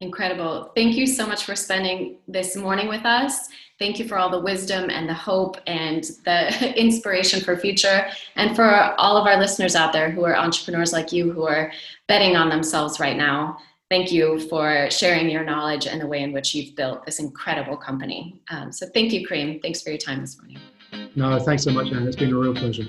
Incredible. 0.00 0.72
Thank 0.74 0.96
you 0.96 1.06
so 1.06 1.26
much 1.26 1.44
for 1.44 1.54
spending 1.54 2.16
this 2.26 2.56
morning 2.56 2.88
with 2.88 3.04
us. 3.04 3.48
Thank 3.78 3.98
you 3.98 4.08
for 4.08 4.16
all 4.16 4.30
the 4.30 4.40
wisdom 4.40 4.88
and 4.88 5.06
the 5.06 5.14
hope 5.14 5.58
and 5.66 6.04
the 6.24 6.74
inspiration 6.80 7.40
for 7.40 7.56
future. 7.56 8.06
And 8.36 8.56
for 8.56 8.94
all 8.98 9.18
of 9.18 9.26
our 9.26 9.38
listeners 9.38 9.76
out 9.76 9.92
there 9.92 10.10
who 10.10 10.24
are 10.24 10.36
entrepreneurs 10.36 10.94
like 10.94 11.12
you 11.12 11.30
who 11.30 11.46
are 11.46 11.70
betting 12.08 12.34
on 12.34 12.48
themselves 12.48 12.98
right 12.98 13.16
now, 13.16 13.58
thank 13.90 14.10
you 14.10 14.40
for 14.48 14.88
sharing 14.90 15.28
your 15.28 15.44
knowledge 15.44 15.86
and 15.86 16.00
the 16.00 16.06
way 16.06 16.22
in 16.22 16.32
which 16.32 16.54
you've 16.54 16.74
built 16.76 17.04
this 17.04 17.18
incredible 17.18 17.76
company. 17.76 18.40
Um, 18.50 18.72
so 18.72 18.86
thank 18.94 19.12
you, 19.12 19.26
Kerim. 19.26 19.60
Thanks 19.60 19.82
for 19.82 19.90
your 19.90 19.98
time 19.98 20.22
this 20.22 20.38
morning. 20.38 20.58
No, 21.14 21.38
thanks 21.38 21.64
so 21.64 21.72
much, 21.72 21.92
Anne. 21.92 22.06
It's 22.06 22.16
been 22.16 22.32
a 22.32 22.38
real 22.38 22.54
pleasure. 22.54 22.88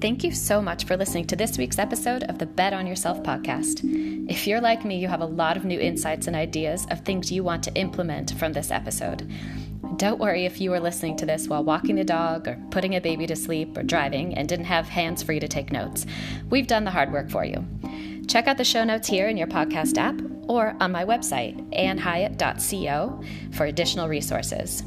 Thank 0.00 0.22
you 0.22 0.30
so 0.30 0.62
much 0.62 0.84
for 0.84 0.96
listening 0.96 1.26
to 1.26 1.34
this 1.34 1.58
week's 1.58 1.78
episode 1.78 2.22
of 2.24 2.38
the 2.38 2.46
Bet 2.46 2.72
on 2.72 2.86
Yourself 2.86 3.20
podcast. 3.24 3.80
If 4.30 4.46
you're 4.46 4.60
like 4.60 4.84
me, 4.84 4.96
you 4.96 5.08
have 5.08 5.22
a 5.22 5.26
lot 5.26 5.56
of 5.56 5.64
new 5.64 5.80
insights 5.80 6.28
and 6.28 6.36
ideas 6.36 6.86
of 6.92 7.00
things 7.00 7.32
you 7.32 7.42
want 7.42 7.64
to 7.64 7.74
implement 7.74 8.38
from 8.38 8.52
this 8.52 8.70
episode. 8.70 9.28
Don't 9.96 10.20
worry 10.20 10.46
if 10.46 10.60
you 10.60 10.70
were 10.70 10.78
listening 10.78 11.16
to 11.16 11.26
this 11.26 11.48
while 11.48 11.64
walking 11.64 11.96
the 11.96 12.04
dog 12.04 12.46
or 12.46 12.62
putting 12.70 12.94
a 12.94 13.00
baby 13.00 13.26
to 13.26 13.34
sleep 13.34 13.76
or 13.76 13.82
driving 13.82 14.38
and 14.38 14.48
didn't 14.48 14.66
have 14.66 14.88
hands 14.88 15.24
free 15.24 15.40
to 15.40 15.48
take 15.48 15.72
notes. 15.72 16.06
We've 16.48 16.68
done 16.68 16.84
the 16.84 16.92
hard 16.92 17.10
work 17.10 17.28
for 17.28 17.44
you. 17.44 17.66
Check 18.28 18.46
out 18.46 18.56
the 18.56 18.64
show 18.64 18.84
notes 18.84 19.08
here 19.08 19.26
in 19.26 19.36
your 19.36 19.48
podcast 19.48 19.98
app 19.98 20.20
or 20.46 20.76
on 20.78 20.92
my 20.92 21.04
website, 21.04 21.56
annhyatt.co, 21.76 23.24
for 23.50 23.66
additional 23.66 24.08
resources. 24.08 24.84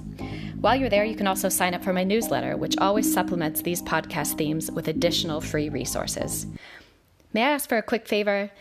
While 0.61 0.75
you're 0.75 0.89
there, 0.89 1.05
you 1.05 1.15
can 1.15 1.25
also 1.25 1.49
sign 1.49 1.73
up 1.73 1.83
for 1.83 1.91
my 1.91 2.03
newsletter, 2.03 2.55
which 2.55 2.77
always 2.77 3.11
supplements 3.11 3.63
these 3.63 3.81
podcast 3.81 4.37
themes 4.37 4.69
with 4.69 4.87
additional 4.87 5.41
free 5.41 5.69
resources. 5.69 6.45
May 7.33 7.41
I 7.41 7.49
ask 7.49 7.67
for 7.67 7.79
a 7.79 7.81
quick 7.81 8.07
favor? 8.07 8.51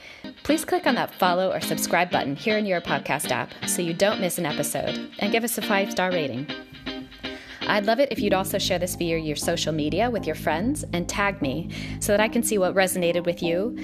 Please 0.42 0.64
click 0.64 0.86
on 0.86 0.94
that 0.94 1.14
follow 1.16 1.52
or 1.52 1.60
subscribe 1.60 2.10
button 2.10 2.36
here 2.36 2.56
in 2.56 2.64
your 2.64 2.80
podcast 2.80 3.30
app 3.30 3.50
so 3.66 3.82
you 3.82 3.92
don't 3.92 4.18
miss 4.18 4.38
an 4.38 4.46
episode 4.46 5.10
and 5.18 5.30
give 5.30 5.44
us 5.44 5.58
a 5.58 5.62
five 5.62 5.90
star 5.90 6.10
rating. 6.10 6.46
I'd 7.66 7.84
love 7.84 8.00
it 8.00 8.10
if 8.10 8.18
you'd 8.18 8.32
also 8.32 8.58
share 8.58 8.78
this 8.78 8.96
via 8.96 9.18
your 9.18 9.36
social 9.36 9.72
media 9.72 10.08
with 10.08 10.26
your 10.26 10.36
friends 10.36 10.86
and 10.94 11.06
tag 11.06 11.42
me 11.42 11.68
so 12.00 12.12
that 12.12 12.20
I 12.20 12.28
can 12.28 12.42
see 12.42 12.56
what 12.56 12.74
resonated 12.74 13.26
with 13.26 13.42
you, 13.42 13.76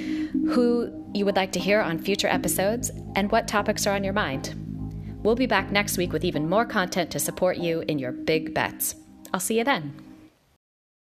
who 0.55 1.07
you 1.13 1.27
would 1.27 1.37
like 1.37 1.53
to 1.53 1.61
hear 1.61 1.83
on 1.83 1.99
future 1.99 2.29
episodes, 2.29 2.91
and 3.15 3.31
what 3.31 3.47
topics 3.47 3.87
are 3.87 3.95
on 3.95 4.03
your 4.03 4.15
mind. 4.15 4.66
We'll 5.27 5.35
be 5.35 5.47
back 5.47 5.73
next 5.73 5.99
week 5.99 6.13
with 6.13 6.25
even 6.25 6.49
more 6.49 6.65
content 6.65 7.11
to 7.11 7.19
support 7.19 7.57
you 7.57 7.81
in 7.89 7.99
your 7.99 8.13
big 8.13 8.55
bets. 8.55 8.95
I'll 9.35 9.41
see 9.41 9.59
you 9.59 9.65
then. 9.65 10.06